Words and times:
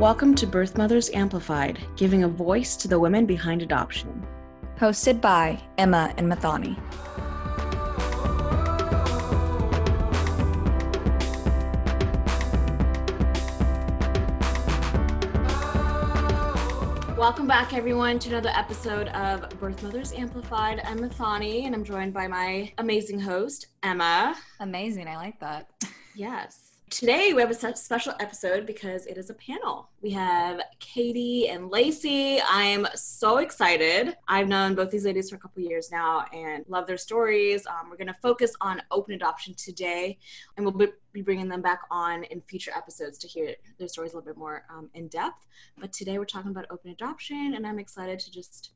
Welcome 0.00 0.34
to 0.36 0.46
Birth 0.46 0.78
Mothers 0.78 1.10
Amplified, 1.10 1.78
giving 1.94 2.24
a 2.24 2.28
voice 2.28 2.74
to 2.76 2.88
the 2.88 2.98
women 2.98 3.26
behind 3.26 3.60
adoption. 3.60 4.26
Hosted 4.78 5.20
by 5.20 5.60
Emma 5.76 6.14
and 6.16 6.26
Mathani. 6.26 6.74
Welcome 17.18 17.46
back, 17.46 17.74
everyone, 17.74 18.18
to 18.20 18.30
another 18.30 18.52
episode 18.54 19.08
of 19.08 19.50
Birth 19.60 19.82
Mothers 19.82 20.14
Amplified. 20.14 20.80
I'm 20.86 21.00
Mathani, 21.00 21.66
and 21.66 21.74
I'm 21.74 21.84
joined 21.84 22.14
by 22.14 22.26
my 22.26 22.72
amazing 22.78 23.20
host, 23.20 23.66
Emma. 23.82 24.34
Amazing. 24.60 25.08
I 25.08 25.16
like 25.16 25.38
that. 25.40 25.68
Yes. 26.14 26.59
Today 26.90 27.32
we 27.32 27.40
have 27.40 27.52
a 27.52 27.76
special 27.76 28.14
episode 28.18 28.66
because 28.66 29.06
it 29.06 29.16
is 29.16 29.30
a 29.30 29.34
panel. 29.34 29.88
We 30.02 30.10
have 30.10 30.60
Katie 30.80 31.48
and 31.48 31.70
Lacey. 31.70 32.40
I'm 32.42 32.84
so 32.96 33.38
excited. 33.38 34.16
I've 34.26 34.48
known 34.48 34.74
both 34.74 34.90
these 34.90 35.04
ladies 35.04 35.30
for 35.30 35.36
a 35.36 35.38
couple 35.38 35.62
years 35.62 35.92
now 35.92 36.24
and 36.32 36.64
love 36.66 36.88
their 36.88 36.96
stories. 36.96 37.64
Um, 37.64 37.88
we're 37.88 37.96
going 37.96 38.08
to 38.08 38.16
focus 38.20 38.56
on 38.60 38.82
open 38.90 39.14
adoption 39.14 39.54
today, 39.54 40.18
and 40.56 40.66
we'll 40.66 40.88
be 41.12 41.22
bringing 41.22 41.48
them 41.48 41.62
back 41.62 41.82
on 41.92 42.24
in 42.24 42.40
future 42.40 42.72
episodes 42.76 43.18
to 43.18 43.28
hear 43.28 43.54
their 43.78 43.86
stories 43.86 44.12
a 44.12 44.16
little 44.16 44.28
bit 44.28 44.36
more 44.36 44.64
um, 44.68 44.90
in 44.94 45.06
depth. 45.06 45.46
But 45.78 45.92
today 45.92 46.18
we're 46.18 46.24
talking 46.24 46.50
about 46.50 46.66
open 46.70 46.90
adoption, 46.90 47.54
and 47.54 47.68
I'm 47.68 47.78
excited 47.78 48.18
to 48.18 48.32
just 48.32 48.72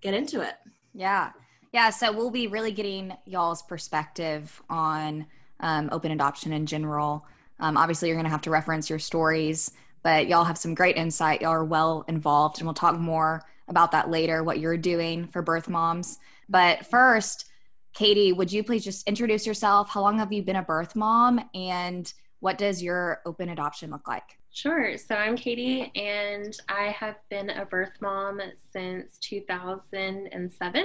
get 0.00 0.14
into 0.14 0.40
it. 0.40 0.54
Yeah. 0.94 1.32
Yeah. 1.72 1.90
So 1.90 2.12
we'll 2.12 2.30
be 2.30 2.46
really 2.46 2.70
getting 2.70 3.12
y'all's 3.26 3.62
perspective 3.62 4.62
on 4.70 5.26
um, 5.58 5.88
open 5.90 6.12
adoption 6.12 6.52
in 6.52 6.64
general. 6.64 7.26
Um, 7.60 7.76
obviously, 7.76 8.08
you're 8.08 8.16
going 8.16 8.24
to 8.24 8.30
have 8.30 8.42
to 8.42 8.50
reference 8.50 8.90
your 8.90 8.98
stories, 8.98 9.72
but 10.02 10.26
y'all 10.26 10.44
have 10.44 10.58
some 10.58 10.74
great 10.74 10.96
insight. 10.96 11.42
Y'all 11.42 11.50
are 11.50 11.64
well 11.64 12.04
involved, 12.08 12.58
and 12.58 12.66
we'll 12.66 12.74
talk 12.74 12.98
more 12.98 13.42
about 13.68 13.92
that 13.92 14.10
later, 14.10 14.42
what 14.42 14.58
you're 14.58 14.76
doing 14.76 15.26
for 15.28 15.42
birth 15.42 15.68
moms. 15.68 16.18
But 16.48 16.86
first, 16.86 17.50
Katie, 17.92 18.32
would 18.32 18.52
you 18.52 18.64
please 18.64 18.84
just 18.84 19.06
introduce 19.06 19.46
yourself? 19.46 19.90
How 19.90 20.00
long 20.00 20.18
have 20.18 20.32
you 20.32 20.42
been 20.42 20.56
a 20.56 20.62
birth 20.62 20.96
mom, 20.96 21.40
and 21.54 22.12
what 22.40 22.58
does 22.58 22.82
your 22.82 23.20
open 23.26 23.50
adoption 23.50 23.90
look 23.90 24.08
like? 24.08 24.38
Sure. 24.52 24.98
So 24.98 25.14
I'm 25.14 25.36
Katie, 25.36 25.92
and 25.94 26.56
I 26.68 26.86
have 26.86 27.16
been 27.28 27.50
a 27.50 27.64
birth 27.64 27.92
mom 28.00 28.40
since 28.72 29.16
2007. 29.18 30.84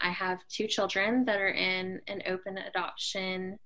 I 0.00 0.10
have 0.10 0.40
two 0.48 0.66
children 0.66 1.24
that 1.24 1.40
are 1.40 1.48
in 1.48 2.00
an 2.08 2.22
open 2.26 2.58
adoption 2.58 3.58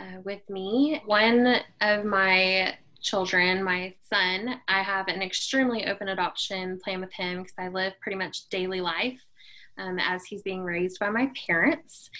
uh, 0.00 0.20
with 0.24 0.48
me. 0.48 1.00
One 1.06 1.56
of 1.80 2.04
my 2.04 2.76
children, 3.02 3.62
my 3.62 3.92
son, 4.10 4.60
I 4.66 4.82
have 4.82 5.08
an 5.08 5.22
extremely 5.22 5.86
open 5.86 6.08
adoption 6.08 6.78
plan 6.82 7.00
with 7.00 7.12
him 7.12 7.42
because 7.42 7.54
I 7.58 7.68
live 7.68 7.92
pretty 8.00 8.16
much 8.16 8.48
daily 8.48 8.80
life 8.80 9.20
um, 9.78 9.98
as 9.98 10.24
he's 10.24 10.42
being 10.42 10.62
raised 10.62 10.98
by 10.98 11.10
my 11.10 11.30
parents. 11.46 12.10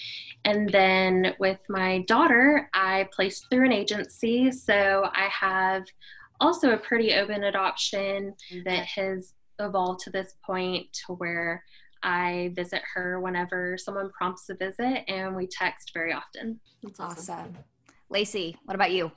And 0.44 0.68
then 0.68 1.34
with 1.38 1.60
my 1.68 2.00
daughter, 2.06 2.68
I 2.74 3.08
placed 3.12 3.46
through 3.50 3.66
an 3.66 3.72
agency. 3.72 4.52
So 4.52 5.08
I 5.12 5.28
have 5.28 5.84
also 6.40 6.72
a 6.72 6.78
pretty 6.78 7.14
open 7.14 7.44
adoption 7.44 8.34
that 8.64 8.84
has 8.86 9.32
evolved 9.60 10.00
to 10.00 10.10
this 10.10 10.34
point 10.44 10.86
to 11.06 11.14
where 11.14 11.64
I 12.04 12.52
visit 12.54 12.82
her 12.94 13.18
whenever 13.20 13.76
someone 13.78 14.10
prompts 14.16 14.48
a 14.50 14.54
visit, 14.54 15.04
and 15.08 15.34
we 15.34 15.46
text 15.46 15.90
very 15.94 16.12
often. 16.12 16.60
That's 16.82 17.00
awesome. 17.00 17.34
awesome. 17.34 17.58
Lacey, 18.10 18.56
what 18.64 18.74
about 18.74 18.92
you? 18.92 19.10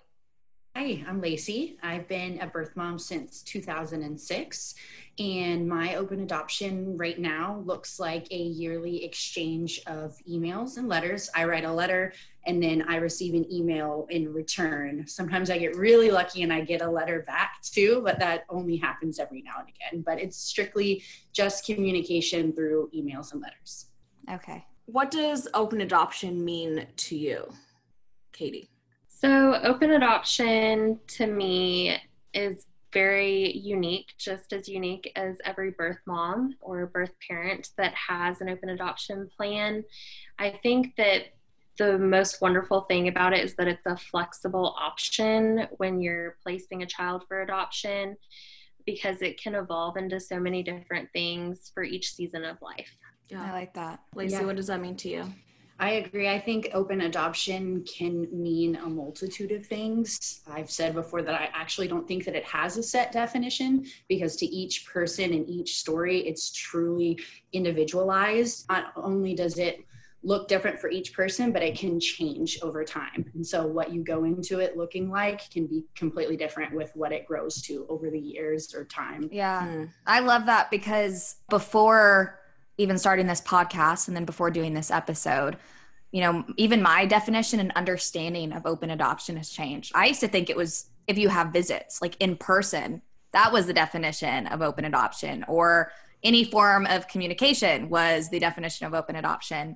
Hi, 0.78 1.04
I'm 1.08 1.22
Lacey. 1.22 1.76
I've 1.82 2.08
been 2.08 2.40
a 2.40 2.46
birth 2.46 2.76
mom 2.76 3.00
since 3.00 3.42
2006, 3.42 4.76
and 5.18 5.68
my 5.68 5.96
open 5.96 6.20
adoption 6.20 6.96
right 6.96 7.18
now 7.18 7.64
looks 7.66 8.00
like 8.00 8.28
a 8.30 8.38
yearly 8.38 9.04
exchange 9.04 9.82
of 9.88 10.16
emails 10.30 10.78
and 10.78 10.88
letters. 10.88 11.32
I 11.34 11.46
write 11.46 11.64
a 11.64 11.74
letter 11.74 12.14
and 12.46 12.62
then 12.62 12.84
I 12.88 12.98
receive 12.98 13.34
an 13.34 13.52
email 13.52 14.06
in 14.12 14.32
return. 14.32 15.08
Sometimes 15.08 15.50
I 15.50 15.58
get 15.58 15.76
really 15.76 16.12
lucky 16.12 16.44
and 16.44 16.54
I 16.54 16.62
get 16.62 16.84
a 16.84 16.92
letter 16.92 17.24
back 17.26 17.60
too, 17.64 18.02
but 18.04 18.20
that 18.20 18.46
only 18.48 18.78
happens 18.78 19.18
every 19.18 19.42
now 19.42 19.56
and 19.58 19.70
again. 19.70 20.04
But 20.06 20.22
it's 20.22 20.38
strictly 20.38 21.02
just 21.34 21.66
communication 21.66 22.54
through 22.54 22.92
emails 22.96 23.34
and 23.34 23.42
letters. 23.42 23.88
Okay. 24.32 24.64
What 24.86 25.10
does 25.10 25.48
open 25.56 25.82
adoption 25.82 26.46
mean 26.46 26.86
to 26.96 27.18
you, 27.18 27.52
Katie? 28.32 28.70
So, 29.20 29.56
open 29.64 29.94
adoption 29.94 31.00
to 31.08 31.26
me 31.26 31.98
is 32.36 32.68
very 32.94 33.52
unique, 33.58 34.14
just 34.20 34.54
as 34.54 34.70
unique 34.70 35.12
as 35.16 35.38
every 35.44 35.72
birth 35.72 35.98
mom 36.06 36.56
or 36.62 36.86
birth 36.86 37.14
parent 37.28 37.72
that 37.80 37.96
has 37.96 38.42
an 38.42 38.50
open 38.50 38.70
adoption 38.70 39.28
plan. 39.36 39.84
I 40.38 40.52
think 40.62 40.96
that 40.98 41.34
the 41.80 41.98
most 41.98 42.42
wonderful 42.42 42.82
thing 42.82 43.08
about 43.08 43.34
it 43.34 43.44
is 43.44 43.56
that 43.56 43.68
it's 43.68 43.88
a 43.88 43.98
flexible 43.98 44.76
option 44.80 45.68
when 45.78 46.00
you're 46.00 46.38
placing 46.44 46.84
a 46.84 46.88
child 46.88 47.24
for 47.28 47.42
adoption 47.42 48.18
because 48.86 49.24
it 49.24 49.42
can 49.42 49.56
evolve 49.56 49.98
into 49.98 50.20
so 50.20 50.40
many 50.40 50.62
different 50.62 51.10
things 51.12 51.72
for 51.74 51.84
each 51.84 52.14
season 52.14 52.46
of 52.46 52.62
life. 52.62 52.96
Yeah, 53.30 53.44
I 53.44 53.52
like 53.52 53.74
that. 53.74 54.00
Lacey, 54.14 54.36
yeah. 54.36 54.46
what 54.46 54.58
does 54.58 54.68
that 54.68 54.80
mean 54.80 54.96
to 54.98 55.10
you? 55.10 55.34
I 55.80 55.92
agree. 55.92 56.28
I 56.28 56.40
think 56.40 56.70
open 56.74 57.02
adoption 57.02 57.84
can 57.84 58.28
mean 58.32 58.76
a 58.78 58.88
multitude 58.88 59.52
of 59.52 59.66
things. 59.66 60.42
I've 60.50 60.72
said 60.72 60.96
before 60.96 61.22
that 61.22 61.36
I 61.36 61.50
actually 61.54 61.88
don't 61.88 62.08
think 62.08 62.26
that 62.26 62.36
it 62.36 62.46
has 62.46 62.78
a 62.78 62.84
set 62.84 63.12
definition 63.12 63.86
because 64.08 64.36
to 64.38 64.46
each 64.46 64.88
person 64.88 65.34
and 65.34 65.48
each 65.48 65.78
story, 65.78 66.20
it's 66.28 66.52
truly 66.52 67.20
individualized. 67.54 68.66
Not 68.70 68.92
only 68.96 69.36
does 69.36 69.60
it 69.60 69.86
look 70.24 70.48
different 70.48 70.80
for 70.80 70.90
each 70.90 71.14
person, 71.14 71.52
but 71.52 71.62
it 71.62 71.78
can 71.78 72.00
change 72.00 72.60
over 72.62 72.84
time. 72.84 73.32
And 73.36 73.46
so 73.46 73.68
what 73.68 73.94
you 73.94 74.04
go 74.04 74.24
into 74.24 74.60
it 74.60 74.76
looking 74.76 75.10
like 75.10 75.50
can 75.52 75.68
be 75.68 75.86
completely 75.96 76.36
different 76.36 76.74
with 76.74 76.92
what 76.96 77.12
it 77.12 77.26
grows 77.26 77.62
to 77.64 77.86
over 77.88 78.10
the 78.10 78.20
years 78.20 78.74
or 78.74 78.84
time. 78.86 79.30
Yeah. 79.32 79.68
Mm. 79.68 79.90
I 80.06 80.22
love 80.22 80.48
that 80.48 80.72
because 80.72 81.36
before 81.50 82.40
even 82.78 82.98
starting 82.98 83.28
this 83.28 83.42
podcast 83.42 84.08
and 84.08 84.16
then 84.16 84.26
before 84.26 84.52
doing 84.52 84.74
this 84.74 84.92
episode, 84.92 85.58
you 86.12 86.22
know, 86.22 86.46
even 86.58 86.82
my 86.82 87.06
definition 87.06 87.60
and 87.60 87.72
understanding 87.76 88.54
of 88.54 88.66
open 88.66 88.90
adoption 88.92 89.38
has 89.38 89.50
changed. 89.50 89.92
I 89.96 90.08
used 90.08 90.22
to 90.22 90.28
think 90.28 90.50
it 90.50 90.56
was 90.56 90.86
if 91.08 91.18
you 91.18 91.30
have 91.30 91.54
visits 91.54 92.02
like 92.02 92.16
in 92.20 92.36
person, 92.36 93.02
that 93.34 93.52
was 93.52 93.66
the 93.66 93.74
definition 93.74 94.48
of 94.48 94.62
open 94.62 94.86
adoption 94.86 95.44
or 95.48 95.92
any 96.24 96.44
form 96.44 96.86
of 96.88 97.08
communication 97.08 97.90
was 97.90 98.30
the 98.30 98.40
definition 98.40 98.88
of 98.88 98.94
open 98.94 99.16
adoption. 99.16 99.76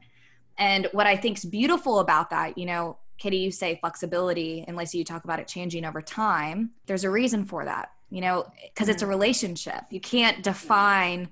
And 0.57 0.87
what 0.91 1.07
I 1.07 1.15
think 1.15 1.37
is 1.37 1.45
beautiful 1.45 1.99
about 1.99 2.29
that, 2.31 2.57
you 2.57 2.65
know, 2.65 2.97
Katie, 3.17 3.37
you 3.37 3.51
say 3.51 3.77
flexibility, 3.79 4.65
and 4.67 4.75
Lacey, 4.75 4.97
you 4.97 5.03
talk 5.03 5.23
about 5.23 5.39
it 5.39 5.47
changing 5.47 5.85
over 5.85 6.01
time. 6.01 6.71
There's 6.87 7.03
a 7.03 7.09
reason 7.11 7.45
for 7.45 7.63
that, 7.65 7.91
you 8.09 8.19
know, 8.19 8.51
because 8.63 8.89
it's 8.89 9.03
a 9.03 9.05
mm-hmm. 9.05 9.11
relationship. 9.11 9.83
You 9.91 9.99
can't 9.99 10.41
define, 10.41 11.29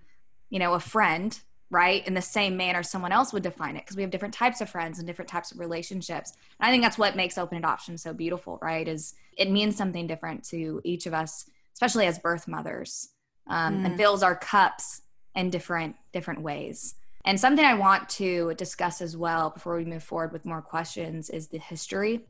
you 0.51 0.59
know, 0.59 0.75
a 0.75 0.79
friend, 0.79 1.37
right, 1.69 2.05
in 2.07 2.13
the 2.13 2.21
same 2.21 2.57
manner 2.57 2.81
someone 2.81 3.11
else 3.11 3.31
would 3.31 3.43
define 3.43 3.75
it 3.75 3.85
because 3.85 3.95
we 3.95 4.01
have 4.01 4.11
different 4.11 4.33
types 4.33 4.61
of 4.61 4.69
friends 4.69 4.97
and 4.97 5.07
different 5.07 5.29
types 5.29 5.51
of 5.51 5.59
relationships. 5.59 6.33
And 6.59 6.67
I 6.67 6.71
think 6.71 6.83
that's 6.83 6.97
what 6.97 7.15
makes 7.15 7.37
open 7.37 7.57
adoption 7.57 7.97
so 7.97 8.13
beautiful, 8.13 8.57
right? 8.61 8.87
Is 8.87 9.13
it 9.37 9.51
means 9.51 9.75
something 9.75 10.07
different 10.07 10.43
to 10.45 10.81
each 10.83 11.05
of 11.05 11.13
us, 11.13 11.49
especially 11.73 12.07
as 12.07 12.19
birth 12.19 12.47
mothers, 12.47 13.09
um, 13.47 13.77
mm. 13.77 13.85
and 13.85 13.97
fills 13.97 14.23
our 14.23 14.35
cups 14.35 15.01
in 15.35 15.49
different 15.49 15.95
different 16.11 16.41
ways. 16.41 16.95
And 17.25 17.39
something 17.39 17.65
I 17.65 17.75
want 17.75 18.09
to 18.09 18.53
discuss 18.55 19.01
as 19.01 19.15
well 19.15 19.49
before 19.51 19.77
we 19.77 19.85
move 19.85 20.03
forward 20.03 20.31
with 20.31 20.45
more 20.45 20.61
questions 20.61 21.29
is 21.29 21.47
the 21.47 21.59
history 21.59 22.25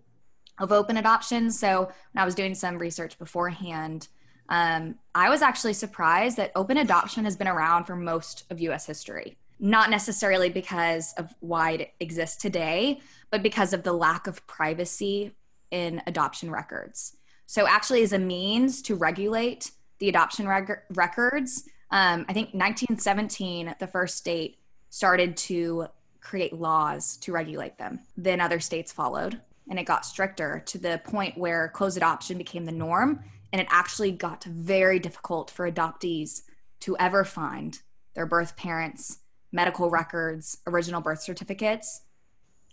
of 0.60 0.72
open 0.72 0.98
adoption. 0.98 1.52
So, 1.52 1.92
when 2.12 2.22
I 2.22 2.26
was 2.26 2.36
doing 2.36 2.56
some 2.56 2.78
research 2.78 3.18
beforehand, 3.18 4.08
um, 4.50 4.96
I 5.14 5.30
was 5.30 5.42
actually 5.42 5.74
surprised 5.74 6.38
that 6.38 6.52
open 6.56 6.78
adoption 6.78 7.24
has 7.26 7.38
been 7.38 7.48
around 7.48 7.86
for 7.86 7.96
most 7.96 8.46
of 8.50 8.60
US 8.60 8.86
history. 8.86 9.38
Not 9.60 9.90
necessarily 9.90 10.50
because 10.50 11.14
of 11.18 11.34
why 11.40 11.72
it 11.72 11.94
exists 12.00 12.38
today, 12.38 13.02
but 13.30 13.44
because 13.44 13.74
of 13.74 13.84
the 13.84 13.94
lack 13.94 14.28
of 14.28 14.46
privacy 14.48 15.36
in 15.72 16.02
adoption 16.08 16.50
records. 16.50 17.18
So, 17.46 17.68
actually, 17.68 18.04
as 18.04 18.14
a 18.14 18.20
means 18.20 18.82
to 18.84 18.96
regulate 18.96 19.72
the 20.00 20.10
adoption 20.10 20.48
reg- 20.48 20.80
records, 20.92 21.64
um, 21.92 22.26
I 22.30 22.34
think 22.34 22.54
1917, 22.54 23.76
the 23.80 23.88
first 23.88 24.18
state 24.18 24.60
started 24.90 25.36
to 25.38 25.88
create 26.22 26.54
laws 26.54 27.18
to 27.18 27.32
regulate 27.32 27.78
them. 27.78 28.00
Then 28.18 28.42
other 28.42 28.60
states 28.60 28.92
followed 28.92 29.42
and 29.70 29.80
it 29.80 29.86
got 29.86 30.06
stricter 30.06 30.62
to 30.66 30.78
the 30.78 31.02
point 31.06 31.38
where 31.38 31.70
closed 31.70 31.98
adoption 31.98 32.38
became 32.38 32.66
the 32.66 32.72
norm 32.72 33.24
and 33.52 33.62
it 33.62 33.68
actually 33.70 34.12
got 34.12 34.44
very 34.44 35.00
difficult 35.00 35.50
for 35.50 35.72
adoptees 35.72 36.42
to 36.82 36.98
ever 36.98 37.24
find 37.24 37.80
their 38.16 38.26
birth 38.26 38.56
parents 38.56 39.20
medical 39.52 39.90
records 39.90 40.58
original 40.68 41.02
birth 41.02 41.22
certificates 41.22 42.02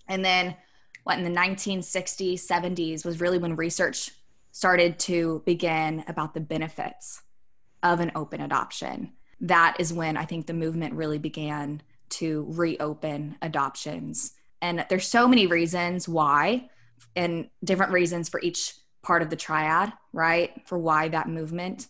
and 0.08 0.25
then 0.25 0.56
what 1.05 1.19
in 1.19 1.25
the 1.25 1.31
1960s 1.31 2.34
70s 2.34 3.05
was 3.05 3.20
really 3.20 3.38
when 3.38 3.56
research 3.56 4.11
started 4.50 4.99
to 4.99 5.43
begin 5.46 6.05
about 6.08 6.34
the 6.34 6.40
benefits 6.40 7.23
of 7.82 8.00
an 8.00 8.11
open 8.14 8.40
adoption, 8.40 9.12
that 9.40 9.76
is 9.78 9.93
when 9.93 10.17
I 10.17 10.25
think 10.25 10.46
the 10.46 10.55
movement 10.55 10.94
really 10.94 11.19
began 11.19 11.82
to 12.08 12.46
reopen 12.49 13.37
adoptions. 13.43 14.32
And 14.62 14.84
there's 14.88 15.06
so 15.06 15.28
many 15.28 15.46
reasons 15.46 16.08
why, 16.08 16.70
and 17.14 17.50
different 17.62 17.93
reasons 17.93 18.28
for 18.28 18.40
each 18.40 18.75
part 19.02 19.23
of 19.23 19.31
the 19.31 19.37
triad, 19.37 19.93
right? 20.12 20.61
For 20.67 20.78
why 20.78 21.08
that 21.08 21.28
movement 21.28 21.87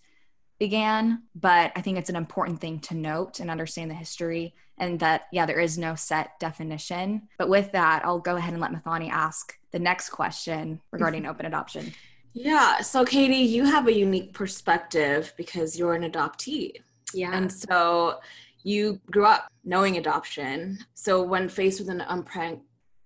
began. 0.59 1.23
But 1.35 1.73
I 1.77 1.81
think 1.81 1.99
it's 1.99 2.11
an 2.11 2.17
important 2.17 2.61
thing 2.61 2.81
to 2.81 2.95
note 2.95 3.41
and 3.41 3.51
understand 3.51 3.91
the 3.91 3.95
history 3.95 4.55
and 4.79 5.01
that, 5.01 5.27
yeah, 5.33 5.47
there 5.47 5.61
is 5.61 5.79
no 5.79 5.95
set 5.95 6.39
definition. 6.39 7.29
But 7.39 7.49
with 7.49 7.73
that, 7.73 8.05
I'll 8.05 8.19
go 8.19 8.37
ahead 8.37 8.53
and 8.53 8.61
let 8.61 8.73
Mathani 8.73 9.11
ask 9.11 9.59
the 9.71 9.79
next 9.79 10.11
question 10.11 10.81
regarding 10.91 11.23
mm-hmm. 11.23 11.31
open 11.31 11.47
adoption. 11.47 11.93
Yeah. 12.33 12.83
So, 12.83 13.05
Katie, 13.05 13.37
you 13.37 13.65
have 13.65 13.87
a 13.87 13.93
unique 13.97 14.35
perspective 14.35 15.33
because 15.39 15.79
you're 15.79 15.95
an 15.95 16.11
adoptee. 16.11 16.73
Yeah. 17.15 17.31
And 17.33 17.51
so 17.51 18.21
you 18.63 19.01
grew 19.11 19.25
up 19.25 19.49
knowing 19.65 19.97
adoption. 19.97 20.79
So, 20.95 21.23
when 21.23 21.49
faced 21.49 21.81
with 21.81 21.89
an 21.89 22.01
unpre- 22.01 22.61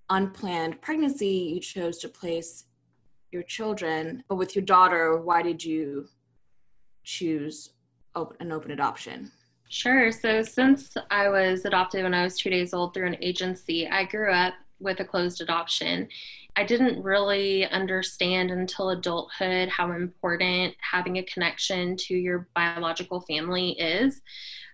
unplanned 0.09 0.81
pregnancy, 0.81 1.53
you 1.55 1.61
chose 1.61 1.99
to 1.99 2.09
place 2.09 2.65
your 3.31 3.45
children. 3.45 4.25
But 4.29 4.35
with 4.35 4.57
your 4.57 4.65
daughter, 4.65 5.17
why 5.19 5.43
did 5.43 5.63
you 5.63 6.09
choose 7.05 7.71
open, 8.15 8.37
an 8.41 8.53
open 8.53 8.71
adoption? 8.71 9.31
Sure. 9.69 10.11
So, 10.11 10.43
since 10.43 10.95
I 11.11 11.29
was 11.29 11.65
adopted 11.65 12.03
when 12.03 12.15
I 12.15 12.25
was 12.25 12.37
two 12.37 12.51
days 12.51 12.75
old 12.75 12.93
through 12.93 13.07
an 13.07 13.17
agency, 13.23 13.89
I 13.89 14.05
grew 14.05 14.33
up 14.33 14.55
with 14.81 15.01
a 15.01 15.05
closed 15.05 15.41
adoption. 15.41 16.09
I 16.57 16.65
didn't 16.65 17.03
really 17.03 17.67
understand 17.67 18.51
until 18.51 18.91
adulthood 18.91 19.69
how 19.69 19.93
important 19.93 20.75
having 20.81 21.19
a 21.19 21.23
connection 21.23 21.97
to 21.99 22.15
your 22.15 22.49
biological 22.55 23.21
family 23.21 23.79
is. 23.79 24.21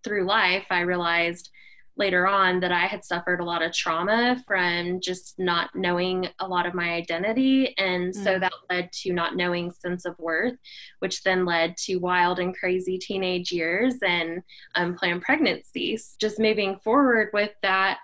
Through 0.03 0.25
life, 0.25 0.65
I 0.71 0.81
realized 0.81 1.51
later 1.97 2.27
on 2.27 2.61
that 2.61 2.73
I 2.73 2.87
had 2.87 3.05
suffered 3.05 3.41
a 3.41 3.45
lot 3.45 3.63
of 3.63 3.73
trauma 3.73 4.43
from 4.47 5.01
just 5.01 5.39
not 5.39 5.71
knowing 5.75 6.29
a 6.41 6.47
lot 6.47 6.67
of 6.67 6.75
my 6.75 6.91
identity. 6.91 7.75
And 7.79 8.13
mm. 8.13 8.25
so 8.25 8.39
that 8.39 8.53
led 8.71 8.93
to 8.93 9.13
not 9.13 9.37
knowing 9.37 9.71
sense 9.71 10.05
of 10.05 10.19
worth, 10.19 10.57
which 10.99 11.23
then 11.23 11.45
led 11.45 11.77
to 11.79 11.97
wild 11.97 12.39
and 12.39 12.57
crazy 12.57 12.99
teenage 12.99 13.51
years 13.51 13.95
and 14.07 14.43
unplanned 14.75 15.23
pregnancies. 15.23 16.17
Just 16.21 16.39
moving 16.39 16.79
forward 16.85 17.31
with 17.33 17.53
that, 17.63 17.99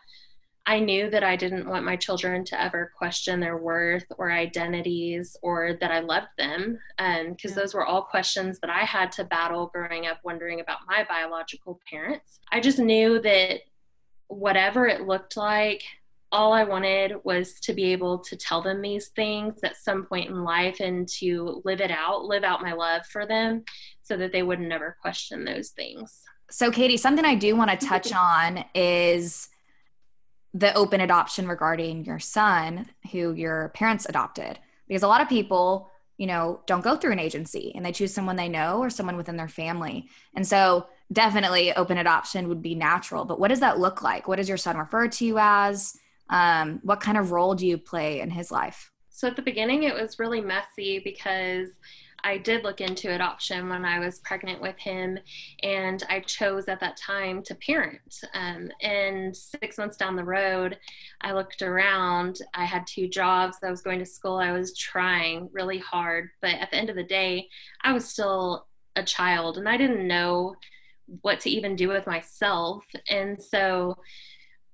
I 0.64 0.78
knew 0.78 1.10
that 1.10 1.24
I 1.24 1.34
didn't 1.34 1.68
want 1.68 1.84
my 1.84 1.96
children 1.96 2.44
to 2.44 2.60
ever 2.60 2.92
question 2.96 3.40
their 3.40 3.56
worth 3.56 4.06
or 4.16 4.30
identities 4.30 5.36
or 5.42 5.76
that 5.80 5.90
I 5.90 5.98
loved 5.98 6.28
them. 6.38 6.78
Because 6.96 7.26
um, 7.28 7.36
yeah. 7.44 7.54
those 7.54 7.74
were 7.74 7.84
all 7.84 8.02
questions 8.02 8.60
that 8.60 8.70
I 8.70 8.84
had 8.84 9.10
to 9.12 9.24
battle 9.24 9.72
growing 9.74 10.06
up, 10.06 10.20
wondering 10.24 10.60
about 10.60 10.78
my 10.86 11.04
biological 11.08 11.80
parents. 11.90 12.38
I 12.52 12.60
just 12.60 12.78
knew 12.78 13.20
that 13.22 13.62
whatever 14.28 14.86
it 14.86 15.06
looked 15.06 15.36
like, 15.36 15.82
all 16.30 16.52
I 16.52 16.64
wanted 16.64 17.16
was 17.24 17.54
to 17.60 17.74
be 17.74 17.92
able 17.92 18.18
to 18.20 18.36
tell 18.36 18.62
them 18.62 18.80
these 18.80 19.08
things 19.08 19.60
at 19.62 19.76
some 19.76 20.06
point 20.06 20.30
in 20.30 20.44
life 20.44 20.80
and 20.80 21.06
to 21.20 21.60
live 21.64 21.80
it 21.80 21.90
out, 21.90 22.24
live 22.24 22.42
out 22.42 22.62
my 22.62 22.72
love 22.72 23.04
for 23.06 23.26
them 23.26 23.64
so 24.02 24.16
that 24.16 24.32
they 24.32 24.42
would 24.42 24.60
never 24.60 24.96
question 25.02 25.44
those 25.44 25.70
things. 25.70 26.22
So, 26.50 26.70
Katie, 26.70 26.96
something 26.96 27.24
I 27.24 27.34
do 27.34 27.54
want 27.54 27.78
to 27.78 27.86
touch 27.86 28.12
on 28.16 28.64
is 28.74 29.48
the 30.54 30.74
open 30.74 31.00
adoption 31.00 31.48
regarding 31.48 32.04
your 32.04 32.18
son 32.18 32.86
who 33.10 33.32
your 33.32 33.70
parents 33.70 34.06
adopted 34.06 34.58
because 34.86 35.02
a 35.02 35.08
lot 35.08 35.22
of 35.22 35.28
people 35.28 35.90
you 36.18 36.26
know 36.26 36.60
don't 36.66 36.84
go 36.84 36.94
through 36.94 37.12
an 37.12 37.18
agency 37.18 37.72
and 37.74 37.84
they 37.84 37.92
choose 37.92 38.12
someone 38.12 38.36
they 38.36 38.48
know 38.48 38.78
or 38.78 38.90
someone 38.90 39.16
within 39.16 39.36
their 39.36 39.48
family 39.48 40.08
and 40.36 40.46
so 40.46 40.86
definitely 41.12 41.72
open 41.74 41.98
adoption 41.98 42.48
would 42.48 42.62
be 42.62 42.74
natural 42.74 43.24
but 43.24 43.38
what 43.38 43.48
does 43.48 43.60
that 43.60 43.78
look 43.78 44.02
like 44.02 44.28
what 44.28 44.36
does 44.36 44.48
your 44.48 44.58
son 44.58 44.76
refer 44.76 45.08
to 45.08 45.24
you 45.24 45.38
as 45.38 45.96
um, 46.30 46.80
what 46.82 47.00
kind 47.00 47.18
of 47.18 47.30
role 47.30 47.54
do 47.54 47.66
you 47.66 47.76
play 47.76 48.20
in 48.20 48.30
his 48.30 48.50
life 48.50 48.90
so 49.10 49.28
at 49.28 49.36
the 49.36 49.42
beginning 49.42 49.82
it 49.82 49.94
was 49.94 50.18
really 50.18 50.40
messy 50.40 50.98
because 50.98 51.68
I 52.24 52.38
did 52.38 52.62
look 52.62 52.80
into 52.80 53.14
adoption 53.14 53.68
when 53.68 53.84
I 53.84 53.98
was 53.98 54.20
pregnant 54.20 54.60
with 54.60 54.78
him, 54.78 55.18
and 55.62 56.02
I 56.08 56.20
chose 56.20 56.68
at 56.68 56.80
that 56.80 56.96
time 56.96 57.42
to 57.44 57.54
parent. 57.56 58.20
Um, 58.34 58.70
and 58.80 59.36
six 59.36 59.76
months 59.78 59.96
down 59.96 60.14
the 60.14 60.24
road, 60.24 60.78
I 61.20 61.32
looked 61.32 61.62
around. 61.62 62.38
I 62.54 62.64
had 62.64 62.86
two 62.86 63.08
jobs. 63.08 63.58
I 63.62 63.70
was 63.70 63.82
going 63.82 63.98
to 63.98 64.06
school. 64.06 64.36
I 64.36 64.52
was 64.52 64.76
trying 64.76 65.48
really 65.52 65.78
hard. 65.78 66.30
But 66.40 66.54
at 66.54 66.70
the 66.70 66.76
end 66.76 66.90
of 66.90 66.96
the 66.96 67.02
day, 67.02 67.48
I 67.82 67.92
was 67.92 68.04
still 68.04 68.66
a 68.94 69.02
child, 69.02 69.58
and 69.58 69.68
I 69.68 69.76
didn't 69.76 70.06
know 70.06 70.54
what 71.20 71.40
to 71.40 71.50
even 71.50 71.76
do 71.76 71.88
with 71.88 72.06
myself. 72.06 72.84
And 73.10 73.42
so, 73.42 73.98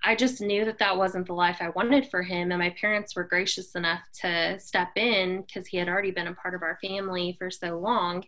I 0.05 0.15
just 0.15 0.41
knew 0.41 0.65
that 0.65 0.79
that 0.79 0.97
wasn't 0.97 1.27
the 1.27 1.35
life 1.35 1.59
I 1.61 1.71
wanted 1.71 2.09
for 2.09 2.23
him. 2.23 2.53
And 2.53 2.61
my 2.61 2.71
parents 2.81 3.17
were 3.17 3.25
gracious 3.25 3.75
enough 3.75 4.03
to 4.21 4.59
step 4.61 4.91
in 4.97 5.43
because 5.43 5.67
he 5.67 5.77
had 5.77 5.89
already 5.89 6.13
been 6.13 6.29
a 6.29 6.35
part 6.35 6.55
of 6.55 6.63
our 6.63 6.79
family 6.81 7.35
for 7.39 7.51
so 7.51 7.79
long. 7.79 8.25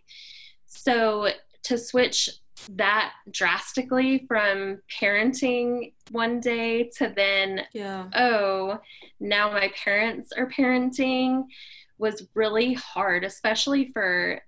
So 0.65 1.29
to 1.63 1.77
switch 1.77 2.29
that 2.73 3.13
drastically 3.31 4.25
from 4.27 4.81
parenting 4.99 5.93
one 6.11 6.39
day 6.39 6.91
to 6.97 7.11
then, 7.15 7.61
yeah. 7.73 8.07
oh, 8.15 8.79
now 9.19 9.51
my 9.51 9.71
parents 9.83 10.31
are 10.37 10.49
parenting 10.49 11.45
was 11.97 12.27
really 12.33 12.73
hard, 12.73 13.23
especially 13.23 13.87
for 13.93 14.41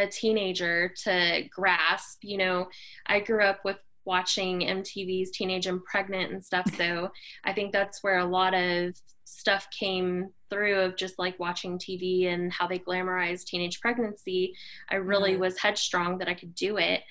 a 0.00 0.06
teenager 0.06 0.92
to 1.04 1.44
grasp. 1.50 2.18
You 2.22 2.38
know, 2.38 2.68
I 3.06 3.20
grew 3.20 3.44
up 3.44 3.60
with 3.64 3.76
watching 4.04 4.60
MTV's 4.60 5.30
Teenage 5.30 5.66
and 5.66 5.84
Pregnant 5.84 6.32
and 6.32 6.44
stuff. 6.44 6.66
So 6.76 7.10
I 7.44 7.52
think 7.52 7.72
that's 7.72 8.02
where 8.02 8.18
a 8.18 8.24
lot 8.24 8.54
of 8.54 8.94
stuff 9.24 9.68
came 9.70 10.30
through 10.48 10.80
of 10.80 10.96
just 10.96 11.18
like 11.18 11.38
watching 11.38 11.78
TV 11.78 12.26
and 12.26 12.52
how 12.52 12.66
they 12.66 12.78
glamorize 12.78 13.44
teenage 13.44 13.80
pregnancy. 13.80 14.54
I 14.90 14.96
really 14.96 15.32
mm-hmm. 15.32 15.42
was 15.42 15.58
headstrong 15.58 16.18
that 16.18 16.28
I 16.28 16.34
could 16.34 16.54
do 16.54 16.78
it. 16.78 17.02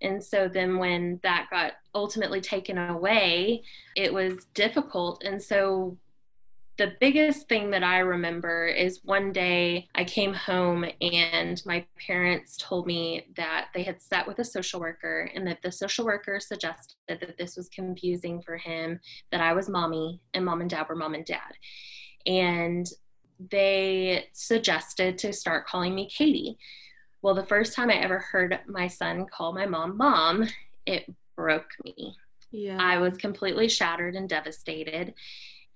And 0.00 0.22
so 0.22 0.48
then 0.48 0.78
when 0.78 1.18
that 1.22 1.48
got 1.50 1.72
ultimately 1.94 2.40
taken 2.40 2.78
away, 2.78 3.62
it 3.96 4.12
was 4.12 4.46
difficult. 4.54 5.22
And 5.24 5.42
so 5.42 5.96
the 6.78 6.94
biggest 7.00 7.48
thing 7.48 7.70
that 7.72 7.82
I 7.82 7.98
remember 7.98 8.66
is 8.66 9.00
one 9.02 9.32
day 9.32 9.88
I 9.96 10.04
came 10.04 10.32
home 10.32 10.86
and 11.00 11.60
my 11.66 11.84
parents 12.06 12.56
told 12.56 12.86
me 12.86 13.26
that 13.36 13.68
they 13.74 13.82
had 13.82 14.00
sat 14.00 14.28
with 14.28 14.38
a 14.38 14.44
social 14.44 14.78
worker 14.78 15.28
and 15.34 15.44
that 15.48 15.60
the 15.60 15.72
social 15.72 16.04
worker 16.04 16.38
suggested 16.38 16.94
that 17.08 17.36
this 17.36 17.56
was 17.56 17.68
confusing 17.68 18.40
for 18.42 18.56
him, 18.56 19.00
that 19.32 19.40
I 19.40 19.54
was 19.54 19.68
mommy 19.68 20.20
and 20.34 20.44
mom 20.44 20.60
and 20.60 20.70
dad 20.70 20.86
were 20.88 20.94
mom 20.94 21.14
and 21.14 21.24
dad. 21.24 21.52
And 22.26 22.88
they 23.50 24.28
suggested 24.32 25.18
to 25.18 25.32
start 25.32 25.66
calling 25.66 25.96
me 25.96 26.08
Katie. 26.08 26.58
Well, 27.22 27.34
the 27.34 27.46
first 27.46 27.74
time 27.74 27.90
I 27.90 27.94
ever 27.94 28.20
heard 28.20 28.56
my 28.68 28.86
son 28.86 29.26
call 29.26 29.52
my 29.52 29.66
mom 29.66 29.96
mom, 29.96 30.46
it 30.86 31.12
broke 31.34 31.72
me. 31.84 32.14
Yeah. 32.52 32.78
I 32.80 32.98
was 32.98 33.16
completely 33.16 33.68
shattered 33.68 34.14
and 34.14 34.28
devastated. 34.28 35.14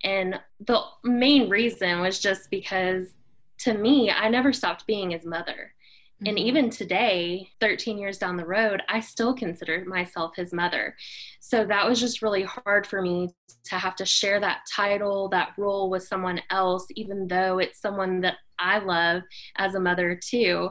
And 0.04 0.40
the 0.60 0.82
main 1.04 1.48
reason 1.48 2.00
was 2.00 2.18
just 2.18 2.50
because 2.50 3.14
to 3.60 3.74
me, 3.74 4.10
I 4.10 4.28
never 4.28 4.52
stopped 4.52 4.86
being 4.86 5.10
his 5.10 5.24
mother. 5.24 5.72
Mm-hmm. 6.22 6.26
And 6.26 6.38
even 6.38 6.70
today, 6.70 7.48
13 7.60 7.98
years 7.98 8.18
down 8.18 8.36
the 8.36 8.46
road, 8.46 8.82
I 8.88 9.00
still 9.00 9.34
consider 9.34 9.84
myself 9.84 10.34
his 10.36 10.52
mother. 10.52 10.96
So 11.40 11.64
that 11.66 11.88
was 11.88 12.00
just 12.00 12.22
really 12.22 12.42
hard 12.42 12.86
for 12.86 13.02
me 13.02 13.30
to 13.64 13.76
have 13.76 13.94
to 13.96 14.04
share 14.04 14.40
that 14.40 14.60
title, 14.74 15.28
that 15.28 15.52
role 15.56 15.88
with 15.88 16.02
someone 16.02 16.40
else, 16.50 16.86
even 16.96 17.28
though 17.28 17.58
it's 17.58 17.80
someone 17.80 18.20
that 18.22 18.36
I 18.58 18.78
love 18.78 19.22
as 19.56 19.74
a 19.74 19.80
mother 19.80 20.18
too. 20.22 20.70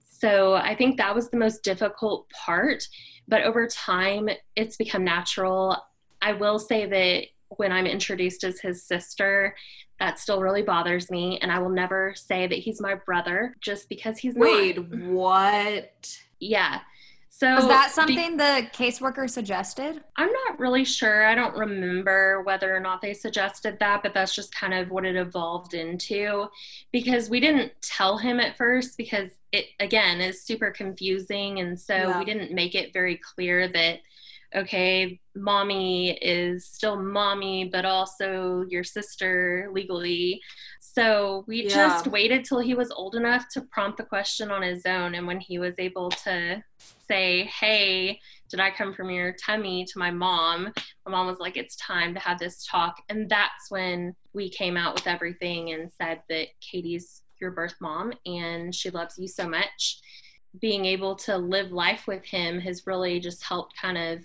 So 0.00 0.54
I 0.54 0.74
think 0.74 0.96
that 0.96 1.14
was 1.14 1.30
the 1.30 1.36
most 1.36 1.62
difficult 1.62 2.28
part. 2.30 2.86
But 3.28 3.42
over 3.42 3.66
time, 3.66 4.28
it's 4.56 4.76
become 4.76 5.04
natural. 5.04 5.76
I 6.22 6.32
will 6.32 6.58
say 6.58 6.86
that 6.86 7.26
when 7.48 7.72
I'm 7.72 7.86
introduced 7.86 8.44
as 8.44 8.60
his 8.60 8.84
sister, 8.84 9.54
that 9.98 10.18
still 10.18 10.40
really 10.40 10.62
bothers 10.62 11.10
me. 11.10 11.38
And 11.40 11.50
I 11.50 11.58
will 11.58 11.70
never 11.70 12.14
say 12.16 12.46
that 12.46 12.58
he's 12.58 12.80
my 12.80 12.94
brother 12.94 13.56
just 13.60 13.88
because 13.88 14.18
he's 14.18 14.34
Wait, 14.34 14.76
not. 14.76 15.00
what? 15.10 16.18
Yeah. 16.40 16.80
So 17.38 17.54
was 17.54 17.68
that 17.68 17.90
something 17.90 18.38
the 18.38 18.66
caseworker 18.72 19.28
suggested? 19.28 20.02
I'm 20.16 20.32
not 20.46 20.58
really 20.58 20.86
sure. 20.86 21.26
I 21.26 21.34
don't 21.34 21.54
remember 21.54 22.40
whether 22.42 22.74
or 22.74 22.80
not 22.80 23.02
they 23.02 23.12
suggested 23.12 23.76
that, 23.78 24.02
but 24.02 24.14
that's 24.14 24.34
just 24.34 24.54
kind 24.54 24.72
of 24.72 24.90
what 24.90 25.04
it 25.04 25.16
evolved 25.16 25.74
into 25.74 26.46
because 26.92 27.28
we 27.28 27.40
didn't 27.40 27.72
tell 27.82 28.16
him 28.16 28.40
at 28.40 28.56
first 28.56 28.96
because 28.96 29.32
it 29.52 29.66
again 29.80 30.22
is 30.22 30.44
super 30.44 30.70
confusing 30.70 31.60
and 31.60 31.78
so 31.78 31.94
yeah. 31.94 32.18
we 32.18 32.24
didn't 32.24 32.52
make 32.52 32.74
it 32.74 32.94
very 32.94 33.16
clear 33.18 33.68
that 33.68 33.98
okay, 34.54 35.20
mommy 35.34 36.12
is 36.18 36.66
still 36.66 36.96
mommy, 36.96 37.68
but 37.72 37.84
also 37.84 38.64
your 38.68 38.84
sister 38.84 39.68
legally. 39.72 40.40
So 40.80 41.44
we 41.46 41.64
Yeah. 41.64 41.74
just 41.74 42.06
waited 42.06 42.44
till 42.44 42.60
he 42.60 42.74
was 42.74 42.90
old 42.90 43.14
enough 43.14 43.48
to 43.50 43.62
prompt 43.62 43.98
the 43.98 44.04
question 44.04 44.50
on 44.50 44.62
his 44.62 44.86
own. 44.86 45.14
And 45.14 45.26
when 45.26 45.40
he 45.40 45.58
was 45.58 45.74
able 45.78 46.10
to 46.10 46.62
say, 47.08 47.44
hey, 47.44 48.20
did 48.50 48.60
I 48.60 48.70
come 48.70 48.94
from 48.94 49.10
your 49.10 49.32
tummy 49.32 49.84
to 49.84 49.98
my 49.98 50.10
mom? 50.10 50.72
My 51.04 51.12
mom 51.12 51.26
was 51.26 51.38
like, 51.38 51.56
it's 51.56 51.76
time 51.76 52.14
to 52.14 52.20
have 52.20 52.38
this 52.38 52.64
talk. 52.66 52.96
And 53.08 53.28
that's 53.28 53.70
when 53.70 54.14
we 54.32 54.50
came 54.50 54.76
out 54.76 54.94
with 54.94 55.06
everything 55.06 55.72
and 55.72 55.90
said 55.92 56.22
that 56.28 56.48
Katie's 56.60 57.22
your 57.40 57.50
birth 57.50 57.74
mom 57.80 58.12
and 58.24 58.74
she 58.74 58.90
loves 58.90 59.18
you 59.18 59.28
so 59.28 59.48
much. 59.48 60.00
Being 60.60 60.84
able 60.86 61.16
to 61.16 61.36
live 61.36 61.70
life 61.70 62.06
with 62.06 62.24
him 62.24 62.60
has 62.60 62.86
really 62.86 63.20
just 63.20 63.44
helped 63.44 63.76
kind 63.80 63.98
of 63.98 64.24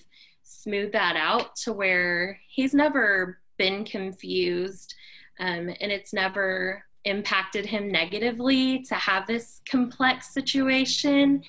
smooth 0.52 0.92
that 0.92 1.16
out 1.16 1.56
to 1.56 1.74
where 1.74 2.40
he's 2.48 2.74
never 2.74 3.40
been 3.58 3.86
confused 3.86 4.94
um, 5.40 5.70
and 5.80 5.92
it's 5.92 6.14
never 6.14 6.84
impacted 7.06 7.66
him 7.66 7.90
negatively 7.90 8.84
to 8.84 8.94
have 8.94 9.26
this 9.26 9.62
complex 9.70 10.34
situation 10.34 11.42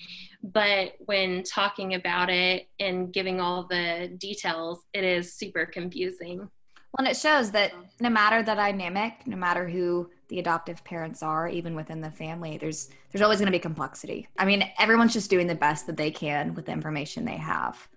but 0.43 0.93
when 1.01 1.43
talking 1.43 1.95
about 1.95 2.31
it 2.31 2.69
and 2.81 3.13
giving 3.13 3.41
all 3.41 3.65
the 3.65 4.11
details 4.19 4.81
it 4.95 5.05
is 5.05 5.35
super 5.35 5.67
confusing 5.67 6.39
Well, 6.39 6.99
and 6.99 7.09
it 7.09 7.17
shows 7.17 7.51
that 7.53 7.73
no 8.01 8.11
matter 8.11 8.43
the 8.43 8.55
dynamic, 8.55 9.27
no 9.27 9.37
matter 9.37 9.69
who 9.69 10.11
the 10.29 10.39
adoptive 10.39 10.83
parents 10.85 11.23
are, 11.23 11.49
even 11.49 11.75
within 11.75 12.01
the 12.01 12.11
family, 12.11 12.57
there's 12.59 12.89
there's 13.11 13.23
always 13.23 13.39
going 13.39 13.47
to 13.47 13.53
be 13.53 13.59
complexity. 13.59 14.29
I 14.39 14.45
mean, 14.47 14.65
everyone's 14.79 15.13
just 15.13 15.31
doing 15.31 15.47
the 15.47 15.55
best 15.55 15.87
that 15.87 15.97
they 15.97 16.11
can 16.11 16.55
with 16.55 16.67
the 16.67 16.73
information 16.73 17.25
they 17.25 17.37
have. 17.37 17.89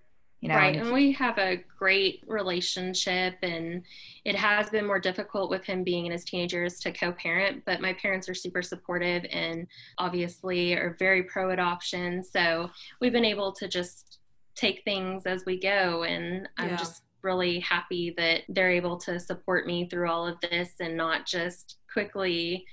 You 0.45 0.49
know, 0.49 0.57
right 0.57 0.75
and 0.75 0.85
and 0.85 0.93
we 0.93 1.11
have 1.13 1.39
a 1.39 1.63
great 1.79 2.23
relationship 2.27 3.33
and 3.41 3.81
it 4.25 4.35
has 4.35 4.69
been 4.69 4.85
more 4.85 4.99
difficult 4.99 5.49
with 5.49 5.65
him 5.65 5.83
being 5.83 6.05
in 6.05 6.11
his 6.11 6.23
teenagers 6.23 6.79
to 6.81 6.91
co-parent 6.91 7.63
but 7.65 7.81
my 7.81 7.93
parents 7.93 8.29
are 8.29 8.35
super 8.35 8.61
supportive 8.61 9.25
and 9.31 9.65
obviously 9.97 10.73
are 10.73 10.95
very 10.99 11.23
pro 11.23 11.49
adoption 11.49 12.23
so 12.23 12.69
we've 13.01 13.11
been 13.11 13.25
able 13.25 13.51
to 13.53 13.67
just 13.67 14.19
take 14.53 14.83
things 14.83 15.25
as 15.25 15.45
we 15.47 15.59
go 15.59 16.03
and 16.03 16.47
i'm 16.59 16.69
Yeah. 16.69 16.75
just 16.75 17.01
really 17.23 17.59
happy 17.61 18.13
that 18.15 18.41
they're 18.49 18.69
able 18.69 18.97
to 18.97 19.19
support 19.19 19.65
me 19.65 19.89
through 19.89 20.11
all 20.11 20.27
of 20.27 20.39
this 20.41 20.73
and 20.79 20.95
not 20.95 21.25
just 21.25 21.77
quickly 21.91 22.67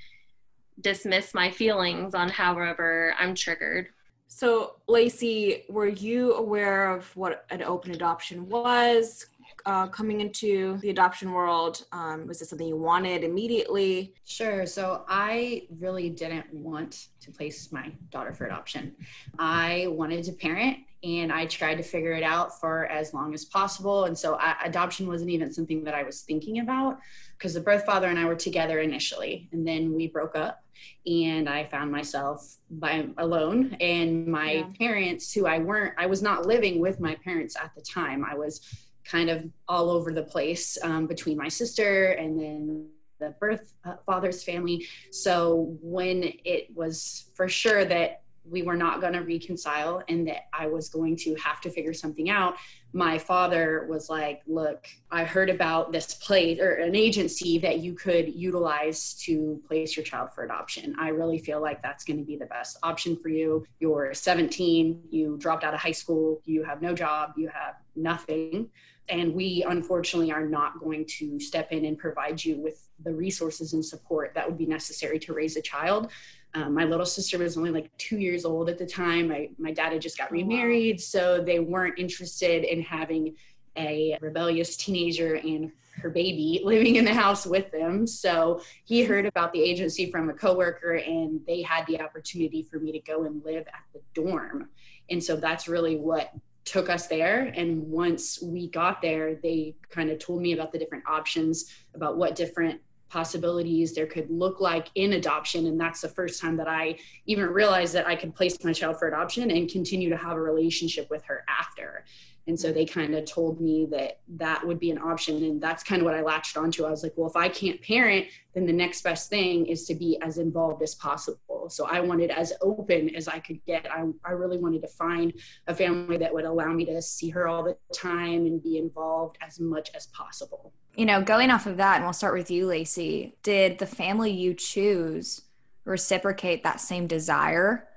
dismiss 0.83 1.33
my 1.33 1.51
feelings 1.51 2.15
on 2.15 2.29
however 2.29 3.15
i'm 3.19 3.35
triggered 3.35 3.89
So, 4.35 4.77
Lacey, 4.89 5.65
were 5.69 5.87
you 5.87 6.33
aware 6.35 6.89
of 6.91 7.15
what 7.15 7.45
an 7.51 7.63
open 7.63 7.91
adoption 7.93 8.49
was 8.49 9.27
uh, 9.67 9.87
coming 9.89 10.21
into 10.21 10.79
the 10.79 10.91
adoption 10.91 11.33
world? 11.33 11.85
Um, 11.93 12.27
was 12.27 12.39
this 12.39 12.51
something 12.51 12.67
you 12.67 12.77
wanted 12.77 13.25
immediately? 13.25 14.15
Sure. 14.25 14.67
So 14.67 15.05
I 15.09 15.67
really 15.79 16.11
didn't 16.11 16.53
want 16.53 17.09
to 17.21 17.31
place 17.31 17.73
my 17.73 17.93
daughter 18.11 18.33
for 18.33 18.47
adoption. 18.47 18.95
I 19.39 19.87
wanted 19.91 20.25
to 20.25 20.33
parent 20.33 20.79
and 21.05 21.33
I 21.33 21.47
tried 21.47 21.77
to 21.77 21.83
figure 21.83 22.13
it 22.13 22.23
out 22.23 22.61
for 22.61 22.87
as 22.87 23.13
long 23.13 23.35
as 23.35 23.45
possible. 23.45 24.05
And 24.05 24.17
so 24.17 24.37
I, 24.37 24.55
adoption 24.65 25.09
wasn't 25.09 25.31
even 25.31 25.53
something 25.53 25.83
that 25.85 25.95
I 25.95 26.03
was 26.05 26.23
thinking 26.23 26.61
about 26.61 26.99
because 27.37 27.55
the 27.55 27.61
birth 27.61 27.85
father 27.85 28.07
and 28.09 28.19
I 28.19 28.25
were 28.25 28.37
together 28.37 28.81
initially 28.81 29.49
and 29.53 29.67
then 29.67 29.95
we 29.95 30.07
broke 30.07 30.37
up 30.37 30.63
and 31.07 31.49
I 31.49 31.65
found 31.65 31.91
myself 31.93 32.57
by 32.71 33.09
alone 33.19 33.77
and 33.81 34.27
my 34.27 34.53
Yeah. 34.53 34.67
parents 34.79 35.33
who 35.33 35.47
I 35.47 35.59
weren't 35.59 35.95
I 35.99 36.07
was 36.07 36.23
not 36.23 36.47
living 36.47 36.81
with 36.81 37.01
my 37.01 37.15
parents 37.17 37.57
at 37.57 37.75
the 37.75 37.83
time. 37.83 38.25
I 38.25 38.35
was 38.35 38.61
kind 39.05 39.31
of 39.31 39.45
all 39.69 39.91
over 39.91 40.13
the 40.13 40.23
place 40.23 40.79
um, 40.83 41.07
between 41.07 41.37
my 41.37 41.49
sister 41.49 42.13
and 42.13 42.39
then 42.39 42.89
the 43.19 43.31
birth 43.41 43.73
uh, 43.85 43.95
father's 44.05 44.43
family. 44.43 44.87
So 45.11 45.77
when 45.81 46.25
it 46.45 46.69
was 46.75 47.31
for 47.35 47.49
sure 47.49 47.85
that 47.85 48.23
we 48.45 48.63
were 48.63 48.77
not 48.77 49.01
going 49.01 49.13
to 49.13 49.21
reconcile 49.21 50.03
and 50.09 50.27
that 50.27 50.49
I 50.53 50.67
was 50.67 50.89
going 50.89 51.17
to 51.19 51.35
have 51.37 51.61
to 51.61 51.71
figure 51.71 51.95
something 51.95 52.29
out, 52.29 52.57
my 52.93 53.17
father 53.17 53.87
was 53.89 54.11
like, 54.11 54.43
Look, 54.47 54.89
I 55.11 55.25
heard 55.25 55.49
about 55.49 55.93
this 55.93 56.15
place 56.15 56.61
or 56.61 56.73
an 56.75 56.95
agency 56.95 57.59
that 57.59 57.79
you 57.79 57.95
could 57.95 58.35
utilize 58.35 59.15
to 59.25 59.63
place 59.67 59.97
your 59.97 60.05
child 60.05 60.31
for 60.35 60.45
adoption. 60.45 60.95
I 60.99 61.09
really 61.09 61.39
feel 61.39 61.61
like 61.61 61.83
that's 61.83 62.05
going 62.05 62.19
to 62.19 62.25
be 62.25 62.37
the 62.37 62.47
best 62.47 62.79
option 62.83 63.17
for 63.17 63.29
you. 63.29 63.65
You're 63.81 64.13
17, 64.13 65.05
you 65.11 65.37
dropped 65.39 65.65
out 65.65 65.75
of 65.75 65.81
high 65.81 65.93
school, 65.93 66.43
you 66.45 66.65
have 66.65 66.83
no 66.83 66.95
job, 66.95 67.33
you 67.37 67.49
have 67.49 67.77
nothing. 67.95 68.71
And 69.09 69.35
we 69.35 69.65
unfortunately 69.69 70.33
are 70.33 70.47
not 70.47 70.81
going 70.81 71.05
to 71.19 71.39
step 71.41 71.73
in 71.73 71.85
and 71.85 71.99
provide 71.99 72.43
you 72.43 72.57
with 72.61 72.89
the 73.05 73.13
resources 73.13 73.73
and 73.73 73.85
support 73.85 74.33
that 74.35 74.47
would 74.49 74.59
be 74.59 74.67
necessary 74.67 75.19
to 75.21 75.33
raise 75.33 75.57
a 75.57 75.63
child. 75.63 76.11
Um, 76.55 76.75
my 76.75 76.85
little 76.85 77.07
sister 77.07 77.39
was 77.39 77.57
only 77.57 77.71
like 77.71 77.91
two 77.97 78.19
years 78.19 78.45
old 78.45 78.69
at 78.69 78.79
the 78.79 78.87
time. 78.87 79.29
My, 79.29 79.49
my 79.59 79.73
dad 79.73 79.93
had 79.93 80.03
just 80.03 80.19
got 80.19 80.29
Oh, 80.31 80.35
remarried, 80.35 81.01
so 81.01 81.43
they 81.43 81.59
weren't 81.61 81.99
interested 81.99 82.65
in 82.65 82.83
having 82.83 83.35
a 83.77 84.19
rebellious 84.21 84.77
teenager 84.77 85.37
and 85.37 85.73
her 85.97 86.11
baby 86.11 86.61
living 86.65 86.97
in 86.97 87.05
the 87.05 87.15
house 87.15 87.47
with 87.47 87.71
them. 87.71 88.07
So 88.07 88.61
he 88.85 89.05
heard 89.05 89.27
about 89.27 89.53
the 89.53 89.63
agency 89.63 90.11
from 90.11 90.29
a 90.29 90.35
coworker, 90.35 90.95
and 90.97 91.41
they 91.47 91.63
had 91.63 91.87
the 91.87 92.01
opportunity 92.01 92.63
for 92.63 92.79
me 92.79 92.93
to 92.93 93.01
go 93.01 93.25
and 93.25 93.43
live 93.45 93.67
at 93.69 93.85
the 93.93 94.01
dorm. 94.15 94.69
And 95.11 95.23
so 95.23 95.37
that's 95.37 95.69
really 95.69 95.97
what 95.97 96.33
took 96.65 96.89
us 96.89 97.07
there. 97.07 97.53
And 97.57 97.83
once 97.91 98.41
we 98.43 98.69
got 98.69 99.03
there, 99.03 99.35
they 99.35 99.75
kind 99.91 100.11
of 100.11 100.19
told 100.19 100.43
me 100.43 100.53
about 100.53 100.73
the 100.73 100.79
different 100.79 101.05
options, 101.07 101.73
about 101.95 102.17
what 102.17 102.35
different 102.35 102.81
possibilities 103.09 103.95
there 103.95 104.07
could 104.07 104.31
look 104.31 104.59
like 104.61 104.89
in 104.95 105.13
adoption. 105.13 105.67
And 105.67 105.79
that's 105.79 106.01
the 106.01 106.09
first 106.09 106.41
time 106.41 106.57
that 106.57 106.69
I 106.69 106.99
even 107.27 107.47
realized 107.47 107.93
that 107.95 108.07
I 108.07 108.17
could 108.17 108.35
place 108.35 108.57
my 108.65 108.73
child 108.73 108.99
for 108.99 109.07
adoption 109.07 109.51
and 109.51 109.71
continue 109.71 110.09
to 110.09 110.17
have 110.17 110.37
a 110.37 110.41
relationship 110.41 111.11
with 111.11 111.23
her 111.25 111.45
after. 111.47 112.07
And 112.47 112.59
so 112.59 112.73
they 112.73 112.85
kind 112.85 113.15
of 113.15 113.25
told 113.25 113.61
me 113.61 113.87
that 113.93 114.21
that 114.37 114.67
would 114.67 114.81
be 114.81 114.91
an 114.91 114.99
option. 114.99 115.37
And 115.45 115.61
that's 115.61 115.85
kind 115.85 116.03
of 116.03 116.07
what 116.07 116.15
I 116.15 116.23
latched 116.23 116.57
onto. 116.57 116.85
I 116.85 116.91
was 116.91 117.03
like, 117.03 117.13
well, 117.17 117.31
if 117.31 117.37
I 117.37 117.49
can't 117.49 117.81
parent, 117.83 118.27
then 118.55 118.67
the 118.67 118.73
next 118.73 119.03
best 119.03 119.31
thing 119.31 119.67
is 119.67 119.87
to 119.87 119.95
be 119.95 120.19
as 120.23 120.39
involved 120.39 120.83
as 120.83 120.97
possible. 120.97 121.69
So 121.71 121.87
I 121.87 122.01
wanted 122.01 122.31
as 122.31 122.53
open 122.61 123.15
as 123.15 123.29
I 123.29 123.39
could 123.39 123.65
get. 123.65 123.87
I, 123.91 124.05
I 124.25 124.33
really 124.33 124.59
wanted 124.59 124.83
to 124.83 124.89
find 124.89 125.33
a 125.69 125.75
family 125.75 126.17
that 126.17 126.35
would 126.35 126.45
allow 126.45 126.73
me 126.73 126.85
to 126.87 127.01
see 127.01 127.31
her 127.31 127.47
all 127.47 127.63
the 127.63 127.77
time 127.95 128.47
and 128.47 128.61
be 128.61 128.79
involved 128.79 129.39
as 129.41 129.61
much 129.61 129.91
as 129.95 130.07
possible. 130.09 130.73
you 130.97 131.07
know, 131.07 131.23
going 131.23 131.51
off 131.51 131.67
of 131.67 131.79
that, 131.79 131.97
and 131.97 132.05
we'll 132.05 132.13
start 132.13 132.35
with 132.35 132.51
you, 132.51 132.67
Lacey. 132.67 133.37
Did 133.43 133.79
the 133.79 133.87
family 133.87 134.31
you 134.31 134.55
choose 134.55 135.43
reciprocate 135.85 136.63
that 136.65 136.81
same 136.81 137.07
desire 137.07 137.89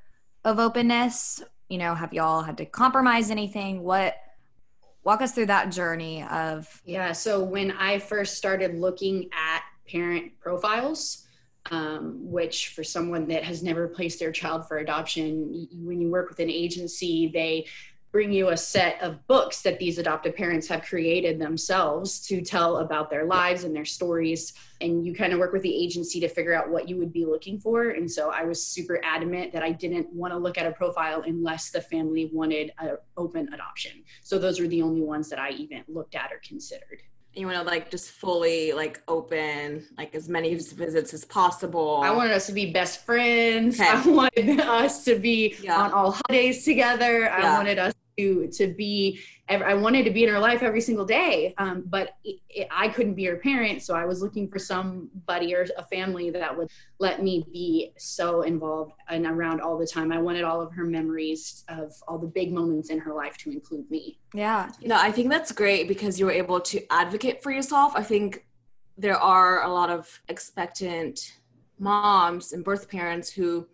of 0.43 0.59
openness? 0.59 1.43
You 1.69 1.77
know, 1.77 1.95
have 1.95 2.13
y'all 2.13 2.43
had 2.43 2.57
to 2.59 2.65
compromise 2.65 3.31
anything? 3.31 3.83
What 3.83 4.15
walk 5.05 5.21
us 5.21 5.31
through 5.31 5.45
that 5.45 5.71
journey 5.71 6.23
of 6.23 6.81
Yeah. 6.83 7.13
So 7.13 7.41
when 7.41 7.71
I 7.71 7.99
first 7.99 8.37
started 8.37 8.75
looking 8.75 9.29
at 9.31 9.61
parent 9.89 10.37
profiles, 10.39 11.27
um, 11.71 12.17
which 12.19 12.69
for 12.69 12.83
someone 12.83 13.27
that 13.29 13.43
has 13.43 13.63
never 13.63 13.87
placed 13.87 14.19
their 14.19 14.31
child 14.31 14.67
for 14.67 14.79
adoption, 14.79 15.67
when 15.73 16.01
you 16.01 16.09
work 16.09 16.29
with 16.29 16.39
an 16.39 16.49
agency, 16.49 17.31
they 17.33 17.67
bring 18.15 18.31
you 18.31 18.47
a 18.47 18.55
set 18.55 18.97
of 19.01 19.27
books 19.27 19.61
that 19.61 19.77
these 19.77 19.97
adoptive 19.97 20.33
parents 20.33 20.69
have 20.69 20.81
created 20.83 21.37
themselves 21.37 22.21
to 22.21 22.41
tell 22.41 22.77
about 22.77 23.09
their 23.09 23.25
lives 23.25 23.65
and 23.65 23.75
their 23.75 23.83
stories. 23.83 24.53
And 24.79 25.05
you 25.05 25.13
kind 25.13 25.33
of 25.33 25.39
work 25.39 25.51
with 25.51 25.63
the 25.63 25.75
agency 25.83 26.21
to 26.21 26.29
figure 26.29 26.53
out 26.53 26.69
what 26.69 26.87
you 26.87 26.95
would 26.95 27.11
be 27.11 27.25
looking 27.25 27.59
for. 27.59 27.89
And 27.89 28.09
so 28.09 28.31
I 28.31 28.45
was 28.45 28.65
super 28.65 29.01
adamant 29.03 29.51
that 29.51 29.63
I 29.63 29.73
didn't 29.73 30.07
want 30.13 30.31
to 30.31 30.37
look 30.37 30.57
at 30.57 30.65
a 30.65 30.71
profile 30.71 31.23
unless 31.25 31.71
the 31.71 31.81
family 31.81 32.29
wanted 32.31 32.71
an 32.79 32.95
open 33.17 33.53
adoption. 33.53 33.91
So 34.23 34.39
those 34.39 34.61
were 34.61 34.67
the 34.67 34.81
only 34.81 35.01
ones 35.01 35.27
that 35.29 35.39
I 35.39 35.49
even 35.49 35.83
looked 35.89 36.15
at 36.15 36.31
or 36.31 36.39
considered. 36.41 37.01
You 37.33 37.47
want 37.47 37.57
to 37.59 37.63
like 37.65 37.91
just 37.91 38.11
fully 38.11 38.71
like 38.71 39.01
open 39.09 39.85
like 39.97 40.15
as 40.15 40.29
many 40.29 40.55
visits 40.55 41.13
as 41.13 41.25
possible. 41.25 41.99
I 42.01 42.11
wanted 42.11 42.31
us 42.31 42.47
to 42.47 42.53
be 42.53 42.71
best 42.71 43.05
friends. 43.05 43.77
Okay. 43.77 43.89
I 43.89 44.07
wanted 44.07 44.61
us 44.61 45.03
to 45.03 45.19
be 45.19 45.55
Yeah. 45.61 45.81
on 45.81 45.91
all 45.91 46.11
holidays 46.11 46.63
together. 46.63 47.29
I 47.29 47.57
wanted 47.57 47.77
us 47.77 47.91
to 48.17 48.47
to 48.47 48.67
be. 48.73 49.19
ev- 49.49 49.61
I 49.61 49.73
wanted 49.73 50.05
to 50.05 50.11
be 50.11 50.23
in 50.23 50.29
her 50.29 50.39
life 50.39 50.63
every 50.63 50.81
single 50.81 51.05
day. 51.05 51.53
Um, 51.57 51.83
but 51.85 52.15
it, 52.23 52.39
it, 52.49 52.67
I 52.71 52.87
couldn't 52.87 53.15
be 53.15 53.25
her 53.25 53.35
parent, 53.35 53.81
so 53.81 53.93
I 53.95 54.05
was 54.05 54.21
looking 54.21 54.49
for 54.49 54.59
somebody 54.59 55.53
or 55.55 55.65
a 55.77 55.83
family 55.85 56.29
that 56.31 56.57
would 56.57 56.69
let 56.99 57.21
me 57.23 57.45
be 57.51 57.91
so 57.97 58.41
involved 58.43 58.93
and 59.09 59.25
around 59.25 59.61
all 59.61 59.77
the 59.77 59.87
time. 59.87 60.11
I 60.11 60.17
wanted 60.19 60.43
all 60.43 60.61
of 60.61 60.71
her 60.73 60.85
memories 60.85 61.63
of 61.67 61.93
all 62.07 62.17
the 62.17 62.27
big 62.27 62.53
moments 62.53 62.89
in 62.89 62.99
her 62.99 63.13
life 63.13 63.37
to 63.39 63.51
include 63.51 63.89
me. 63.91 64.19
yeah, 64.33 64.71
No, 64.81 64.97
I 64.97 65.11
think 65.11 65.29
that's 65.29 65.51
great 65.51 65.87
because 65.87 66.19
you 66.19 66.25
were 66.25 66.31
able 66.31 66.59
to 66.61 66.81
advocate 66.91 67.43
for 67.43 67.51
yourself. 67.51 67.93
I 67.95 68.03
think 68.03 68.45
there 68.97 69.17
are 69.17 69.63
a 69.63 69.69
lot 69.69 69.89
of 69.89 70.21
expectant 70.29 71.33
moms 71.77 72.53
and 72.53 72.63
birth 72.63 72.89
parents 72.89 73.29
who 73.29 73.67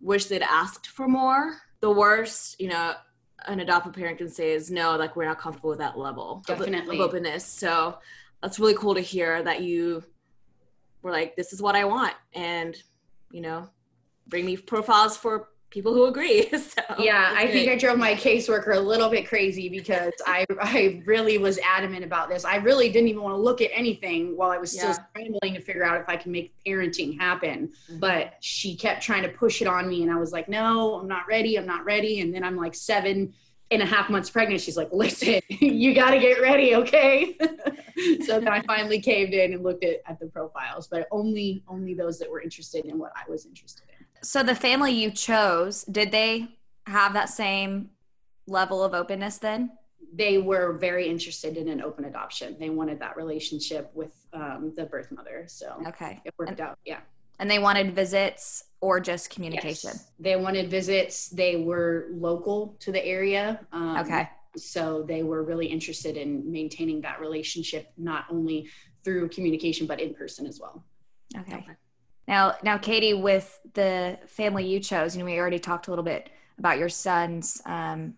wish 0.00 0.26
they'd 0.26 0.42
asked 0.42 0.86
for 0.86 1.08
more. 1.08 1.56
The 1.80 1.90
worst, 1.90 2.60
you 2.60 2.68
know, 2.68 2.94
an 3.46 3.60
adoptive 3.60 3.92
parent 3.92 4.18
can 4.18 4.28
say 4.28 4.52
is 4.52 4.70
no, 4.70 4.96
like 4.96 5.16
we're 5.16 5.24
not 5.26 5.38
comfortable 5.38 5.70
with 5.70 5.78
that 5.78 5.98
level 5.98 6.32
of- 6.38 6.46
Definitely. 6.46 6.98
of 6.98 7.02
openness. 7.02 7.44
So 7.44 7.98
that's 8.42 8.58
really 8.58 8.74
cool 8.74 8.94
to 8.94 9.00
hear 9.00 9.42
that 9.42 9.62
you 9.62 10.02
were 11.02 11.10
like, 11.10 11.36
this 11.36 11.52
is 11.52 11.60
what 11.62 11.74
I 11.76 11.84
want, 11.84 12.14
and 12.34 12.76
you 13.30 13.40
know, 13.40 13.68
bring 14.26 14.44
me 14.44 14.56
profiles 14.56 15.16
for 15.16 15.48
people 15.72 15.92
who 15.94 16.04
agree. 16.04 16.48
so 16.50 16.82
yeah 16.98 17.32
i 17.36 17.46
think 17.46 17.68
i 17.70 17.76
drove 17.76 17.98
my 17.98 18.14
caseworker 18.14 18.76
a 18.76 18.80
little 18.80 19.08
bit 19.08 19.26
crazy 19.26 19.68
because 19.70 20.12
i 20.26 20.44
i 20.60 21.02
really 21.06 21.38
was 21.38 21.58
adamant 21.58 22.04
about 22.04 22.28
this 22.28 22.44
i 22.44 22.56
really 22.56 22.90
didn't 22.90 23.08
even 23.08 23.22
want 23.22 23.32
to 23.34 23.40
look 23.40 23.60
at 23.62 23.70
anything 23.72 24.36
while 24.36 24.50
i 24.50 24.58
was 24.58 24.70
still 24.70 24.90
Yeah. 24.90 24.98
scrambling 25.10 25.54
to 25.54 25.60
figure 25.60 25.84
out 25.84 26.00
if 26.00 26.08
i 26.08 26.16
can 26.16 26.30
make 26.30 26.52
parenting 26.66 27.18
happen 27.18 27.72
Mhm. 27.90 28.00
but 28.00 28.34
she 28.40 28.76
kept 28.76 29.02
trying 29.02 29.22
to 29.22 29.30
push 29.30 29.62
it 29.62 29.66
on 29.66 29.88
me 29.88 30.02
and 30.02 30.12
i 30.12 30.16
was 30.16 30.30
like 30.32 30.48
no 30.48 30.94
i'm 31.00 31.08
not 31.08 31.26
ready 31.26 31.56
i'm 31.58 31.66
not 31.66 31.84
ready 31.86 32.20
and 32.20 32.34
then 32.34 32.44
i'm 32.44 32.56
like 32.56 32.74
seven 32.74 33.32
and 33.70 33.80
a 33.80 33.86
half 33.86 34.10
months 34.10 34.28
pregnant 34.28 34.60
she's 34.60 34.76
like 34.76 34.90
listen 34.92 35.40
you 35.48 35.94
got 35.94 36.10
to 36.10 36.18
get 36.18 36.40
ready 36.42 36.74
okay 36.76 37.34
so 38.26 38.38
then 38.38 38.48
i 38.48 38.60
finally 38.62 39.00
caved 39.00 39.32
in 39.32 39.54
and 39.54 39.62
looked 39.62 39.84
at, 39.84 39.96
at 40.06 40.18
the 40.20 40.26
profiles 40.26 40.86
but 40.88 41.08
only 41.10 41.62
only 41.68 41.94
those 41.94 42.18
that 42.18 42.30
were 42.30 42.42
interested 42.42 42.84
in 42.84 42.98
what 42.98 43.12
i 43.16 43.22
was 43.30 43.46
interested 43.46 43.84
in 43.88 43.91
So 44.22 44.42
the 44.42 44.54
family 44.54 44.92
you 44.92 45.10
chose, 45.10 45.84
did 45.84 46.12
they 46.12 46.48
have 46.86 47.12
that 47.14 47.28
same 47.28 47.90
level 48.46 48.82
of 48.82 48.94
openness 48.94 49.38
then? 49.38 49.72
they 50.14 50.38
were 50.38 50.74
very 50.74 51.08
interested 51.08 51.56
in 51.56 51.68
an 51.68 51.80
open 51.80 52.04
adoption. 52.04 52.54
They 52.60 52.70
wanted 52.70 53.00
that 53.00 53.16
relationship 53.16 53.90
with 53.94 54.12
um, 54.34 54.72
the 54.76 54.84
birth 54.84 55.10
mother. 55.10 55.44
So 55.48 55.82
Okay. 55.86 56.20
it 56.24 56.34
worked 56.38 56.60
out. 56.60 56.78
Yeah. 56.84 57.00
And 57.38 57.50
they 57.50 57.58
wanted 57.58 57.94
visits 57.94 58.64
or 58.80 59.00
just 59.00 59.30
communication? 59.30 59.90
Yes. 59.94 60.10
They 60.20 60.36
wanted 60.36 60.70
visits. 60.70 61.28
They 61.30 61.56
were 61.56 62.08
local 62.12 62.76
to 62.80 62.92
the 62.92 63.04
area. 63.04 63.60
Um, 63.72 63.96
Okay. 63.98 64.28
So 64.54 65.02
they 65.02 65.22
were 65.22 65.42
really 65.44 65.66
interested 65.66 66.18
in 66.18 66.52
maintaining 66.52 67.00
that 67.00 67.18
relationship, 67.18 67.90
not 67.96 68.26
only 68.30 68.68
through 69.02 69.30
communication, 69.30 69.86
but 69.86 69.98
in 69.98 70.12
person 70.12 70.46
as 70.46 70.60
well. 70.60 70.84
Okay. 71.38 71.56
Okay. 71.56 71.72
Now, 72.28 72.54
now, 72.62 72.78
Katie, 72.78 73.14
with 73.14 73.60
the 73.74 74.18
family 74.26 74.66
you 74.66 74.80
chose, 74.80 75.14
you 75.14 75.20
know, 75.20 75.26
we 75.26 75.38
already 75.38 75.58
talked 75.58 75.88
a 75.88 75.90
little 75.90 76.04
bit 76.04 76.30
about 76.58 76.78
your 76.78 76.88
son's 76.88 77.60
um, 77.66 78.14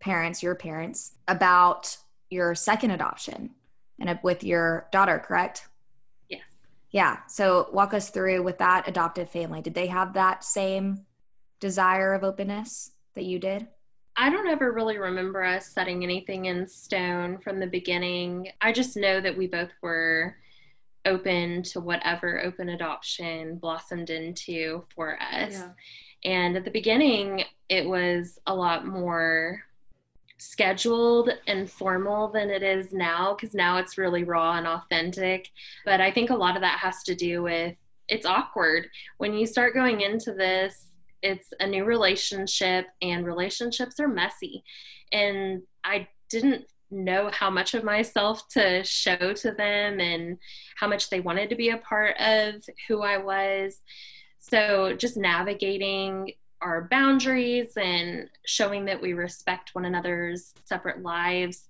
parents, 0.00 0.42
your 0.42 0.54
parents, 0.54 1.12
about 1.26 1.96
your 2.30 2.54
second 2.54 2.92
adoption, 2.92 3.50
and 3.98 4.18
with 4.22 4.44
your 4.44 4.86
daughter, 4.92 5.18
correct? 5.18 5.66
Yes. 6.28 6.42
Yeah. 6.90 7.18
So, 7.26 7.68
walk 7.72 7.94
us 7.94 8.10
through 8.10 8.42
with 8.42 8.58
that 8.58 8.86
adoptive 8.86 9.30
family. 9.30 9.60
Did 9.60 9.74
they 9.74 9.88
have 9.88 10.12
that 10.14 10.44
same 10.44 11.04
desire 11.58 12.14
of 12.14 12.22
openness 12.22 12.92
that 13.14 13.24
you 13.24 13.38
did? 13.38 13.66
I 14.16 14.30
don't 14.30 14.48
ever 14.48 14.72
really 14.72 14.98
remember 14.98 15.44
us 15.44 15.68
setting 15.68 16.02
anything 16.02 16.46
in 16.46 16.66
stone 16.66 17.38
from 17.38 17.60
the 17.60 17.68
beginning. 17.68 18.48
I 18.60 18.72
just 18.72 18.96
know 18.96 19.20
that 19.20 19.36
we 19.36 19.46
both 19.46 19.70
were 19.80 20.36
open 21.08 21.62
to 21.64 21.80
whatever 21.80 22.40
open 22.44 22.68
adoption 22.68 23.56
blossomed 23.56 24.10
into 24.10 24.84
for 24.94 25.18
us. 25.20 25.52
Yeah. 25.52 25.72
And 26.24 26.56
at 26.56 26.64
the 26.64 26.70
beginning, 26.70 27.44
it 27.68 27.86
was 27.86 28.38
a 28.46 28.54
lot 28.54 28.86
more 28.86 29.62
scheduled 30.38 31.30
and 31.46 31.68
formal 31.68 32.28
than 32.28 32.50
it 32.50 32.62
is 32.62 32.92
now 32.92 33.34
because 33.34 33.54
now 33.54 33.78
it's 33.78 33.98
really 33.98 34.24
raw 34.24 34.56
and 34.56 34.66
authentic. 34.66 35.48
But 35.84 36.00
I 36.00 36.12
think 36.12 36.30
a 36.30 36.36
lot 36.36 36.56
of 36.56 36.62
that 36.62 36.78
has 36.78 37.02
to 37.04 37.14
do 37.14 37.42
with 37.42 37.74
it's 38.08 38.26
awkward. 38.26 38.88
When 39.18 39.34
you 39.34 39.46
start 39.46 39.74
going 39.74 40.00
into 40.00 40.32
this, 40.32 40.86
it's 41.22 41.52
a 41.60 41.66
new 41.66 41.84
relationship, 41.84 42.86
and 43.02 43.26
relationships 43.26 43.98
are 43.98 44.08
messy. 44.08 44.62
And 45.12 45.62
I 45.84 46.08
didn't 46.30 46.66
know 46.90 47.30
how 47.32 47.50
much 47.50 47.74
of 47.74 47.84
myself 47.84 48.48
to 48.48 48.82
show 48.84 49.32
to 49.34 49.52
them 49.52 50.00
and 50.00 50.38
how 50.76 50.88
much 50.88 51.10
they 51.10 51.20
wanted 51.20 51.50
to 51.50 51.56
be 51.56 51.70
a 51.70 51.78
part 51.78 52.16
of 52.18 52.54
who 52.86 53.02
I 53.02 53.18
was. 53.18 53.80
So 54.38 54.94
just 54.96 55.16
navigating 55.16 56.32
our 56.60 56.88
boundaries 56.90 57.76
and 57.76 58.28
showing 58.46 58.86
that 58.86 59.00
we 59.00 59.12
respect 59.12 59.74
one 59.74 59.84
another's 59.84 60.54
separate 60.64 61.02
lives 61.02 61.68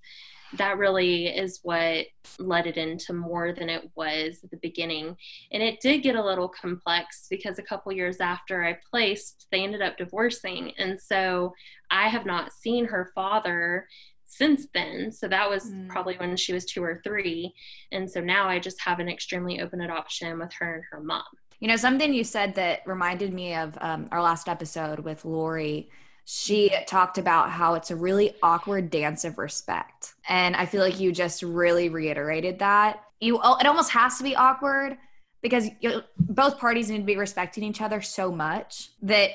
that 0.57 0.79
really 0.79 1.27
is 1.27 1.61
what 1.63 2.07
led 2.39 2.67
it 2.67 2.77
into 2.77 3.13
more 3.13 3.53
than 3.53 3.69
it 3.69 3.91
was 3.95 4.41
at 4.43 4.51
the 4.51 4.57
beginning 4.59 5.17
and 5.53 5.63
it 5.63 5.81
did 5.81 6.03
get 6.03 6.17
a 6.17 6.25
little 6.25 6.49
complex 6.49 7.27
because 7.29 7.59
a 7.59 7.63
couple 7.63 7.93
years 7.93 8.21
after 8.21 8.65
i 8.65 8.77
placed 8.91 9.47
they 9.53 9.63
ended 9.63 9.83
up 9.83 9.99
divorcing 9.99 10.73
and 10.79 10.99
so 10.99 11.53
i 11.91 12.09
have 12.09 12.25
not 12.25 12.53
seen 12.53 12.87
her 12.87 13.11
father 13.15 13.87
since 14.29 14.67
then 14.75 15.11
so 15.11 15.27
that 15.27 15.49
was 15.51 15.65
Mm. 15.65 15.89
probably 15.89 16.17
when 16.17 16.37
she 16.37 16.53
was 16.53 16.65
two 16.65 16.83
or 16.85 17.01
three 17.03 17.53
and 17.93 18.09
so 18.11 18.21
now 18.21 18.47
i 18.49 18.59
just 18.59 18.81
have 18.81 19.01
an 19.01 19.09
extremely 19.09 19.61
open 19.61 19.81
adoption 19.81 20.39
with 20.39 20.53
her 20.61 20.75
and 20.77 20.85
her 20.93 21.01
mom 21.03 21.23
You 21.61 21.67
know, 21.69 21.77
something 21.77 22.15
you 22.15 22.23
said 22.23 22.55
that 22.55 22.83
reminded 22.87 23.33
me 23.35 23.55
of 23.55 23.77
um, 23.81 24.07
our 24.13 24.23
last 24.23 24.49
episode 24.49 25.01
with 25.01 25.25
Lori. 25.25 25.89
She 26.25 26.71
talked 26.87 27.19
about 27.19 27.51
how 27.51 27.75
it's 27.75 27.91
a 27.91 27.97
really 27.97 28.35
awkward 28.45 28.91
dance 28.91 29.25
of 29.25 29.39
respect. 29.39 30.15
And 30.29 30.55
I 30.55 30.67
feel 30.67 30.83
like 30.83 31.01
you 31.01 31.11
just 31.11 31.43
really 31.43 31.89
reiterated 31.89 32.61
that. 32.61 33.01
You, 33.21 33.41
it 33.61 33.67
almost 33.67 33.91
has 33.91 34.19
to 34.19 34.23
be 34.25 34.37
awkward 34.37 34.99
because 35.43 35.67
you, 35.81 36.03
both 36.17 36.59
parties 36.61 36.91
need 36.91 36.99
to 36.99 37.05
be 37.05 37.17
respecting 37.17 37.65
each 37.65 37.81
other 37.81 38.01
so 38.03 38.31
much 38.31 38.91
that 39.03 39.31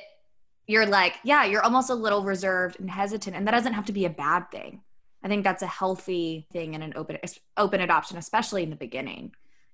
you're 0.68 0.86
like, 0.86 1.16
yeah, 1.24 1.46
you're 1.46 1.64
almost 1.64 1.90
a 1.90 1.96
little 1.96 2.24
reserved 2.24 2.80
and 2.80 2.90
hesitant. 2.90 3.36
And 3.36 3.48
that 3.48 3.52
doesn't 3.52 3.74
have 3.74 3.86
to 3.86 3.94
be 3.94 4.06
a 4.06 4.10
bad 4.10 4.50
thing. 4.52 4.82
I 5.24 5.28
think 5.28 5.44
that's 5.44 5.64
a 5.64 5.68
healthy 5.68 6.48
thing 6.52 6.74
in 6.74 6.82
an 6.82 6.94
open 6.96 7.18
open 7.58 7.82
adoption, 7.82 8.18
especially 8.18 8.64
in 8.64 8.70
the 8.70 8.76
beginning 8.76 9.34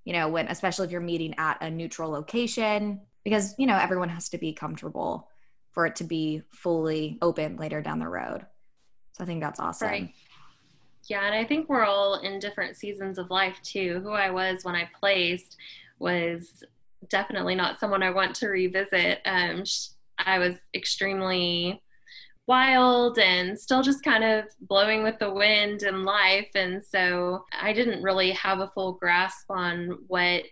you 0.09 0.13
know 0.13 0.27
when 0.27 0.47
especially 0.47 0.85
if 0.85 0.91
you're 0.91 1.01
meeting 1.01 1.35
at 1.37 1.61
a 1.61 1.69
neutral 1.69 2.09
location 2.09 3.01
because 3.23 3.53
you 3.57 3.67
know 3.67 3.77
everyone 3.77 4.09
has 4.09 4.29
to 4.29 4.37
be 4.37 4.53
comfortable 4.53 5.29
for 5.71 5.85
it 5.85 5.95
to 5.95 6.03
be 6.03 6.41
fully 6.51 7.17
open 7.21 7.57
later 7.57 7.81
down 7.81 7.99
the 7.99 8.07
road 8.07 8.45
so 9.11 9.23
i 9.23 9.27
think 9.27 9.41
that's 9.41 9.59
awesome 9.59 9.87
Right. 9.87 10.13
Yeah, 11.07 11.25
and 11.25 11.33
I 11.33 11.43
think 11.43 11.69
we're 11.69 11.85
all 11.85 12.19
in 12.19 12.37
different 12.37 12.77
seasons 12.77 13.17
of 13.17 13.31
life 13.31 13.55
too. 13.63 13.99
Who 14.03 14.11
I 14.11 14.29
was 14.29 14.63
when 14.63 14.75
I 14.75 14.87
placed 14.99 15.57
was 15.97 16.63
definitely 17.07 17.55
not 17.55 17.79
someone 17.79 18.03
I 18.03 18.11
want 18.11 18.35
to 18.35 18.47
revisit. 18.47 19.19
Um, 19.25 19.63
I 20.25 20.39
was 20.39 20.55
extremely 20.73 21.81
wild 22.47 23.19
and 23.19 23.59
still 23.59 23.83
just 23.83 24.03
kind 24.03 24.23
of 24.23 24.45
blowing 24.61 25.03
with 25.03 25.19
the 25.19 25.31
wind 25.31 25.83
and 25.83 26.03
life. 26.03 26.49
And 26.55 26.83
so 26.83 27.45
I 27.53 27.73
didn't 27.73 28.01
really 28.01 28.31
have 28.31 28.59
a 28.59 28.71
full 28.73 28.93
grasp 28.93 29.45
on 29.51 29.99
what 30.07 30.43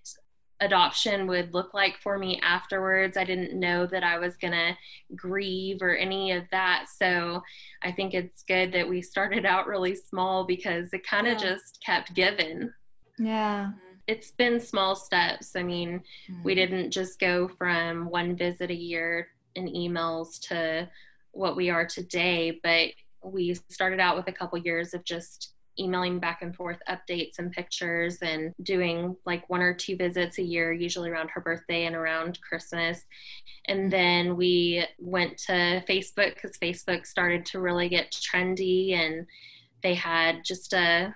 adoption 0.60 1.28
would 1.28 1.54
look 1.54 1.74
like 1.74 1.98
for 2.02 2.18
me 2.18 2.40
afterwards. 2.44 3.18
I 3.18 3.24
didn't 3.24 3.60
know 3.60 3.86
that 3.88 4.04
I 4.04 4.20
was 4.20 4.38
going 4.38 4.54
to 4.54 4.78
grieve 5.16 5.82
or 5.82 5.96
any 5.96 6.32
of 6.32 6.44
that. 6.52 6.86
So 6.96 7.42
I 7.84 7.92
think 7.92 8.14
it's 8.14 8.44
good 8.44 8.72
that 8.74 8.88
we 8.88 9.02
started 9.02 9.46
out 9.46 9.68
really 9.68 9.96
small 9.96 10.46
because 10.46 10.94
it 10.94 11.06
kind 11.06 11.28
of 11.28 11.40
Yeah. 11.42 11.50
just 11.50 11.80
kept 11.86 12.14
giving. 12.14 12.72
yeah 13.18 13.72
It's 14.08 14.32
been 14.32 14.60
small 14.60 14.96
steps. 14.96 15.56
I 15.56 15.64
mean, 15.64 16.02
we 16.44 16.54
mm-hmm. 16.54 16.60
didn't 16.60 16.92
just 16.92 17.20
go 17.20 17.48
from 17.48 18.10
one 18.10 18.36
visit 18.36 18.70
a 18.72 18.76
year 18.76 19.28
in 19.58 19.68
emails 19.68 20.40
to 20.48 20.90
what 21.32 21.56
we 21.56 21.70
are 21.70 21.86
today, 21.86 22.60
but 22.64 22.92
we 23.24 23.56
started 23.70 24.00
out 24.00 24.16
with 24.16 24.28
a 24.28 24.32
couple 24.32 24.58
years 24.58 24.94
of 24.94 25.04
just 25.04 25.54
emailing 25.80 26.20
back 26.20 26.42
and 26.42 26.56
forth 26.56 26.80
updates 26.90 27.38
and 27.38 27.52
pictures 27.52 28.18
and 28.22 28.54
doing 28.64 29.16
like 29.26 29.48
one 29.50 29.62
or 29.62 29.74
two 29.74 29.96
visits 29.96 30.38
a 30.40 30.44
year, 30.44 30.74
usually 30.74 31.10
around 31.10 31.30
her 31.30 31.42
birthday 31.42 31.86
and 31.86 31.96
around 31.96 32.40
Christmas. 32.42 33.04
And 33.66 33.92
then 33.92 34.36
we 34.36 34.86
went 34.98 35.38
to 35.40 35.84
Facebook 35.88 36.36
because 36.36 36.58
Facebook 36.58 37.06
started 37.06 37.46
to 37.48 37.60
really 37.60 37.90
get 37.90 38.12
trendy 38.12 38.94
and 38.94 39.28
they 39.84 39.94
had 39.94 40.44
just 40.44 40.74
a 40.74 41.14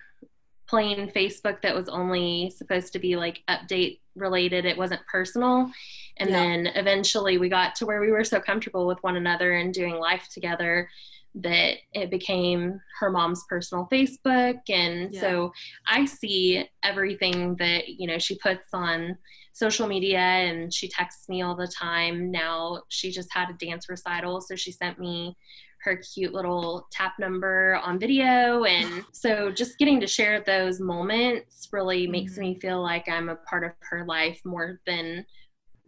plain 0.71 1.11
Facebook 1.11 1.61
that 1.61 1.75
was 1.75 1.89
only 1.89 2.49
supposed 2.49 2.93
to 2.93 2.99
be 2.99 3.17
like 3.17 3.43
update 3.49 3.99
related. 4.15 4.63
It 4.63 4.77
wasn't 4.77 5.05
personal. 5.05 5.69
And 6.17 6.29
Yeah. 6.29 6.37
then 6.37 6.67
eventually 6.75 7.37
we 7.37 7.49
got 7.49 7.75
to 7.75 7.85
where 7.85 7.99
we 7.99 8.09
were 8.09 8.23
so 8.23 8.39
comfortable 8.39 8.87
with 8.87 8.97
one 9.03 9.17
another 9.17 9.51
and 9.51 9.73
doing 9.73 9.95
life 9.95 10.29
together 10.33 10.89
that 11.35 11.77
it 11.93 12.09
became 12.09 12.79
her 13.01 13.09
mom's 13.11 13.43
personal 13.49 13.87
Facebook. 13.91 14.61
And 14.69 15.13
Yeah. 15.13 15.19
so 15.21 15.53
I 15.87 16.05
see 16.05 16.69
everything 16.83 17.55
that, 17.57 17.89
you 17.89 18.07
know, 18.07 18.17
she 18.17 18.37
puts 18.39 18.67
on 18.73 19.17
social 19.51 19.87
media 19.87 20.19
and 20.19 20.73
she 20.73 20.87
texts 20.87 21.27
me 21.27 21.41
all 21.41 21.55
the 21.55 21.67
time. 21.67 22.31
Now 22.31 22.83
she 22.87 23.11
just 23.11 23.33
had 23.33 23.49
a 23.49 23.53
dance 23.65 23.89
recital. 23.89 24.39
So 24.39 24.55
she 24.55 24.71
sent 24.71 24.99
me 24.99 25.35
her 25.83 25.97
cute 25.97 26.33
little 26.33 26.87
tap 26.91 27.13
number 27.19 27.79
on 27.83 27.99
video. 27.99 28.63
And 28.65 29.03
so 29.11 29.51
just 29.51 29.77
getting 29.77 29.99
to 30.01 30.07
share 30.07 30.41
those 30.41 30.79
moments 30.79 31.67
really 31.71 32.07
makes 32.07 32.33
Mhm. 32.35 32.39
me 32.39 32.59
feel 32.59 32.81
like 32.81 33.07
I'm 33.09 33.29
a 33.29 33.35
part 33.35 33.63
of 33.63 33.71
her 33.89 34.05
life 34.05 34.39
more 34.45 34.79
than 34.85 35.25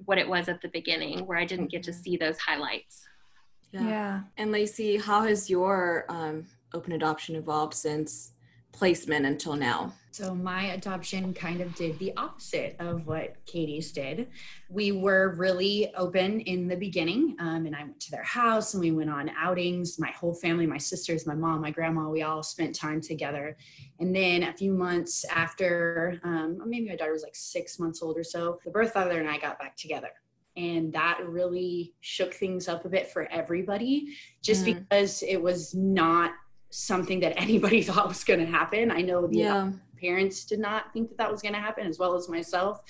what 0.06 0.18
it 0.18 0.28
was 0.28 0.50
at 0.50 0.62
the 0.62 0.68
beginning, 0.70 1.26
where 1.28 1.38
I 1.38 1.46
didn't 1.46 1.68
get 1.72 1.84
to 1.84 1.92
Mhm. 1.92 2.04
see 2.04 2.18
those 2.18 2.38
highlights. 2.40 3.08
Yeah. 3.72 3.88
yeah. 3.88 4.22
And 4.38 4.52
Lacey, 4.52 4.98
how 4.98 5.22
has 5.24 5.50
your 5.50 6.06
um, 6.10 6.48
open 6.74 6.94
adoption 6.94 7.36
evolved 7.36 7.74
since 7.76 8.34
placement 8.74 9.26
until 9.26 9.56
now? 9.56 9.94
So 10.12 10.36
my 10.36 10.74
adoption 10.74 11.34
kind 11.34 11.60
of 11.60 11.74
did 11.74 11.98
the 11.98 12.16
opposite 12.18 12.76
of 12.78 13.08
what 13.08 13.36
Katie's 13.48 13.92
did. 13.92 14.28
We 14.70 14.92
were 14.92 15.34
really 15.36 15.92
open 15.96 16.42
in 16.42 16.68
the 16.68 16.76
beginning, 16.76 17.36
um, 17.40 17.66
and 17.66 17.76
I 17.76 17.82
went 17.82 18.00
to 18.02 18.12
their 18.12 18.24
house 18.24 18.76
and 18.76 18.82
we 18.82 18.92
went 18.92 19.10
on 19.10 19.32
outings. 19.36 19.98
My 19.98 20.12
whole 20.12 20.36
family, 20.36 20.68
my 20.68 20.78
sisters, 20.78 21.26
my 21.26 21.34
mom, 21.34 21.62
my 21.62 21.72
grandma, 21.72 22.10
we 22.10 22.22
all 22.22 22.44
spent 22.44 22.76
time 22.76 23.02
together. 23.02 23.58
And 24.00 24.16
then 24.16 24.44
a 24.44 24.54
few 24.54 24.72
months 24.72 25.26
after, 25.32 26.20
um, 26.24 26.62
maybe 26.64 26.90
my 26.90 26.96
daughter 26.96 27.14
was 27.14 27.24
like 27.24 27.36
six 27.36 27.80
months 27.80 28.04
old 28.04 28.16
or 28.16 28.24
so, 28.24 28.60
the 28.66 28.72
birth 28.72 28.94
father 28.94 29.20
and 29.20 29.28
I 29.28 29.40
got 29.40 29.58
back 29.58 29.76
together 29.76 30.10
and 30.56 30.94
that 30.94 31.20
really 31.26 31.94
shook 32.02 32.34
things 32.34 32.68
up 32.68 32.86
a 32.86 32.90
bit 32.90 33.08
for 33.08 33.28
everybody 33.32 34.16
just 34.44 34.64
mm. 34.64 34.76
because 34.76 35.24
it 35.24 35.42
was 35.42 35.74
not 35.74 36.34
something 36.74 37.20
that 37.20 37.34
anybody 37.38 37.82
thought 37.82 38.08
was 38.08 38.24
going 38.24 38.40
to 38.40 38.46
happen 38.46 38.92
i 38.92 39.02
know 39.02 39.28
the 39.28 39.38
yeah. 39.38 39.70
parents 40.00 40.46
did 40.46 40.60
not 40.60 40.92
think 40.94 41.10
that 41.10 41.18
that 41.18 41.32
was 41.32 41.42
going 41.42 41.54
to 41.54 41.60
happen 41.60 41.88
as 41.88 42.00
well 42.00 42.16
as 42.16 42.28
myself 42.28 42.82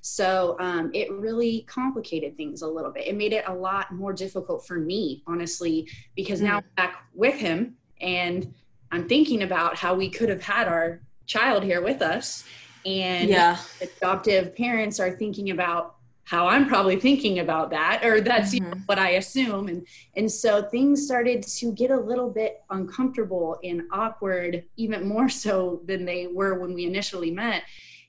so 0.00 0.56
um, 0.58 0.90
it 0.92 1.10
really 1.12 1.64
complicated 1.68 2.36
things 2.36 2.62
a 2.62 2.68
little 2.68 2.90
bit 2.90 3.06
it 3.06 3.16
made 3.16 3.32
it 3.32 3.44
a 3.46 3.54
lot 3.54 3.92
more 3.92 4.12
difficult 4.12 4.66
for 4.66 4.78
me 4.78 5.22
honestly 5.26 5.88
because 6.16 6.40
mm. 6.40 6.44
now 6.44 6.56
I'm 6.58 6.64
back 6.76 7.04
with 7.14 7.34
him 7.34 7.76
and 8.00 8.52
i'm 8.90 9.08
thinking 9.08 9.42
about 9.42 9.76
how 9.76 9.94
we 9.94 10.08
could 10.08 10.28
have 10.28 10.42
had 10.42 10.66
our 10.68 11.00
child 11.26 11.62
here 11.62 11.80
with 11.80 12.02
us 12.02 12.44
and 12.84 13.30
yeah. 13.30 13.58
adoptive 13.80 14.56
parents 14.56 14.98
are 14.98 15.12
thinking 15.12 15.50
about 15.50 15.96
how 16.32 16.48
I'm 16.48 16.66
probably 16.66 16.98
thinking 16.98 17.40
about 17.40 17.68
that, 17.72 18.02
or 18.02 18.22
that's 18.22 18.54
mm-hmm. 18.54 18.64
you 18.64 18.70
know, 18.70 18.76
mm-hmm. 18.76 18.84
what 18.86 18.98
I 18.98 19.10
assume. 19.10 19.68
And 19.68 19.86
and 20.16 20.32
so 20.32 20.62
things 20.62 21.04
started 21.04 21.42
to 21.42 21.72
get 21.72 21.90
a 21.90 22.00
little 22.00 22.30
bit 22.30 22.62
uncomfortable 22.70 23.58
and 23.62 23.82
awkward, 23.92 24.64
even 24.78 25.06
more 25.06 25.28
so 25.44 25.82
than 25.84 26.06
they 26.06 26.28
were 26.28 26.58
when 26.58 26.72
we 26.72 26.86
initially 26.86 27.30
met. 27.30 27.64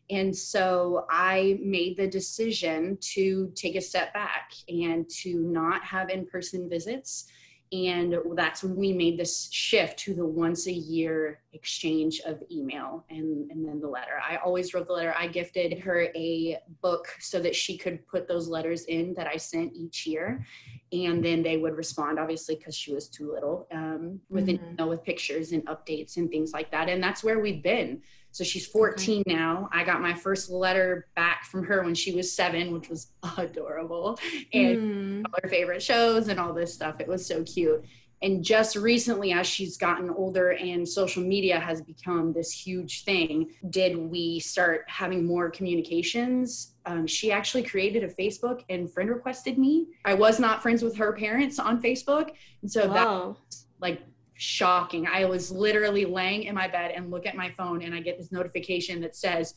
And 0.10 0.34
so 0.34 1.06
I 1.10 1.60
made 1.62 1.98
the 1.98 2.08
decision 2.08 2.98
to 3.14 3.52
take 3.56 3.76
a 3.76 3.82
step 3.82 4.14
back 4.14 4.52
and 4.70 5.10
to 5.22 5.36
not 5.36 5.84
have 5.84 6.10
in 6.10 6.26
person 6.26 6.70
visits 6.70 7.26
and 7.74 8.16
that's 8.36 8.62
when 8.62 8.76
we 8.76 8.94
made 8.94 9.18
this 9.18 9.50
shift 9.52 9.98
to 9.98 10.14
the 10.14 10.26
once 10.26 10.68
a 10.68 10.72
year 10.72 11.42
exchange 11.54 12.22
of 12.24 12.44
email 12.52 13.04
and, 13.10 13.50
and 13.50 13.68
then 13.68 13.80
the 13.80 13.88
letter. 13.88 14.22
I 14.24 14.36
always 14.38 14.74
wrote 14.74 14.86
the 14.86 14.94
letter 14.94 15.14
i 15.18 15.28
gifted 15.28 15.80
her 15.80 16.08
a 16.16 16.60
book 16.82 17.08
so 17.20 17.40
that 17.40 17.56
she 17.56 17.78
could 17.78 18.06
put 18.08 18.28
those 18.28 18.48
letters 18.48 18.86
in 18.86 19.14
that 19.16 19.28
i 19.28 19.38
sent 19.38 19.74
each 19.74 20.06
year. 20.06 20.46
And 20.92 21.26
then 21.26 21.42
they 21.42 21.58
would 21.58 21.76
respond 21.76 22.20
obviously 22.20 22.56
because 22.56 22.76
she 22.76 22.94
was 22.94 23.10
too 23.10 23.32
little 23.34 23.68
um, 23.72 24.20
with 24.30 24.46
mm-hmm. 24.46 24.64
an 24.64 24.74
email 24.74 24.90
with 24.90 25.04
pictures 25.04 25.52
and 25.52 25.66
updates 25.66 26.18
and 26.18 26.30
things 26.30 26.54
like 26.54 26.70
that. 26.70 26.88
And 26.88 27.02
that's 27.02 27.24
where 27.24 27.40
we've 27.40 27.64
been 27.64 28.04
so 28.34 28.43
she's 28.43 28.65
14 28.65 29.22
okay. 29.22 29.34
now. 29.34 29.69
I 29.72 29.84
got 29.84 30.02
my 30.02 30.13
first 30.13 30.50
letter 30.50 31.08
back 31.15 31.46
from 31.46 31.63
her 31.65 31.84
when 31.84 31.93
she 31.93 32.15
was 32.15 32.36
seven, 32.36 32.74
which 32.74 32.89
was 32.89 33.12
adorable. 33.38 34.19
And 34.52 35.24
mm. 35.24 35.24
her 35.43 35.50
favorite 35.50 35.84
shows 35.84 36.28
and 36.28 36.39
all 36.39 36.52
this 36.52 36.74
stuff. 36.74 37.00
It 37.00 37.08
was 37.08 37.24
so 37.26 37.43
cute. 37.43 37.86
And 38.24 38.43
just 38.43 38.76
recently, 38.76 39.34
as 39.34 39.46
she's 39.46 39.78
gotten 39.78 40.10
older 40.10 40.54
and 40.54 40.88
social 40.88 41.22
media 41.22 41.60
has 41.60 41.82
become 41.82 42.34
this 42.34 42.52
huge 42.52 43.04
thing, 43.04 43.52
did 43.69 43.98
we 43.98 44.39
start 44.39 44.86
having 44.88 45.26
more 45.26 45.52
communications? 45.52 46.74
Um, 46.88 47.06
she 47.06 47.32
actually 47.32 47.63
created 47.63 48.04
a 48.04 48.08
Facebook 48.08 48.63
and 48.69 48.91
friend 48.91 49.10
requested 49.10 49.60
me. 49.60 49.88
I 50.06 50.15
was 50.15 50.39
not 50.39 50.63
friends 50.63 50.82
with 50.82 50.96
her 50.96 51.13
parents 51.13 51.60
on 51.60 51.82
Facebook. 51.84 52.32
And 52.63 52.72
so 52.72 52.88
wow. 52.88 53.38
that 53.50 53.58
like 53.80 54.02
shocking. 54.44 55.08
I 55.08 55.24
was 55.24 55.52
literally 55.52 56.04
laying 56.04 56.44
in 56.44 56.56
my 56.56 56.68
bed 56.68 56.92
and 56.92 57.10
look 57.10 57.26
at 57.26 57.36
my 57.36 57.50
phone 57.52 57.82
and 57.82 57.96
I 57.96 58.02
get 58.02 58.18
this 58.18 58.32
notification 58.32 59.00
that 59.02 59.16
says 59.16 59.56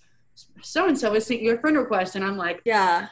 so 0.62 0.87
and 0.87 0.96
so 0.96 1.14
is 1.14 1.27
sent 1.27 1.42
your 1.42 1.59
friend 1.59 1.77
request 1.77 2.14
and 2.14 2.25
I'm 2.25 2.37
like, 2.37 2.62
yeah. 2.64 3.09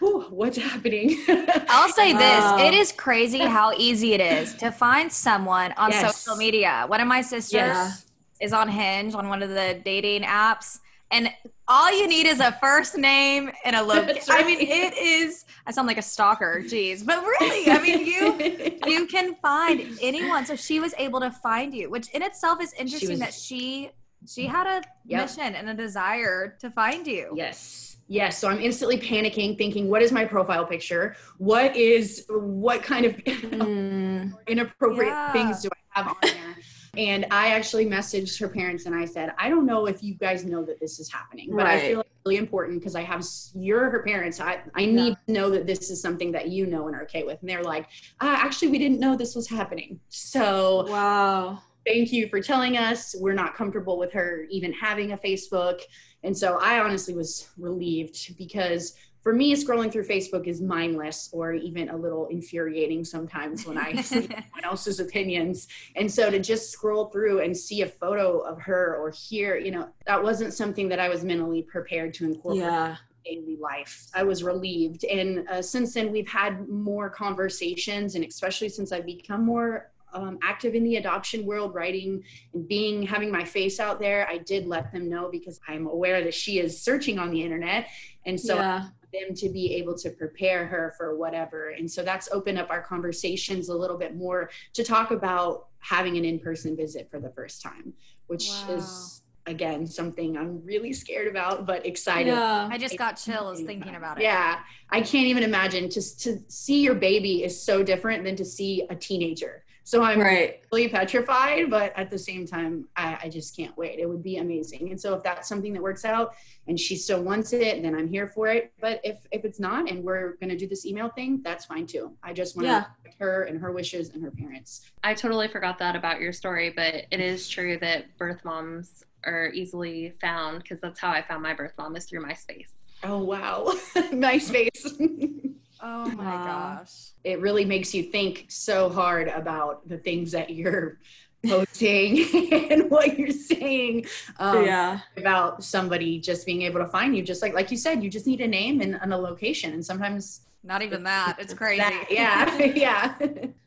what's 0.00 0.56
happening? 0.56 1.18
I'll 1.68 1.92
say 1.92 2.14
this. 2.14 2.62
It 2.62 2.72
is 2.72 2.92
crazy 2.92 3.40
how 3.40 3.72
easy 3.72 4.14
it 4.14 4.20
is 4.20 4.54
to 4.54 4.70
find 4.70 5.12
someone 5.12 5.72
on 5.72 5.90
yes. 5.90 6.16
social 6.16 6.36
media. 6.36 6.84
One 6.86 7.00
of 7.00 7.08
my 7.08 7.20
sisters 7.20 7.52
yes. 7.52 8.06
is 8.40 8.54
on 8.54 8.68
Hinge 8.68 9.14
on 9.14 9.28
one 9.28 9.42
of 9.42 9.50
the 9.50 9.82
dating 9.84 10.22
apps 10.22 10.78
and 11.10 11.30
all 11.66 11.92
you 11.92 12.06
need 12.06 12.26
is 12.26 12.40
a 12.40 12.52
first 12.52 12.96
name 12.96 13.50
and 13.64 13.76
a 13.76 13.82
location. 13.82 14.22
Right. 14.28 14.44
I 14.44 14.46
mean, 14.46 14.60
it 14.60 14.96
is. 14.96 15.44
I 15.66 15.72
sound 15.72 15.86
like 15.86 15.98
a 15.98 16.02
stalker, 16.02 16.62
jeez, 16.64 17.04
but 17.04 17.22
really, 17.22 17.70
I 17.70 17.80
mean, 17.80 18.06
you 18.06 18.78
you 18.86 19.06
can 19.06 19.34
find 19.36 19.98
anyone. 20.00 20.46
So 20.46 20.56
she 20.56 20.80
was 20.80 20.94
able 20.98 21.20
to 21.20 21.30
find 21.30 21.74
you, 21.74 21.90
which 21.90 22.08
in 22.10 22.22
itself 22.22 22.62
is 22.62 22.72
interesting 22.74 23.08
she 23.08 23.12
was, 23.12 23.20
that 23.20 23.34
she 23.34 23.90
she 24.26 24.46
had 24.46 24.66
a 24.66 24.82
yep. 25.06 25.22
mission 25.22 25.54
and 25.54 25.68
a 25.68 25.74
desire 25.74 26.56
to 26.60 26.70
find 26.70 27.06
you. 27.06 27.32
Yes. 27.34 27.96
Yes, 28.10 28.38
so 28.38 28.48
I'm 28.48 28.58
instantly 28.58 28.98
panicking, 28.98 29.58
thinking, 29.58 29.90
what 29.90 30.00
is 30.00 30.12
my 30.12 30.24
profile 30.24 30.64
picture? 30.64 31.14
What 31.36 31.76
is 31.76 32.24
what 32.30 32.82
kind 32.82 33.04
of 33.04 33.14
mm. 33.16 34.32
inappropriate 34.46 35.12
yeah. 35.12 35.32
things 35.32 35.60
do 35.60 35.68
I 35.68 36.00
have 36.00 36.08
on 36.08 36.16
there? 36.22 36.56
And 36.98 37.26
I 37.30 37.50
actually 37.50 37.86
messaged 37.86 38.40
her 38.40 38.48
parents 38.48 38.86
and 38.86 38.94
I 38.94 39.04
said, 39.04 39.32
I 39.38 39.48
don't 39.48 39.66
know 39.66 39.86
if 39.86 40.02
you 40.02 40.14
guys 40.14 40.44
know 40.44 40.64
that 40.64 40.80
this 40.80 40.98
is 40.98 41.10
happening, 41.10 41.50
but 41.50 41.64
right. 41.64 41.80
I 41.84 41.88
feel 41.88 42.00
it's 42.00 42.10
really 42.26 42.38
important 42.38 42.80
because 42.80 42.96
I 42.96 43.02
have, 43.02 43.24
you're 43.54 43.88
her 43.88 44.02
parents. 44.02 44.40
I, 44.40 44.60
I 44.74 44.84
need 44.84 45.10
yeah. 45.10 45.14
to 45.26 45.32
know 45.32 45.50
that 45.50 45.64
this 45.64 45.90
is 45.90 46.02
something 46.02 46.32
that 46.32 46.48
you 46.48 46.66
know 46.66 46.88
and 46.88 46.96
are 46.96 47.02
okay 47.02 47.22
with. 47.22 47.40
And 47.40 47.48
they're 47.48 47.62
like, 47.62 47.84
uh, 48.20 48.36
actually, 48.36 48.68
we 48.68 48.78
didn't 48.78 48.98
know 48.98 49.16
this 49.16 49.36
was 49.36 49.48
happening. 49.48 50.00
So, 50.08 50.86
wow. 50.88 51.62
Thank 51.86 52.12
you 52.12 52.28
for 52.28 52.40
telling 52.40 52.76
us. 52.76 53.14
We're 53.18 53.32
not 53.32 53.54
comfortable 53.54 53.96
with 53.96 54.12
her 54.12 54.46
even 54.50 54.72
having 54.72 55.12
a 55.12 55.16
Facebook. 55.16 55.80
And 56.24 56.36
so 56.36 56.58
I 56.60 56.80
honestly 56.80 57.14
was 57.14 57.48
relieved 57.56 58.36
because 58.36 58.94
for 59.28 59.34
me, 59.34 59.54
scrolling 59.54 59.92
through 59.92 60.06
Facebook 60.06 60.46
is 60.46 60.62
mindless 60.62 61.28
or 61.34 61.52
even 61.52 61.90
a 61.90 61.96
little 61.98 62.28
infuriating 62.28 63.04
sometimes 63.04 63.66
when 63.66 63.76
I 63.76 64.00
see 64.00 64.22
someone 64.22 64.64
else's 64.64 65.00
opinions. 65.00 65.68
And 65.96 66.10
so 66.10 66.30
to 66.30 66.38
just 66.38 66.70
scroll 66.70 67.10
through 67.10 67.40
and 67.40 67.54
see 67.54 67.82
a 67.82 67.86
photo 67.86 68.38
of 68.38 68.58
her 68.62 68.96
or 68.96 69.10
hear, 69.10 69.58
you 69.58 69.70
know, 69.70 69.90
that 70.06 70.22
wasn't 70.22 70.54
something 70.54 70.88
that 70.88 70.98
I 70.98 71.10
was 71.10 71.24
mentally 71.24 71.60
prepared 71.60 72.14
to 72.14 72.24
incorporate. 72.24 72.62
Yeah. 72.62 72.96
Daily 73.22 73.58
life. 73.60 74.06
I 74.14 74.22
was 74.22 74.42
relieved. 74.42 75.04
And 75.04 75.46
uh, 75.46 75.60
since 75.60 75.92
then, 75.92 76.10
we've 76.10 76.26
had 76.26 76.66
more 76.66 77.10
conversations, 77.10 78.14
and 78.14 78.24
especially 78.24 78.70
since 78.70 78.92
I've 78.92 79.04
become 79.04 79.44
more 79.44 79.90
um, 80.14 80.38
active 80.42 80.74
in 80.74 80.84
the 80.84 80.96
adoption 80.96 81.44
world, 81.44 81.74
writing 81.74 82.24
and 82.54 82.66
being 82.66 83.02
having 83.02 83.30
my 83.30 83.44
face 83.44 83.78
out 83.78 84.00
there, 84.00 84.26
I 84.26 84.38
did 84.38 84.66
let 84.66 84.90
them 84.90 85.10
know 85.10 85.28
because 85.30 85.60
I'm 85.68 85.86
aware 85.86 86.24
that 86.24 86.32
she 86.32 86.60
is 86.60 86.80
searching 86.80 87.18
on 87.18 87.30
the 87.30 87.42
internet, 87.42 87.88
and 88.24 88.40
so 88.40 88.54
yeah 88.54 88.86
them 89.12 89.34
to 89.34 89.48
be 89.48 89.74
able 89.74 89.96
to 89.98 90.10
prepare 90.10 90.66
her 90.66 90.94
for 90.96 91.16
whatever. 91.16 91.70
And 91.70 91.90
so 91.90 92.02
that's 92.02 92.28
opened 92.30 92.58
up 92.58 92.70
our 92.70 92.82
conversations 92.82 93.68
a 93.68 93.74
little 93.74 93.98
bit 93.98 94.16
more 94.16 94.50
to 94.74 94.84
talk 94.84 95.10
about 95.10 95.66
having 95.80 96.16
an 96.16 96.24
in 96.24 96.38
person 96.38 96.76
visit 96.76 97.08
for 97.10 97.20
the 97.20 97.30
first 97.30 97.62
time, 97.62 97.92
which 98.26 98.48
wow. 98.48 98.74
is 98.74 99.22
again 99.46 99.86
something 99.86 100.36
I'm 100.36 100.62
really 100.64 100.92
scared 100.92 101.26
about 101.26 101.66
but 101.66 101.86
excited. 101.86 102.30
Yeah. 102.30 102.68
I 102.70 102.76
just 102.76 102.98
got 102.98 103.14
chills 103.14 103.62
thinking 103.62 103.94
about 103.94 104.18
it. 104.18 104.24
Yeah. 104.24 104.58
I 104.90 105.00
can't 105.00 105.26
even 105.26 105.42
imagine 105.42 105.88
to 105.90 106.16
to 106.18 106.38
see 106.48 106.82
your 106.82 106.94
baby 106.94 107.44
is 107.44 107.60
so 107.60 107.82
different 107.82 108.24
than 108.24 108.36
to 108.36 108.44
see 108.44 108.86
a 108.90 108.94
teenager. 108.94 109.64
So 109.88 110.02
I'm 110.02 110.20
right. 110.20 110.60
really 110.70 110.86
petrified, 110.90 111.70
but 111.70 111.94
at 111.96 112.10
the 112.10 112.18
same 112.18 112.46
time, 112.46 112.84
I, 112.94 113.20
I, 113.22 113.28
just 113.30 113.56
can't 113.56 113.74
wait. 113.78 113.98
It 113.98 114.06
would 114.06 114.22
be 114.22 114.36
amazing. 114.36 114.90
And 114.90 115.00
so 115.00 115.14
if 115.14 115.22
that's 115.22 115.48
something 115.48 115.72
that 115.72 115.80
works 115.80 116.04
out 116.04 116.34
and 116.66 116.78
she 116.78 116.94
still 116.94 117.22
wants 117.22 117.54
it, 117.54 117.82
then 117.82 117.94
I'm 117.94 118.06
here 118.06 118.26
for 118.26 118.48
it. 118.48 118.70
But 118.82 119.00
if 119.02 119.16
if 119.32 119.46
it's 119.46 119.58
not 119.58 119.88
and 119.88 120.04
we're 120.04 120.34
gonna 120.42 120.58
do 120.58 120.68
this 120.68 120.84
email 120.84 121.08
thing, 121.08 121.40
that's 121.42 121.64
fine 121.64 121.86
too. 121.86 122.12
I 122.22 122.34
just 122.34 122.54
want 122.54 122.66
yeah. 122.66 122.84
her 123.18 123.44
and 123.44 123.58
her 123.58 123.72
wishes 123.72 124.10
and 124.10 124.22
her 124.22 124.30
parents. 124.30 124.82
I 125.02 125.14
totally 125.14 125.48
forgot 125.48 125.78
that 125.78 125.96
about 125.96 126.20
your 126.20 126.34
story, 126.34 126.68
but 126.68 127.06
it 127.10 127.20
is 127.20 127.48
true 127.48 127.78
that 127.78 128.14
birth 128.18 128.44
moms 128.44 129.04
are 129.24 129.48
easily 129.54 130.12
found 130.20 130.64
because 130.64 130.82
that's 130.82 131.00
how 131.00 131.12
I 131.12 131.22
found 131.22 131.42
my 131.42 131.54
birth 131.54 131.72
mom 131.78 131.96
is 131.96 132.04
through 132.04 132.26
MySpace. 132.26 132.72
Oh 133.04 133.22
wow. 133.22 133.72
MySpace. 134.12 135.54
Oh 135.82 136.08
my 136.10 136.24
gosh. 136.24 137.10
It 137.24 137.40
really 137.40 137.64
makes 137.64 137.94
you 137.94 138.04
think 138.04 138.46
so 138.48 138.88
hard 138.88 139.28
about 139.28 139.88
the 139.88 139.98
things 139.98 140.32
that 140.32 140.50
you're 140.50 140.98
posting 141.46 142.24
and 142.70 142.90
what 142.90 143.18
you're 143.18 143.30
saying 143.30 144.06
um, 144.38 144.64
yeah. 144.64 145.00
about 145.16 145.62
somebody 145.62 146.18
just 146.18 146.44
being 146.46 146.62
able 146.62 146.80
to 146.80 146.88
find 146.88 147.16
you. 147.16 147.22
Just 147.22 147.42
like 147.42 147.54
like 147.54 147.70
you 147.70 147.76
said, 147.76 148.02
you 148.02 148.10
just 148.10 148.26
need 148.26 148.40
a 148.40 148.48
name 148.48 148.80
and, 148.80 148.98
and 149.00 149.12
a 149.12 149.16
location. 149.16 149.72
And 149.72 149.84
sometimes 149.84 150.42
not 150.64 150.82
even 150.82 151.04
that. 151.04 151.36
It's 151.38 151.54
crazy. 151.62 151.80
That, 151.80 152.06
yeah. 152.10 152.56
yeah. 152.74 153.14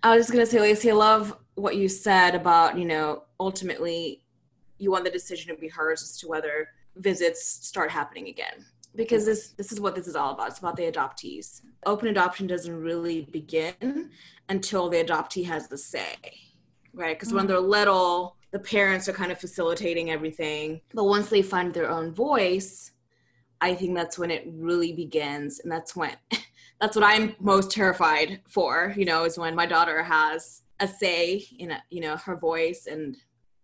I 0.04 0.16
was 0.16 0.26
just 0.26 0.34
gonna 0.34 0.46
say, 0.46 0.60
Lacey, 0.60 0.92
I 0.92 0.94
love 0.94 1.38
what 1.56 1.76
you 1.76 1.88
said 1.88 2.36
about, 2.36 2.78
you 2.78 2.86
know, 2.86 3.24
ultimately 3.40 4.24
you 4.78 4.92
want 4.92 5.06
the 5.06 5.12
decision 5.12 5.54
to 5.54 5.60
be 5.60 5.68
hers 5.68 6.02
as 6.02 6.18
to 6.18 6.28
whether 6.28 6.70
visits 6.96 7.46
start 7.46 7.92
happening 7.92 8.28
again 8.28 8.66
because 8.96 9.26
this 9.26 9.50
this 9.50 9.72
is 9.72 9.80
what 9.80 9.96
this 9.96 10.08
is 10.08 10.16
all 10.16 10.34
about. 10.34 10.50
It's 10.50 10.60
about 10.60 10.76
the 10.76 10.92
adoptees. 10.92 11.62
Open 11.86 12.08
adoption 12.08 12.48
doesn't 12.48 12.76
really 12.76 13.22
begin 13.32 14.12
until 14.50 14.90
the 14.90 15.04
adoptee 15.04 15.46
has 15.46 15.68
the 15.68 15.78
say, 15.78 16.16
right? 16.94 17.16
Because 17.16 17.30
mm-hmm. 17.30 17.38
when 17.38 17.48
they're 17.48 17.60
little, 17.60 18.36
the 18.52 18.60
parents 18.60 19.08
are 19.08 19.14
kind 19.14 19.32
of 19.32 19.40
facilitating 19.40 20.12
everything. 20.12 20.82
But 20.94 21.06
once 21.06 21.30
they 21.30 21.42
find 21.42 21.74
their 21.74 21.90
own 21.90 22.14
voice, 22.14 22.92
I 23.62 23.74
think 23.74 23.96
that's 23.96 24.20
when 24.20 24.32
it 24.32 24.46
really 24.48 24.92
begins. 24.92 25.62
And 25.62 25.72
that's 25.72 25.96
when, 25.96 26.16
that's 26.82 26.96
what 26.96 27.06
I'm 27.06 27.36
most 27.40 27.72
terrified 27.72 28.42
for, 28.48 28.94
you 28.98 29.06
know, 29.06 29.24
is 29.24 29.38
when 29.38 29.56
my 29.56 29.66
daughter 29.66 30.04
has 30.04 30.64
a 30.80 30.88
say 30.88 31.46
in, 31.58 31.72
a, 31.72 31.84
you 31.90 32.02
know, 32.02 32.18
her 32.18 32.36
voice. 32.36 32.88
And 32.88 33.16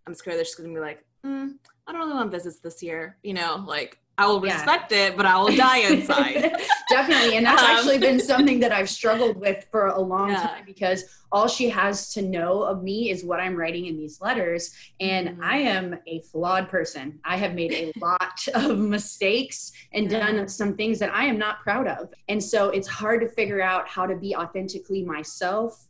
I'm 0.05 0.13
scared 0.13 0.39
that 0.39 0.45
she's 0.45 0.55
going 0.55 0.69
to 0.69 0.75
be 0.75 0.81
like, 0.81 1.03
mm, 1.25 1.51
I 1.85 1.91
don't 1.91 2.01
really 2.01 2.13
want 2.13 2.31
visits 2.31 2.59
this 2.59 2.81
year, 2.81 3.17
you 3.23 3.33
know, 3.33 3.63
like 3.67 3.99
I 4.19 4.25
will 4.25 4.41
respect 4.41 4.91
yeah. 4.91 5.07
it, 5.07 5.17
but 5.17 5.25
I 5.25 5.37
will 5.37 5.55
die 5.55 5.79
inside. 5.79 6.55
Definitely. 6.89 7.37
And 7.37 7.45
that's 7.45 7.61
um, 7.61 7.69
actually 7.69 7.99
been 7.99 8.19
something 8.19 8.59
that 8.61 8.71
I've 8.71 8.89
struggled 8.89 9.37
with 9.37 9.67
for 9.71 9.87
a 9.87 10.01
long 10.01 10.29
yeah. 10.29 10.41
time 10.41 10.63
because 10.65 11.03
all 11.31 11.47
she 11.47 11.69
has 11.69 12.13
to 12.13 12.21
know 12.21 12.63
of 12.63 12.83
me 12.83 13.11
is 13.11 13.23
what 13.23 13.39
I'm 13.39 13.55
writing 13.55 13.85
in 13.85 13.97
these 13.97 14.19
letters. 14.19 14.73
And 14.99 15.29
mm-hmm. 15.29 15.43
I 15.43 15.57
am 15.57 15.99
a 16.07 16.21
flawed 16.21 16.69
person. 16.69 17.19
I 17.23 17.37
have 17.37 17.53
made 17.53 17.73
a 17.73 17.93
lot 17.99 18.47
of 18.55 18.79
mistakes 18.79 19.71
and 19.93 20.11
yeah. 20.11 20.25
done 20.25 20.47
some 20.47 20.75
things 20.75 20.97
that 20.99 21.13
I 21.13 21.25
am 21.25 21.37
not 21.37 21.61
proud 21.61 21.87
of. 21.87 22.09
And 22.27 22.43
so 22.43 22.69
it's 22.69 22.87
hard 22.87 23.21
to 23.21 23.29
figure 23.29 23.61
out 23.61 23.87
how 23.87 24.07
to 24.07 24.15
be 24.15 24.35
authentically 24.35 25.03
myself, 25.03 25.85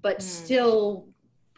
but 0.00 0.18
mm. 0.18 0.22
still 0.22 1.11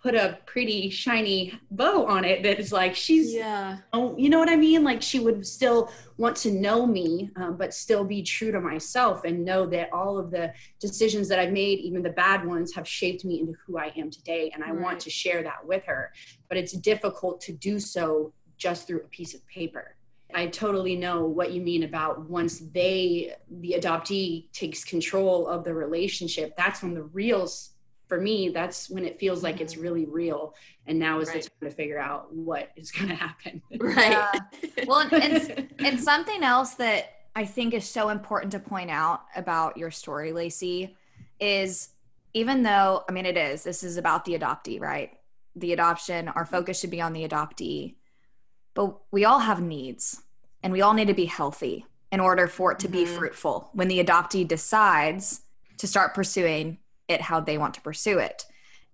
put 0.04 0.14
a 0.14 0.38
pretty 0.44 0.90
shiny 0.90 1.58
bow 1.70 2.04
on 2.04 2.26
it 2.26 2.42
that 2.42 2.60
is 2.60 2.70
like 2.70 2.94
she's 2.94 3.32
yeah 3.32 3.78
oh 3.94 4.14
you 4.18 4.28
know 4.28 4.38
what 4.38 4.50
i 4.50 4.54
mean 4.54 4.84
like 4.84 5.00
she 5.00 5.18
would 5.18 5.46
still 5.46 5.90
want 6.18 6.36
to 6.36 6.50
know 6.50 6.86
me 6.86 7.30
um, 7.36 7.56
but 7.56 7.72
still 7.72 8.04
be 8.04 8.22
true 8.22 8.52
to 8.52 8.60
myself 8.60 9.24
and 9.24 9.42
know 9.42 9.64
that 9.64 9.90
all 9.94 10.18
of 10.18 10.30
the 10.30 10.52
decisions 10.78 11.26
that 11.26 11.38
i've 11.38 11.52
made 11.52 11.78
even 11.78 12.02
the 12.02 12.10
bad 12.10 12.44
ones 12.44 12.74
have 12.74 12.86
shaped 12.86 13.24
me 13.24 13.40
into 13.40 13.54
who 13.66 13.78
i 13.78 13.90
am 13.96 14.10
today 14.10 14.50
and 14.54 14.62
i 14.62 14.70
right. 14.70 14.82
want 14.82 15.00
to 15.00 15.08
share 15.08 15.42
that 15.42 15.66
with 15.66 15.82
her 15.86 16.12
but 16.50 16.58
it's 16.58 16.72
difficult 16.72 17.40
to 17.40 17.52
do 17.52 17.80
so 17.80 18.30
just 18.58 18.86
through 18.86 19.00
a 19.00 19.08
piece 19.08 19.32
of 19.32 19.44
paper 19.46 19.96
I 20.36 20.48
totally 20.48 20.96
know 20.96 21.26
what 21.26 21.52
you 21.52 21.60
mean 21.60 21.84
about 21.84 22.28
once 22.28 22.58
they, 22.58 23.34
the 23.48 23.76
adoptee, 23.78 24.50
takes 24.52 24.82
control 24.82 25.46
of 25.46 25.62
the 25.62 25.72
relationship. 25.72 26.56
That's 26.56 26.82
when 26.82 26.92
the 26.92 27.04
real 27.04 27.46
for 28.14 28.20
me, 28.20 28.48
that's 28.48 28.88
when 28.88 29.04
it 29.04 29.18
feels 29.18 29.42
like 29.42 29.60
it's 29.60 29.74
mm-hmm. 29.74 29.82
really 29.82 30.04
real. 30.04 30.54
And 30.86 31.00
now 31.00 31.18
is 31.18 31.28
right. 31.28 31.42
the 31.42 31.48
time 31.48 31.70
to 31.70 31.70
figure 31.70 31.98
out 31.98 32.32
what 32.32 32.70
is 32.76 32.92
going 32.92 33.08
to 33.08 33.14
happen. 33.16 33.60
Right. 33.80 34.12
Yeah. 34.12 34.84
well, 34.86 35.08
and, 35.10 35.68
and, 35.80 35.98
something 35.98 36.44
else 36.44 36.74
that 36.74 37.12
I 37.34 37.44
think 37.44 37.74
is 37.74 37.88
so 37.88 38.10
important 38.10 38.52
to 38.52 38.60
point 38.60 38.90
out 38.90 39.22
about 39.34 39.76
your 39.76 39.90
story, 39.90 40.32
Lacey, 40.32 40.96
is 41.40 41.88
even 42.34 42.62
though, 42.62 43.02
I 43.08 43.12
mean, 43.12 43.26
it 43.26 43.36
is, 43.36 43.64
this 43.64 43.82
is 43.82 43.96
about 43.96 44.24
the 44.24 44.38
adoptee, 44.38 44.80
right? 44.80 45.10
The 45.56 45.72
adoption, 45.72 46.28
our 46.28 46.44
focus 46.44 46.78
should 46.78 46.90
be 46.90 47.00
on 47.00 47.12
the 47.12 47.26
adoptee. 47.26 47.96
But 48.74 48.96
we 49.10 49.24
all 49.24 49.40
have 49.40 49.60
needs 49.60 50.22
and 50.62 50.72
we 50.72 50.82
all 50.82 50.94
need 50.94 51.08
to 51.08 51.14
be 51.14 51.26
healthy 51.26 51.84
in 52.12 52.20
order 52.20 52.46
for 52.46 52.70
it 52.70 52.78
to 52.80 52.86
mm-hmm. 52.86 52.92
be 52.92 53.06
fruitful. 53.06 53.70
When 53.72 53.88
the 53.88 54.04
adoptee 54.04 54.46
decides 54.46 55.40
to 55.78 55.88
start 55.88 56.14
pursuing 56.14 56.78
it 57.08 57.20
how 57.20 57.40
they 57.40 57.58
want 57.58 57.74
to 57.74 57.80
pursue 57.80 58.18
it. 58.18 58.44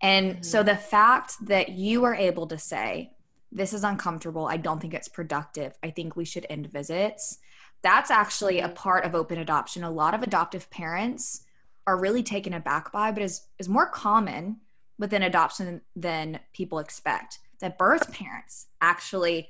And 0.00 0.32
mm-hmm. 0.32 0.42
so 0.42 0.62
the 0.62 0.76
fact 0.76 1.34
that 1.46 1.70
you 1.70 2.04
are 2.04 2.14
able 2.14 2.46
to 2.48 2.58
say, 2.58 3.12
this 3.52 3.72
is 3.72 3.84
uncomfortable, 3.84 4.46
I 4.46 4.56
don't 4.56 4.80
think 4.80 4.94
it's 4.94 5.08
productive, 5.08 5.74
I 5.82 5.90
think 5.90 6.16
we 6.16 6.24
should 6.24 6.46
end 6.48 6.70
visits, 6.70 7.38
that's 7.82 8.10
actually 8.10 8.60
a 8.60 8.64
mm-hmm. 8.64 8.74
part 8.74 9.04
of 9.04 9.14
open 9.14 9.38
adoption. 9.38 9.84
A 9.84 9.90
lot 9.90 10.14
of 10.14 10.22
adoptive 10.22 10.70
parents 10.70 11.42
are 11.86 11.98
really 11.98 12.22
taken 12.22 12.52
aback 12.52 12.92
by, 12.92 13.10
but 13.10 13.22
is, 13.22 13.42
is 13.58 13.68
more 13.68 13.86
common 13.86 14.58
within 14.98 15.22
adoption 15.22 15.80
than 15.96 16.40
people 16.52 16.78
expect. 16.78 17.38
That 17.60 17.78
birth 17.78 18.12
parents 18.12 18.66
actually 18.80 19.48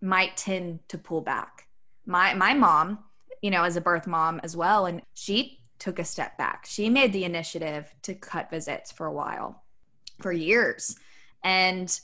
might 0.00 0.36
tend 0.36 0.80
to 0.88 0.98
pull 0.98 1.20
back. 1.20 1.66
My 2.06 2.34
my 2.34 2.54
mom, 2.54 3.00
you 3.42 3.50
know, 3.50 3.64
as 3.64 3.76
a 3.76 3.80
birth 3.80 4.06
mom 4.06 4.40
as 4.42 4.56
well, 4.56 4.86
and 4.86 5.02
she 5.14 5.59
took 5.80 5.98
a 5.98 6.04
step 6.04 6.38
back. 6.38 6.66
She 6.66 6.88
made 6.88 7.12
the 7.12 7.24
initiative 7.24 7.92
to 8.02 8.14
cut 8.14 8.50
visits 8.50 8.92
for 8.92 9.06
a 9.06 9.12
while, 9.12 9.64
for 10.20 10.30
years. 10.30 10.96
And 11.42 11.98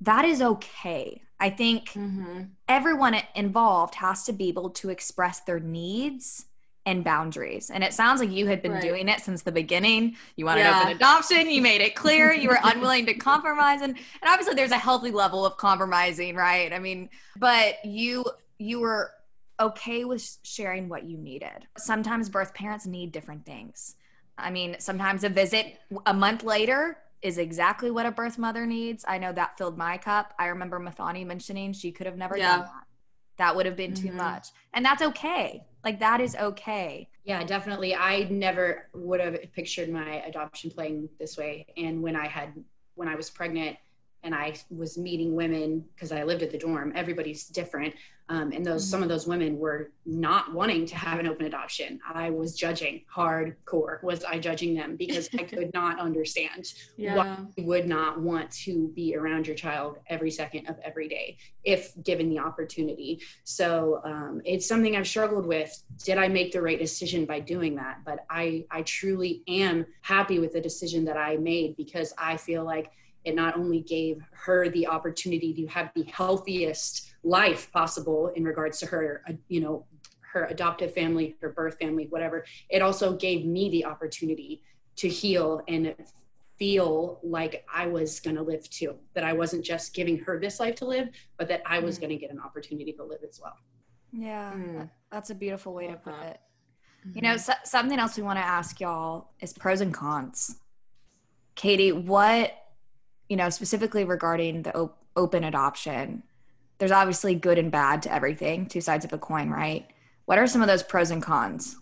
that 0.00 0.24
is 0.24 0.42
okay. 0.42 1.22
I 1.38 1.50
think 1.50 1.90
mm-hmm. 1.90 2.44
everyone 2.68 3.16
involved 3.36 3.94
has 3.96 4.24
to 4.24 4.32
be 4.32 4.48
able 4.48 4.70
to 4.70 4.90
express 4.90 5.40
their 5.40 5.60
needs 5.60 6.46
and 6.86 7.04
boundaries. 7.04 7.70
And 7.70 7.84
it 7.84 7.92
sounds 7.92 8.18
like 8.18 8.30
you 8.30 8.46
had 8.46 8.62
been 8.62 8.72
right. 8.72 8.82
doing 8.82 9.08
it 9.08 9.20
since 9.20 9.42
the 9.42 9.52
beginning. 9.52 10.16
You 10.36 10.46
wanted 10.46 10.62
yeah. 10.62 10.80
open 10.80 10.96
adoption, 10.96 11.50
you 11.50 11.60
made 11.60 11.82
it 11.82 11.94
clear, 11.94 12.32
you 12.32 12.48
were 12.48 12.58
unwilling 12.64 13.04
to 13.06 13.14
compromise 13.14 13.82
and 13.82 13.90
and 13.90 14.28
obviously 14.28 14.54
there's 14.54 14.70
a 14.70 14.78
healthy 14.78 15.10
level 15.10 15.44
of 15.44 15.58
compromising, 15.58 16.34
right? 16.34 16.72
I 16.72 16.78
mean, 16.78 17.10
but 17.36 17.84
you 17.84 18.24
you 18.58 18.80
were 18.80 19.12
okay 19.60 20.04
with 20.04 20.38
sharing 20.42 20.88
what 20.88 21.04
you 21.04 21.16
needed. 21.16 21.66
Sometimes 21.76 22.28
birth 22.28 22.54
parents 22.54 22.86
need 22.86 23.12
different 23.12 23.44
things. 23.44 23.96
I 24.36 24.50
mean, 24.50 24.76
sometimes 24.78 25.24
a 25.24 25.28
visit 25.28 25.78
a 26.06 26.14
month 26.14 26.44
later 26.44 26.98
is 27.22 27.38
exactly 27.38 27.90
what 27.90 28.06
a 28.06 28.10
birth 28.10 28.38
mother 28.38 28.66
needs. 28.66 29.04
I 29.06 29.18
know 29.18 29.32
that 29.32 29.58
filled 29.58 29.76
my 29.76 29.98
cup. 29.98 30.34
I 30.38 30.46
remember 30.46 30.78
Mathani 30.78 31.26
mentioning 31.26 31.72
she 31.72 31.90
could 31.90 32.06
have 32.06 32.16
never 32.16 32.36
yeah. 32.36 32.50
done 32.50 32.60
that. 32.60 32.84
That 33.38 33.56
would 33.56 33.66
have 33.66 33.76
been 33.76 33.92
mm-hmm. 33.92 34.08
too 34.08 34.14
much. 34.14 34.48
And 34.72 34.84
that's 34.84 35.02
okay. 35.02 35.64
Like 35.84 36.00
that 36.00 36.20
is 36.20 36.36
okay. 36.36 37.08
Yeah, 37.24 37.42
definitely. 37.44 37.94
I 37.94 38.24
never 38.30 38.88
would 38.94 39.20
have 39.20 39.38
pictured 39.52 39.88
my 39.90 40.22
adoption 40.26 40.70
playing 40.70 41.08
this 41.18 41.36
way. 41.36 41.66
And 41.76 42.02
when 42.02 42.16
I 42.16 42.26
had 42.26 42.52
when 42.94 43.08
I 43.08 43.14
was 43.14 43.30
pregnant, 43.30 43.76
and 44.28 44.34
I 44.34 44.52
was 44.68 44.98
meeting 44.98 45.34
women 45.34 45.82
because 45.94 46.12
I 46.12 46.22
lived 46.22 46.42
at 46.42 46.50
the 46.50 46.58
dorm. 46.58 46.92
Everybody's 46.94 47.44
different, 47.44 47.94
um, 48.28 48.52
and 48.52 48.62
those 48.62 48.82
mm-hmm. 48.82 48.90
some 48.90 49.02
of 49.02 49.08
those 49.08 49.26
women 49.26 49.58
were 49.58 49.90
not 50.04 50.52
wanting 50.52 50.84
to 50.84 50.96
have 50.96 51.18
an 51.18 51.26
open 51.26 51.46
adoption. 51.46 51.98
I 52.06 52.28
was 52.28 52.54
judging 52.54 53.04
hardcore. 53.10 54.02
Was 54.02 54.24
I 54.24 54.38
judging 54.38 54.74
them 54.74 54.96
because 54.96 55.30
I 55.38 55.42
could 55.54 55.72
not 55.72 55.98
understand 55.98 56.74
yeah. 56.98 57.16
why 57.16 57.38
you 57.56 57.64
would 57.64 57.88
not 57.88 58.20
want 58.20 58.50
to 58.64 58.88
be 58.88 59.16
around 59.16 59.46
your 59.46 59.56
child 59.56 59.96
every 60.10 60.30
second 60.30 60.66
of 60.66 60.78
every 60.84 61.08
day 61.08 61.38
if 61.64 61.94
given 62.02 62.28
the 62.28 62.38
opportunity. 62.38 63.22
So 63.44 64.02
um, 64.04 64.42
it's 64.44 64.68
something 64.68 64.94
I've 64.94 65.08
struggled 65.08 65.46
with. 65.46 65.82
Did 66.04 66.18
I 66.18 66.28
make 66.28 66.52
the 66.52 66.60
right 66.60 66.78
decision 66.78 67.24
by 67.24 67.40
doing 67.40 67.76
that? 67.76 68.00
But 68.04 68.26
I 68.28 68.66
I 68.70 68.82
truly 68.82 69.42
am 69.48 69.86
happy 70.02 70.38
with 70.38 70.52
the 70.52 70.60
decision 70.60 71.06
that 71.06 71.16
I 71.16 71.38
made 71.38 71.78
because 71.78 72.12
I 72.18 72.36
feel 72.36 72.62
like 72.62 72.90
it 73.24 73.34
not 73.34 73.56
only 73.56 73.80
gave 73.80 74.22
her 74.32 74.68
the 74.70 74.86
opportunity 74.86 75.52
to 75.54 75.66
have 75.66 75.90
the 75.94 76.04
healthiest 76.04 77.08
life 77.24 77.70
possible 77.72 78.28
in 78.34 78.44
regards 78.44 78.78
to 78.78 78.86
her 78.86 79.22
uh, 79.28 79.32
you 79.48 79.60
know 79.60 79.84
her 80.20 80.44
adoptive 80.44 80.92
family 80.92 81.36
her 81.40 81.50
birth 81.50 81.76
family 81.78 82.06
whatever 82.10 82.44
it 82.68 82.82
also 82.82 83.14
gave 83.16 83.44
me 83.44 83.70
the 83.70 83.84
opportunity 83.84 84.62
to 84.96 85.08
heal 85.08 85.60
and 85.68 85.94
feel 86.58 87.20
like 87.22 87.64
i 87.72 87.86
was 87.86 88.20
going 88.20 88.36
to 88.36 88.42
live 88.42 88.68
too 88.70 88.94
that 89.14 89.24
i 89.24 89.32
wasn't 89.32 89.64
just 89.64 89.94
giving 89.94 90.18
her 90.18 90.38
this 90.38 90.60
life 90.60 90.74
to 90.74 90.84
live 90.84 91.08
but 91.36 91.48
that 91.48 91.62
i 91.66 91.78
was 91.78 91.98
mm. 91.98 92.02
going 92.02 92.10
to 92.10 92.16
get 92.16 92.30
an 92.30 92.40
opportunity 92.40 92.92
to 92.92 93.04
live 93.04 93.20
as 93.28 93.40
well 93.42 93.56
yeah 94.12 94.52
mm. 94.52 94.88
that's 95.10 95.30
a 95.30 95.34
beautiful 95.34 95.74
way 95.74 95.86
to 95.86 95.96
put 95.96 96.14
it 96.14 96.40
mm-hmm. 97.06 97.16
you 97.16 97.22
know 97.22 97.36
so, 97.36 97.52
something 97.64 97.98
else 97.98 98.16
we 98.16 98.22
want 98.22 98.38
to 98.38 98.44
ask 98.44 98.80
y'all 98.80 99.30
is 99.40 99.52
pros 99.52 99.80
and 99.80 99.94
cons 99.94 100.56
katie 101.54 101.92
what 101.92 102.52
you 103.28 103.36
know, 103.36 103.50
specifically 103.50 104.04
regarding 104.04 104.62
the 104.62 104.76
op- 104.76 104.98
open 105.16 105.44
adoption, 105.44 106.22
there's 106.78 106.92
obviously 106.92 107.34
good 107.34 107.58
and 107.58 107.70
bad 107.70 108.02
to 108.02 108.12
everything, 108.12 108.66
two 108.66 108.80
sides 108.80 109.04
of 109.04 109.12
a 109.12 109.18
coin, 109.18 109.50
right? 109.50 109.86
What 110.26 110.38
are 110.38 110.46
some 110.46 110.62
of 110.62 110.68
those 110.68 110.82
pros 110.82 111.10
and 111.10 111.22
cons? 111.22 111.76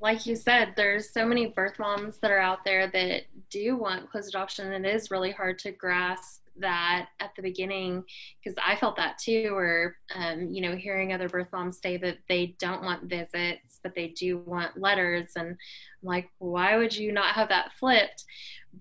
Like 0.00 0.26
you 0.26 0.34
said, 0.34 0.72
there's 0.76 1.10
so 1.10 1.26
many 1.26 1.46
birth 1.46 1.78
moms 1.78 2.18
that 2.18 2.30
are 2.30 2.38
out 2.38 2.64
there 2.64 2.88
that 2.88 3.24
do 3.50 3.76
want 3.76 4.10
closed 4.10 4.28
adoption, 4.30 4.72
and 4.72 4.86
it 4.86 4.94
is 4.94 5.10
really 5.10 5.30
hard 5.30 5.58
to 5.60 5.72
grasp 5.72 6.39
that 6.58 7.08
at 7.20 7.30
the 7.36 7.42
beginning 7.42 8.04
because 8.42 8.56
I 8.64 8.76
felt 8.76 8.96
that 8.96 9.18
too, 9.18 9.52
or 9.54 9.96
um, 10.14 10.48
you 10.50 10.60
know, 10.60 10.76
hearing 10.76 11.12
other 11.12 11.28
birth 11.28 11.48
moms 11.52 11.78
say 11.82 11.96
that 11.98 12.18
they 12.28 12.54
don't 12.58 12.82
want 12.82 13.04
visits, 13.04 13.80
but 13.82 13.94
they 13.94 14.08
do 14.08 14.38
want 14.38 14.80
letters, 14.80 15.30
and 15.36 15.48
I'm 15.48 15.56
like, 16.02 16.30
why 16.38 16.76
would 16.76 16.94
you 16.94 17.12
not 17.12 17.34
have 17.34 17.48
that 17.48 17.72
flipped? 17.78 18.24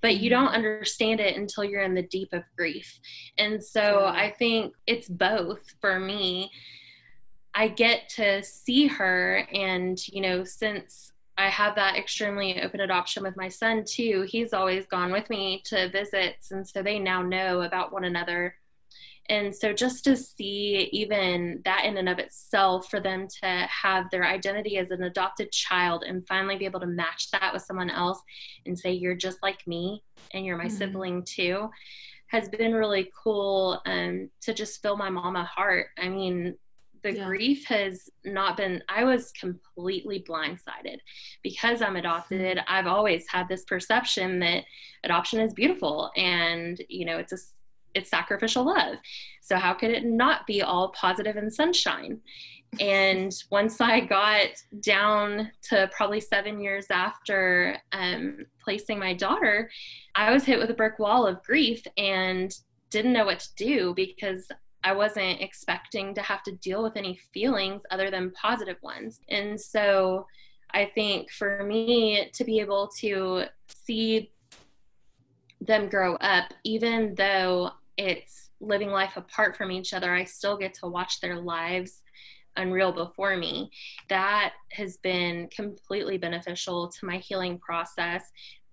But 0.02 0.18
you 0.18 0.30
mm-hmm. 0.30 0.46
don't 0.46 0.54
understand 0.54 1.20
it 1.20 1.38
until 1.38 1.64
you're 1.64 1.82
in 1.82 1.96
the 1.96 2.04
deep 2.04 2.34
of 2.34 2.44
grief, 2.58 3.00
and 3.38 3.64
so 3.64 4.06
I 4.06 4.34
think 4.38 4.74
it's 4.88 5.10
both 5.10 5.62
for 5.82 6.00
me. 6.00 6.52
I 7.54 7.68
get 7.68 8.10
to 8.16 8.44
see 8.44 8.88
her, 8.88 9.48
and 9.54 10.00
you 10.08 10.22
know, 10.22 10.44
since 10.44 11.12
I 11.40 11.48
have 11.50 11.76
that 11.76 11.96
extremely 11.96 12.62
open 12.62 12.82
adoption 12.82 13.24
with 13.24 13.38
my 13.38 13.48
son 13.48 13.86
too. 13.88 14.26
He's 14.28 14.52
always 14.52 14.86
gone 14.88 15.10
with 15.12 15.30
me 15.30 15.64
to 15.68 15.90
visits, 15.90 16.52
and 16.52 16.68
so 16.68 16.84
they 16.84 17.00
now 17.00 17.22
know 17.22 17.62
about 17.62 17.94
one 17.94 18.04
another 18.04 18.56
And 19.30 19.56
so, 19.56 19.72
just 19.74 20.04
to 20.06 20.18
see 20.18 20.90
even 20.92 21.62
that 21.64 21.86
in 21.86 21.98
and 21.98 22.10
of 22.10 22.18
itself, 22.20 22.90
for 22.90 23.00
them 23.00 23.28
to 23.42 23.48
have 23.48 24.10
their 24.10 24.26
identity 24.26 24.78
as 24.80 24.92
an 24.92 25.04
adopted 25.04 25.52
child 25.52 26.04
and 26.04 26.28
finally 26.28 26.58
be 26.58 26.66
able 26.66 26.80
to 26.80 26.88
match 26.88 27.30
that 27.32 27.54
with 27.54 27.62
someone 27.62 27.92
else 27.92 28.20
and 28.66 28.78
say, 28.78 28.92
You're 28.92 29.16
just 29.16 29.38
like 29.44 29.66
me 29.68 30.04
and 30.34 30.46
you're 30.46 30.58
my 30.58 30.66
mm-hmm. 30.66 30.78
sibling 30.78 31.24
too, 31.24 31.70
has 32.28 32.50
been 32.50 32.74
really 32.74 33.12
cool 33.24 33.82
um, 33.86 34.30
to 34.42 34.54
just 34.54 34.82
fill 34.82 34.98
my 34.98 35.10
mama 35.10 35.44
heart. 35.44 35.88
I 35.98 36.10
mean, 36.10 36.58
the 37.04 37.16
yeah. 37.16 37.26
grief 37.26 37.66
has 37.66 38.10
not 38.26 38.58
been 38.58 38.82
i 38.90 39.04
was 39.04 39.32
completely 39.32 40.24
blindsided 40.28 40.98
because 41.44 41.82
i'm 41.82 41.96
adopted 41.96 42.58
mm-hmm. 42.58 42.74
i've 42.74 42.88
always 42.88 43.26
had 43.28 43.48
this 43.48 43.64
perception 43.66 44.40
that 44.40 44.64
adoption 45.04 45.40
is 45.40 45.54
beautiful 45.54 46.12
and 46.16 46.82
you 46.90 47.06
know 47.06 47.18
it's 47.18 47.34
a 47.34 47.38
it's 47.94 48.10
sacrificial 48.10 48.66
love. 48.66 48.98
So 49.42 49.58
how 49.58 49.74
could 49.74 49.92
it 49.92 50.06
not 50.06 50.46
be 50.48 50.62
all 50.62 50.90
positive 50.90 51.36
and 51.36 51.54
sunshine? 51.54 52.20
And 52.80 53.34
once 53.52 53.82
I 53.82 54.02
got 54.02 54.50
down 54.82 55.52
to 55.70 55.90
probably 55.96 56.20
seven 56.20 56.60
years 56.60 56.88
after 56.92 57.78
um, 57.92 58.46
placing 58.64 59.00
my 59.00 59.14
daughter, 59.14 59.70
I 60.16 60.32
was 60.32 60.44
hit 60.44 60.60
with 60.60 60.70
a 60.70 60.76
brick 60.76 61.00
wall 61.00 61.26
of 61.26 61.44
grief 61.44 61.84
and 61.98 62.56
didn't 62.90 63.14
know 63.14 63.26
what 63.26 63.40
to 63.40 63.56
do 63.56 63.94
because 63.96 64.48
I 64.84 64.94
wasn't 64.94 65.42
expecting 65.42 66.14
to 66.16 66.22
have 66.22 66.44
to 66.44 66.54
deal 66.54 66.82
with 66.82 66.96
any 66.96 67.20
feelings 67.34 67.84
other 67.92 68.10
than 68.10 68.32
positive 68.32 68.78
ones. 68.82 69.22
And 69.30 69.60
so 69.60 70.26
I 70.72 70.86
think 70.86 71.32
for 71.32 71.64
me 71.64 72.30
to 72.34 72.44
be 72.44 72.60
able 72.60 72.90
to 73.00 73.46
see 73.68 74.32
them 75.62 75.90
grow 75.90 76.16
up, 76.16 76.54
even 76.64 77.16
though 77.16 77.72
it's 77.98 78.52
living 78.62 78.90
life 78.90 79.18
apart 79.18 79.58
from 79.58 79.72
each 79.72 79.94
other, 79.94 80.14
I 80.14 80.24
still 80.24 80.58
get 80.58 80.74
to 80.76 80.88
watch 80.88 81.20
their 81.20 81.38
lives 81.38 82.04
unreal 82.56 82.92
before 82.92 83.36
me. 83.38 83.72
That 84.10 84.54
has 84.72 84.98
been 84.98 85.48
completely 85.50 86.18
beneficial 86.18 86.90
to 86.90 87.06
my 87.06 87.18
healing 87.18 87.58
process 87.60 88.24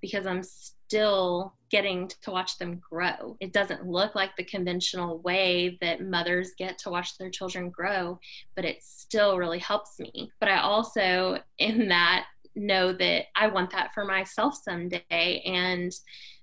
because 0.00 0.26
I'm 0.26 0.42
still 0.86 1.54
getting 1.70 2.08
to 2.22 2.30
watch 2.30 2.58
them 2.58 2.80
grow. 2.88 3.36
It 3.40 3.52
doesn't 3.52 3.86
look 3.86 4.14
like 4.14 4.36
the 4.36 4.44
conventional 4.44 5.18
way 5.18 5.78
that 5.80 6.00
mothers 6.00 6.52
get 6.56 6.78
to 6.78 6.90
watch 6.90 7.18
their 7.18 7.30
children 7.30 7.70
grow, 7.70 8.20
but 8.54 8.64
it 8.64 8.82
still 8.82 9.36
really 9.36 9.58
helps 9.58 9.98
me. 9.98 10.30
But 10.38 10.48
I 10.48 10.58
also, 10.58 11.38
in 11.58 11.88
that, 11.88 12.26
know 12.54 12.92
that 12.92 13.26
I 13.34 13.48
want 13.48 13.70
that 13.72 13.92
for 13.92 14.04
myself 14.04 14.58
someday. 14.62 15.42
And 15.44 15.92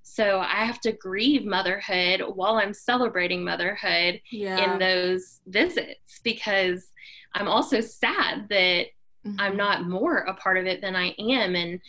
so 0.03 0.39
I 0.39 0.65
have 0.65 0.79
to 0.81 0.91
grieve 0.91 1.45
motherhood 1.45 2.21
while 2.35 2.55
I'm 2.55 2.73
celebrating 2.73 3.43
motherhood 3.43 4.21
yeah. 4.31 4.73
in 4.73 4.79
those 4.79 5.39
visits 5.47 6.19
because 6.23 6.87
I'm 7.33 7.47
also 7.47 7.79
sad 7.81 8.47
that 8.49 8.87
mm-hmm. 9.25 9.39
I'm 9.39 9.57
not 9.57 9.87
more 9.87 10.17
a 10.17 10.33
part 10.33 10.57
of 10.57 10.65
it 10.65 10.81
than 10.81 10.95
I 10.95 11.15
am. 11.17 11.55
And 11.55 11.79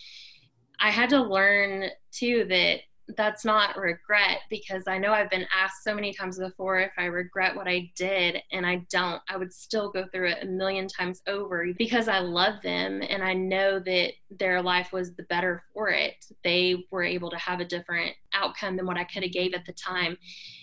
I 0.85 0.91
had 0.91 1.09
to 1.11 1.23
learn 1.23 1.89
too 2.13 2.45
that 2.51 2.81
that's 3.17 3.43
not 3.43 3.79
regret 3.79 4.41
because 4.51 4.85
I 4.87 4.99
know 4.99 5.13
I've 5.13 5.31
been 5.31 5.47
asked 5.51 5.83
so 5.83 5.95
many 5.95 6.13
times 6.13 6.39
before 6.39 6.79
if 6.79 6.93
I 6.99 7.05
regret 7.05 7.57
what 7.57 7.67
I 7.67 7.91
did, 7.97 8.43
and 8.53 8.67
I 8.67 8.85
don't. 8.91 9.23
I 9.27 9.39
would 9.39 9.51
still 9.51 9.91
go 9.91 10.05
through 10.13 10.33
it 10.33 10.43
a 10.43 10.47
million 10.47 10.87
times 10.87 11.23
over 11.27 11.67
because 11.79 12.07
I 12.07 12.19
love 12.19 12.61
them 12.63 13.03
and 13.09 13.23
I 13.23 13.33
know 13.33 13.79
that 13.79 14.13
their 14.39 14.61
life 14.61 14.93
was 14.93 15.15
the 15.15 15.23
better 15.25 15.63
for 15.73 15.89
it. 15.89 16.23
They 16.45 16.85
were 16.91 17.03
able 17.03 17.31
to 17.31 17.39
have 17.39 17.61
a 17.61 17.65
different 17.65 18.15
outcome 18.35 18.77
than 18.77 18.85
what 18.85 18.99
I 18.99 19.05
could 19.05 19.23
have 19.23 19.33
gave 19.33 19.55
at 19.55 19.65
the 19.65 19.73
time. 19.73 20.19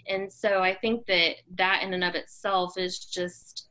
And 0.08 0.32
so 0.32 0.62
I 0.62 0.76
think 0.76 1.08
that 1.08 1.38
that 1.56 1.82
in 1.82 1.96
and 1.96 2.04
of 2.04 2.14
itself 2.14 2.78
is 2.78 3.00
just 3.00 3.71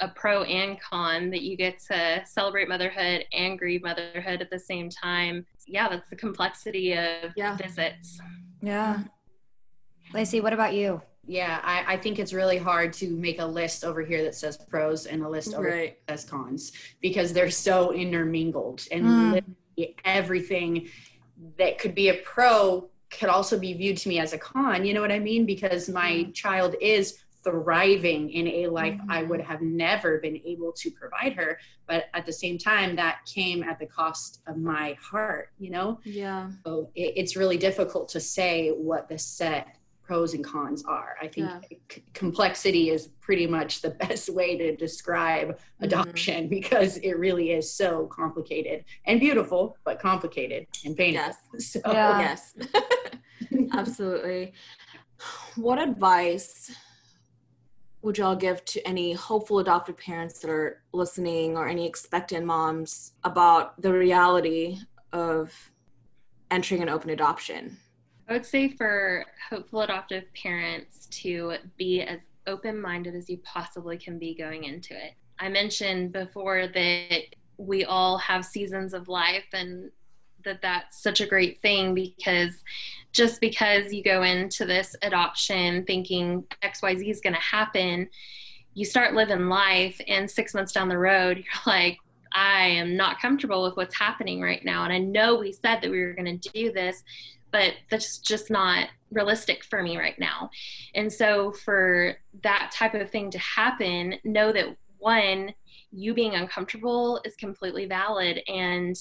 a 0.00 0.08
pro 0.08 0.42
and 0.44 0.78
con 0.80 1.30
that 1.30 1.42
you 1.42 1.56
get 1.56 1.78
to 1.90 2.22
celebrate 2.24 2.68
motherhood 2.68 3.24
and 3.32 3.58
grieve 3.58 3.82
motherhood 3.82 4.40
at 4.40 4.50
the 4.50 4.58
same 4.58 4.88
time. 4.88 5.44
Yeah, 5.66 5.88
that's 5.88 6.08
the 6.08 6.16
complexity 6.16 6.92
of 6.92 7.32
yeah. 7.36 7.56
visits. 7.56 8.20
Yeah. 8.62 9.00
Lacey, 10.14 10.40
what 10.40 10.52
about 10.52 10.74
you? 10.74 11.02
Yeah, 11.26 11.60
I, 11.62 11.84
I, 11.94 11.96
think 11.98 12.18
it's 12.18 12.32
really 12.32 12.56
hard 12.56 12.94
to 12.94 13.10
make 13.10 13.38
a 13.38 13.44
list 13.44 13.84
over 13.84 14.00
here 14.00 14.22
that 14.22 14.34
says 14.34 14.56
pros 14.56 15.04
and 15.04 15.22
a 15.22 15.28
list 15.28 15.52
over 15.52 15.68
right. 15.68 15.98
that 16.06 16.20
says 16.20 16.30
cons 16.30 16.72
because 17.02 17.34
they're 17.34 17.50
so 17.50 17.92
intermingled 17.92 18.86
and 18.90 19.04
mm. 19.04 19.94
everything 20.06 20.88
that 21.58 21.78
could 21.78 21.94
be 21.94 22.08
a 22.08 22.14
pro 22.14 22.88
could 23.10 23.28
also 23.28 23.58
be 23.58 23.74
viewed 23.74 23.98
to 23.98 24.08
me 24.08 24.18
as 24.18 24.32
a 24.32 24.38
con. 24.38 24.86
You 24.86 24.94
know 24.94 25.02
what 25.02 25.12
I 25.12 25.18
mean? 25.18 25.44
Because 25.44 25.88
my 25.88 26.24
child 26.32 26.74
is 26.80 27.18
thriving 27.44 28.30
in 28.30 28.46
a 28.48 28.66
life 28.68 28.94
mm-hmm. 28.94 29.10
I 29.10 29.22
would 29.22 29.40
have 29.40 29.60
never 29.62 30.18
been 30.18 30.40
able 30.44 30.72
to 30.72 30.90
provide 30.90 31.34
her. 31.34 31.58
But 31.86 32.06
at 32.14 32.26
the 32.26 32.32
same 32.32 32.58
time, 32.58 32.96
that 32.96 33.20
came 33.26 33.62
at 33.62 33.78
the 33.78 33.86
cost 33.86 34.40
of 34.46 34.56
my 34.56 34.96
heart, 35.00 35.50
you 35.58 35.70
know? 35.70 36.00
Yeah. 36.04 36.50
So 36.64 36.90
it, 36.94 37.14
it's 37.16 37.36
really 37.36 37.56
difficult 37.56 38.08
to 38.10 38.20
say 38.20 38.70
what 38.70 39.08
the 39.08 39.18
set 39.18 39.78
pros 40.08 40.32
and 40.32 40.42
cons 40.42 40.82
are. 40.86 41.16
I 41.20 41.28
think 41.28 41.48
yeah. 41.48 41.78
c- 41.90 42.02
complexity 42.14 42.88
is 42.88 43.08
pretty 43.20 43.46
much 43.46 43.82
the 43.82 43.90
best 44.06 44.30
way 44.30 44.56
to 44.56 44.74
describe 44.74 45.48
mm-hmm. 45.48 45.84
adoption 45.84 46.48
because 46.48 46.96
it 46.98 47.18
really 47.18 47.52
is 47.52 47.70
so 47.70 48.06
complicated 48.06 48.84
and 49.04 49.20
beautiful, 49.20 49.76
but 49.84 50.00
complicated 50.00 50.66
and 50.84 50.96
painful. 50.96 51.22
Yes. 51.22 51.36
So, 51.58 51.80
yeah. 51.86 52.18
Yes. 52.20 52.54
Absolutely. 53.72 54.52
What 55.56 55.78
advice 55.80 56.70
would 58.02 58.18
y'all 58.18 58.36
give 58.36 58.64
to 58.64 58.86
any 58.86 59.12
hopeful 59.12 59.58
adoptive 59.58 59.98
parents 59.98 60.38
that 60.38 60.50
are 60.50 60.82
listening 60.92 61.56
or 61.56 61.68
any 61.68 61.86
expectant 61.86 62.46
moms 62.46 63.12
about 63.24 63.80
the 63.82 63.92
reality 63.92 64.78
of 65.12 65.52
entering 66.50 66.82
an 66.82 66.88
open 66.88 67.10
adoption? 67.10 67.76
I 68.28 68.34
would 68.34 68.46
say 68.46 68.68
for 68.68 69.24
hopeful 69.50 69.80
adoptive 69.80 70.24
parents 70.34 71.06
to 71.22 71.54
be 71.76 72.02
as 72.02 72.20
open 72.46 72.80
minded 72.80 73.14
as 73.14 73.28
you 73.28 73.38
possibly 73.38 73.96
can 73.96 74.18
be 74.18 74.34
going 74.34 74.64
into 74.64 74.94
it. 74.94 75.14
I 75.38 75.48
mentioned 75.48 76.12
before 76.12 76.66
that 76.68 77.22
we 77.56 77.84
all 77.84 78.18
have 78.18 78.44
seasons 78.44 78.94
of 78.94 79.08
life 79.08 79.46
and 79.52 79.90
that 80.44 80.62
that's 80.62 81.02
such 81.02 81.20
a 81.20 81.26
great 81.26 81.60
thing 81.62 81.94
because 81.94 82.52
just 83.12 83.40
because 83.40 83.92
you 83.92 84.02
go 84.02 84.22
into 84.22 84.64
this 84.64 84.94
adoption 85.02 85.84
thinking 85.84 86.44
XYZ 86.62 87.10
is 87.10 87.20
going 87.20 87.34
to 87.34 87.40
happen, 87.40 88.08
you 88.74 88.84
start 88.84 89.14
living 89.14 89.48
life, 89.48 90.00
and 90.06 90.30
six 90.30 90.54
months 90.54 90.72
down 90.72 90.88
the 90.88 90.98
road, 90.98 91.38
you're 91.38 91.74
like, 91.74 91.98
I 92.32 92.66
am 92.66 92.96
not 92.96 93.20
comfortable 93.20 93.62
with 93.62 93.76
what's 93.76 93.96
happening 93.96 94.40
right 94.40 94.64
now. 94.64 94.84
And 94.84 94.92
I 94.92 94.98
know 94.98 95.36
we 95.36 95.52
said 95.52 95.80
that 95.80 95.90
we 95.90 96.00
were 96.00 96.12
going 96.12 96.38
to 96.38 96.50
do 96.50 96.72
this, 96.72 97.02
but 97.50 97.72
that's 97.90 98.18
just 98.18 98.50
not 98.50 98.88
realistic 99.10 99.64
for 99.64 99.82
me 99.82 99.96
right 99.96 100.18
now. 100.18 100.50
And 100.94 101.10
so, 101.10 101.52
for 101.52 102.16
that 102.42 102.70
type 102.74 102.94
of 102.94 103.10
thing 103.10 103.30
to 103.30 103.38
happen, 103.38 104.16
know 104.24 104.52
that 104.52 104.76
one, 104.98 105.54
you 105.90 106.12
being 106.12 106.34
uncomfortable 106.34 107.20
is 107.24 107.34
completely 107.36 107.86
valid. 107.86 108.42
And 108.46 108.96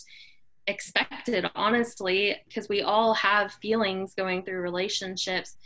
expected, 0.68 1.50
honestly, 1.56 2.36
because 2.48 2.70
we 2.70 2.82
all 2.82 3.14
have 3.14 3.54
feelings 3.54 4.14
going 4.14 4.44
through 4.44 4.60
relationships. 4.60 5.58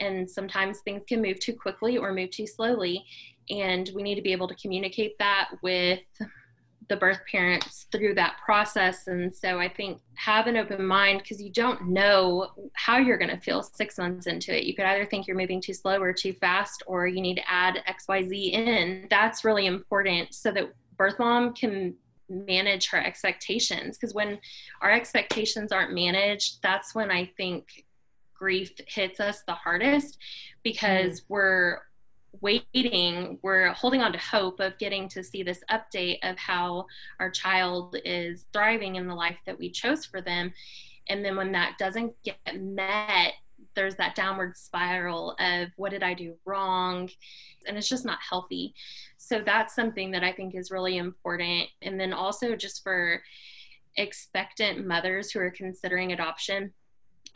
And 0.00 0.30
sometimes 0.30 0.80
things 0.80 1.02
can 1.08 1.20
move 1.20 1.40
too 1.40 1.54
quickly 1.54 1.98
or 1.98 2.12
move 2.12 2.30
too 2.30 2.46
slowly. 2.46 3.04
And 3.50 3.90
we 3.94 4.02
need 4.02 4.14
to 4.14 4.22
be 4.22 4.32
able 4.32 4.48
to 4.48 4.54
communicate 4.54 5.18
that 5.18 5.50
with 5.62 6.00
the 6.88 6.96
birth 6.96 7.20
parents 7.30 7.86
through 7.92 8.14
that 8.14 8.36
process. 8.44 9.08
And 9.08 9.34
so 9.34 9.58
I 9.58 9.68
think 9.68 10.00
have 10.14 10.46
an 10.46 10.56
open 10.56 10.86
mind 10.86 11.20
because 11.22 11.40
you 11.40 11.50
don't 11.50 11.88
know 11.88 12.48
how 12.74 12.98
you're 12.98 13.18
going 13.18 13.30
to 13.30 13.40
feel 13.40 13.62
six 13.62 13.98
months 13.98 14.26
into 14.26 14.56
it. 14.56 14.64
You 14.64 14.74
could 14.74 14.86
either 14.86 15.04
think 15.04 15.26
you're 15.26 15.36
moving 15.36 15.60
too 15.60 15.74
slow 15.74 16.00
or 16.00 16.12
too 16.12 16.32
fast, 16.34 16.82
or 16.86 17.06
you 17.06 17.20
need 17.20 17.36
to 17.36 17.50
add 17.50 17.82
XYZ 17.88 18.52
in. 18.52 19.06
That's 19.10 19.44
really 19.44 19.66
important 19.66 20.34
so 20.34 20.50
that 20.52 20.72
birth 20.96 21.18
mom 21.18 21.52
can 21.54 21.94
manage 22.28 22.88
her 22.88 22.98
expectations 22.98 23.96
because 23.96 24.14
when 24.14 24.38
our 24.82 24.90
expectations 24.90 25.72
aren't 25.72 25.94
managed 25.94 26.58
that's 26.62 26.94
when 26.94 27.10
i 27.10 27.24
think 27.36 27.84
grief 28.34 28.72
hits 28.86 29.20
us 29.20 29.42
the 29.46 29.54
hardest 29.54 30.18
because 30.62 31.20
mm. 31.20 31.24
we're 31.28 31.78
waiting 32.40 33.38
we're 33.42 33.72
holding 33.72 34.02
on 34.02 34.12
to 34.12 34.18
hope 34.18 34.60
of 34.60 34.78
getting 34.78 35.08
to 35.08 35.24
see 35.24 35.42
this 35.42 35.60
update 35.70 36.18
of 36.22 36.36
how 36.38 36.86
our 37.20 37.30
child 37.30 37.96
is 38.04 38.44
thriving 38.52 38.96
in 38.96 39.08
the 39.08 39.14
life 39.14 39.38
that 39.46 39.58
we 39.58 39.70
chose 39.70 40.04
for 40.04 40.20
them 40.20 40.52
and 41.08 41.24
then 41.24 41.36
when 41.36 41.52
that 41.52 41.76
doesn't 41.78 42.12
get 42.22 42.36
met 42.60 43.32
there's 43.78 43.94
that 43.94 44.16
downward 44.16 44.56
spiral 44.56 45.36
of 45.38 45.68
what 45.76 45.92
did 45.92 46.02
I 46.02 46.12
do 46.12 46.34
wrong? 46.44 47.08
And 47.66 47.78
it's 47.78 47.88
just 47.88 48.04
not 48.04 48.18
healthy. 48.28 48.74
So 49.18 49.40
that's 49.46 49.72
something 49.72 50.10
that 50.10 50.24
I 50.24 50.32
think 50.32 50.56
is 50.56 50.72
really 50.72 50.96
important. 50.96 51.68
And 51.80 51.98
then 51.98 52.12
also 52.12 52.56
just 52.56 52.82
for 52.82 53.22
expectant 53.96 54.84
mothers 54.84 55.30
who 55.30 55.38
are 55.38 55.52
considering 55.52 56.10
adoption, 56.10 56.72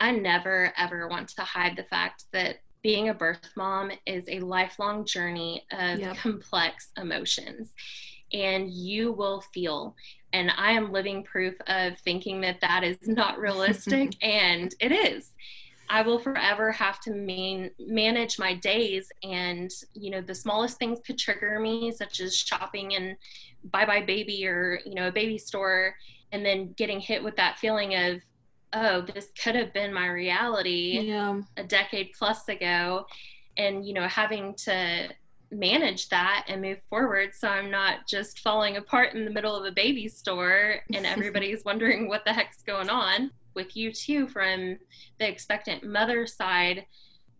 I 0.01 0.11
never 0.11 0.73
ever 0.77 1.07
want 1.07 1.29
to 1.29 1.43
hide 1.43 1.77
the 1.77 1.83
fact 1.83 2.25
that 2.33 2.57
being 2.81 3.07
a 3.07 3.13
birth 3.13 3.49
mom 3.55 3.91
is 4.05 4.25
a 4.27 4.41
lifelong 4.41 5.05
journey 5.05 5.65
of 5.71 5.99
yep. 5.99 6.17
complex 6.17 6.91
emotions 6.97 7.71
and 8.33 8.69
you 8.69 9.13
will 9.13 9.41
feel 9.53 9.95
and 10.33 10.51
i 10.57 10.71
am 10.71 10.91
living 10.91 11.23
proof 11.23 11.55
of 11.67 11.97
thinking 11.99 12.41
that 12.41 12.59
that 12.59 12.83
is 12.83 12.97
not 13.07 13.39
realistic 13.39 14.11
and 14.21 14.75
it 14.81 14.91
is 14.91 15.31
i 15.93 16.01
will 16.01 16.17
forever 16.17 16.71
have 16.71 16.99
to 16.99 17.11
man- 17.11 17.69
manage 17.79 18.39
my 18.39 18.55
days 18.55 19.11
and 19.21 19.69
you 19.93 20.09
know 20.09 20.21
the 20.21 20.33
smallest 20.33 20.77
things 20.79 20.99
could 21.05 21.19
trigger 21.19 21.59
me 21.59 21.91
such 21.91 22.19
as 22.19 22.35
shopping 22.35 22.95
and 22.95 23.15
buybuy 23.69 24.05
BABY 24.05 24.47
or 24.47 24.79
you 24.85 24.95
know 24.95 25.07
a 25.07 25.11
baby 25.11 25.37
store 25.37 25.95
and 26.31 26.43
then 26.43 26.73
getting 26.77 26.99
hit 26.99 27.23
with 27.23 27.35
that 27.35 27.59
feeling 27.59 27.93
of 27.93 28.21
oh 28.73 29.01
this 29.01 29.29
could 29.41 29.53
have 29.53 29.71
been 29.71 29.93
my 29.93 30.07
reality 30.07 30.99
yeah. 31.03 31.39
a 31.57 31.63
decade 31.63 32.09
plus 32.17 32.49
ago 32.49 33.05
and 33.57 33.85
you 33.85 33.93
know 33.93 34.07
having 34.07 34.55
to 34.55 35.07
manage 35.51 36.09
that 36.09 36.45
and 36.47 36.59
move 36.59 36.79
forward 36.89 37.29
so 37.35 37.47
i'm 37.47 37.69
not 37.69 38.07
just 38.07 38.39
falling 38.39 38.77
apart 38.77 39.13
in 39.13 39.25
the 39.25 39.31
middle 39.31 39.55
of 39.55 39.63
a 39.63 39.71
baby 39.71 40.07
store 40.07 40.77
and 40.91 41.05
everybody's 41.15 41.63
wondering 41.63 42.07
what 42.07 42.25
the 42.25 42.33
heck's 42.33 42.63
going 42.63 42.89
on 42.89 43.29
with 43.55 43.75
you 43.75 43.91
too 43.91 44.27
from 44.27 44.77
the 45.19 45.27
expectant 45.27 45.83
mother 45.83 46.25
side 46.25 46.85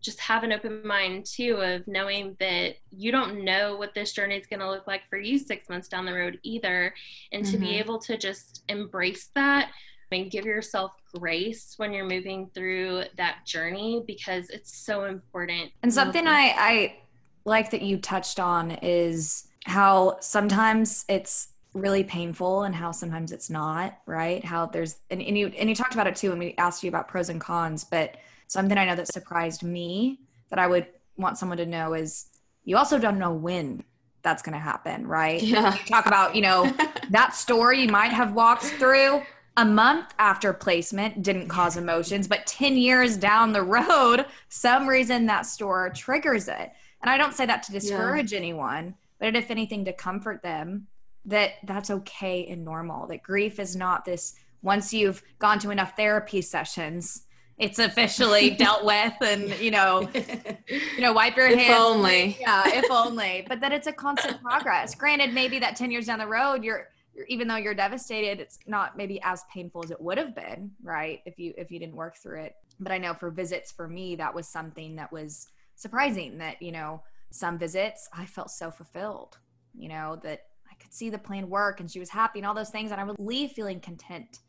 just 0.04 0.20
have 0.20 0.44
an 0.44 0.52
open 0.52 0.86
mind 0.86 1.24
too 1.24 1.56
of 1.62 1.86
knowing 1.88 2.36
that 2.38 2.74
you 2.90 3.10
don't 3.10 3.42
know 3.42 3.76
what 3.76 3.94
this 3.94 4.12
journey 4.12 4.36
is 4.36 4.46
going 4.46 4.60
to 4.60 4.70
look 4.70 4.86
like 4.86 5.00
for 5.08 5.18
you 5.18 5.38
six 5.38 5.68
months 5.70 5.88
down 5.88 6.04
the 6.04 6.12
road 6.12 6.38
either 6.42 6.94
and 7.32 7.42
mm-hmm. 7.42 7.52
to 7.52 7.58
be 7.58 7.66
mm-hmm. 7.66 7.78
able 7.78 7.98
to 7.98 8.16
just 8.18 8.62
embrace 8.68 9.30
that 9.34 9.70
and 10.12 10.30
give 10.30 10.44
yourself 10.44 10.92
grace 11.18 11.74
when 11.76 11.92
you're 11.92 12.06
moving 12.06 12.48
through 12.54 13.02
that 13.16 13.38
journey 13.44 14.04
because 14.06 14.48
it's 14.50 14.76
so 14.76 15.04
important 15.04 15.72
and 15.82 15.92
something 15.92 16.28
I, 16.28 16.54
I 16.56 16.96
like 17.44 17.70
that 17.70 17.82
you 17.82 17.96
touched 17.96 18.38
on 18.38 18.72
is 18.82 19.48
how 19.64 20.18
sometimes 20.20 21.04
it's 21.08 21.48
really 21.74 22.04
painful 22.04 22.62
and 22.62 22.74
how 22.74 22.92
sometimes 22.92 23.32
it's 23.32 23.50
not 23.50 23.98
right? 24.06 24.44
How 24.44 24.66
there's 24.66 24.96
and, 25.10 25.20
and 25.20 25.36
you 25.36 25.48
and 25.58 25.68
you 25.68 25.74
talked 25.74 25.94
about 25.94 26.06
it 26.06 26.16
too 26.16 26.30
when 26.30 26.38
we 26.38 26.54
asked 26.56 26.82
you 26.82 26.88
about 26.88 27.08
pros 27.08 27.28
and 27.28 27.40
cons 27.40 27.84
but 27.84 28.16
something 28.46 28.78
i 28.78 28.84
know 28.84 28.94
that 28.94 29.12
surprised 29.12 29.62
me 29.62 30.20
that 30.50 30.58
i 30.58 30.66
would 30.66 30.86
want 31.16 31.38
someone 31.38 31.58
to 31.58 31.66
know 31.66 31.94
is 31.94 32.26
you 32.64 32.76
also 32.76 32.98
don't 32.98 33.18
know 33.18 33.32
when 33.32 33.82
that's 34.22 34.42
going 34.42 34.54
to 34.54 34.58
happen 34.58 35.06
right? 35.06 35.42
Yeah. 35.42 35.74
You 35.74 35.84
talk 35.86 36.06
about 36.06 36.34
you 36.34 36.42
know 36.42 36.72
that 37.10 37.34
story 37.34 37.82
you 37.82 37.88
might 37.88 38.12
have 38.12 38.32
walked 38.32 38.64
through 38.64 39.22
a 39.56 39.64
month 39.64 40.14
after 40.18 40.52
placement 40.52 41.22
didn't 41.22 41.48
cause 41.48 41.76
emotions 41.76 42.26
but 42.26 42.46
10 42.46 42.76
years 42.76 43.16
down 43.16 43.52
the 43.52 43.62
road 43.62 44.26
some 44.48 44.88
reason 44.88 45.26
that 45.26 45.46
store 45.46 45.90
triggers 45.90 46.48
it. 46.48 46.72
And 47.02 47.10
I 47.10 47.18
don't 47.18 47.34
say 47.34 47.44
that 47.44 47.62
to 47.64 47.72
discourage 47.72 48.32
yeah. 48.32 48.38
anyone, 48.38 48.94
but 49.20 49.36
if 49.36 49.50
anything, 49.50 49.84
to 49.84 49.92
comfort 49.92 50.42
them 50.42 50.86
that 51.26 51.52
that's 51.64 51.90
okay 51.90 52.46
and 52.46 52.64
normal, 52.64 53.06
that 53.08 53.22
grief 53.22 53.58
is 53.58 53.74
not 53.74 54.04
this 54.04 54.34
once 54.62 54.94
you've 54.94 55.22
gone 55.38 55.58
to 55.58 55.70
enough 55.70 55.94
therapy 55.94 56.40
sessions, 56.40 57.26
it's 57.58 57.78
officially 57.78 58.50
dealt 58.58 58.84
with 58.84 59.12
and 59.20 59.48
you 59.60 59.70
know 59.70 60.08
you 60.14 61.00
know 61.00 61.12
wipe 61.12 61.36
your 61.36 61.46
if 61.46 61.58
hands 61.58 61.80
only. 61.80 62.36
yeah 62.40 62.62
if 62.66 62.90
only. 62.90 63.44
But 63.48 63.60
that 63.60 63.72
it's 63.72 63.86
a 63.86 63.92
constant 63.92 64.42
progress. 64.42 64.94
Granted 64.94 65.32
maybe 65.32 65.58
that 65.60 65.76
10 65.76 65.90
years 65.90 66.06
down 66.06 66.18
the 66.18 66.26
road 66.26 66.64
you're, 66.64 66.88
you're, 67.14 67.26
even 67.26 67.46
though 67.46 67.56
you're 67.56 67.74
devastated 67.74 68.40
it's 68.40 68.58
not 68.66 68.96
maybe 68.96 69.20
as 69.22 69.44
painful 69.52 69.84
as 69.84 69.90
it 69.90 70.00
would 70.00 70.18
have 70.18 70.34
been 70.34 70.72
right 70.82 71.20
if 71.26 71.38
you 71.38 71.54
if 71.56 71.70
you 71.70 71.78
didn't 71.78 71.96
work 71.96 72.16
through 72.16 72.42
it. 72.42 72.54
But 72.80 72.90
i 72.90 72.98
know 72.98 73.14
for 73.14 73.30
visits 73.30 73.70
for 73.70 73.86
me 73.86 74.16
that 74.16 74.34
was 74.34 74.48
something 74.48 74.96
that 74.96 75.12
was 75.12 75.48
surprising 75.76 76.38
that 76.38 76.60
you 76.60 76.72
know 76.72 77.02
some 77.30 77.58
visits 77.58 78.08
i 78.12 78.24
felt 78.24 78.50
so 78.50 78.70
fulfilled 78.70 79.38
you 79.76 79.88
know 79.88 80.20
that 80.22 80.46
i 80.74 80.82
could 80.82 80.92
see 80.92 81.10
the 81.10 81.18
plan 81.18 81.48
work 81.48 81.80
and 81.80 81.90
she 81.90 81.98
was 81.98 82.10
happy 82.10 82.38
and 82.38 82.46
all 82.46 82.54
those 82.54 82.70
things 82.70 82.90
and 82.90 83.00
i 83.00 83.04
would 83.04 83.18
leave 83.18 83.50
feeling 83.52 83.80
content 83.80 84.40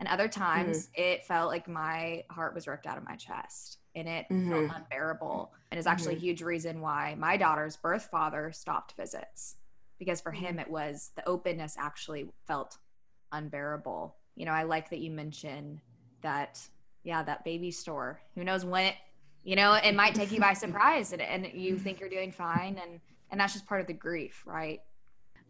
and 0.00 0.08
other 0.08 0.28
times 0.28 0.86
mm-hmm. 0.86 1.02
it 1.02 1.24
felt 1.24 1.48
like 1.48 1.68
my 1.68 2.22
heart 2.30 2.54
was 2.54 2.66
ripped 2.66 2.86
out 2.86 2.98
of 2.98 3.04
my 3.04 3.16
chest 3.16 3.78
and 3.94 4.08
it 4.08 4.26
mm-hmm. 4.30 4.50
felt 4.50 4.70
unbearable 4.76 5.52
and 5.70 5.78
is 5.78 5.86
actually 5.86 6.14
mm-hmm. 6.14 6.24
a 6.24 6.26
huge 6.26 6.42
reason 6.42 6.80
why 6.80 7.14
my 7.18 7.36
daughter's 7.36 7.76
birth 7.76 8.08
father 8.10 8.52
stopped 8.52 8.94
visits 8.96 9.56
because 9.98 10.20
for 10.20 10.32
him 10.32 10.50
mm-hmm. 10.50 10.60
it 10.60 10.70
was 10.70 11.10
the 11.16 11.26
openness 11.28 11.76
actually 11.78 12.28
felt 12.46 12.78
unbearable 13.32 14.16
you 14.36 14.46
know 14.46 14.52
i 14.52 14.62
like 14.62 14.90
that 14.90 15.00
you 15.00 15.10
mentioned 15.10 15.80
that 16.22 16.60
yeah 17.02 17.22
that 17.22 17.44
baby 17.44 17.70
store 17.70 18.20
who 18.34 18.44
knows 18.44 18.64
when 18.64 18.86
it 18.86 18.94
you 19.42 19.56
know 19.56 19.74
it 19.74 19.94
might 19.94 20.14
take 20.14 20.32
you 20.32 20.40
by 20.40 20.52
surprise 20.54 21.12
and, 21.12 21.22
and 21.22 21.48
you 21.52 21.78
think 21.78 22.00
you're 22.00 22.08
doing 22.08 22.32
fine 22.32 22.80
and 22.82 23.00
and 23.30 23.38
that's 23.38 23.52
just 23.52 23.66
part 23.66 23.80
of 23.80 23.86
the 23.86 23.92
grief 23.92 24.42
right 24.46 24.80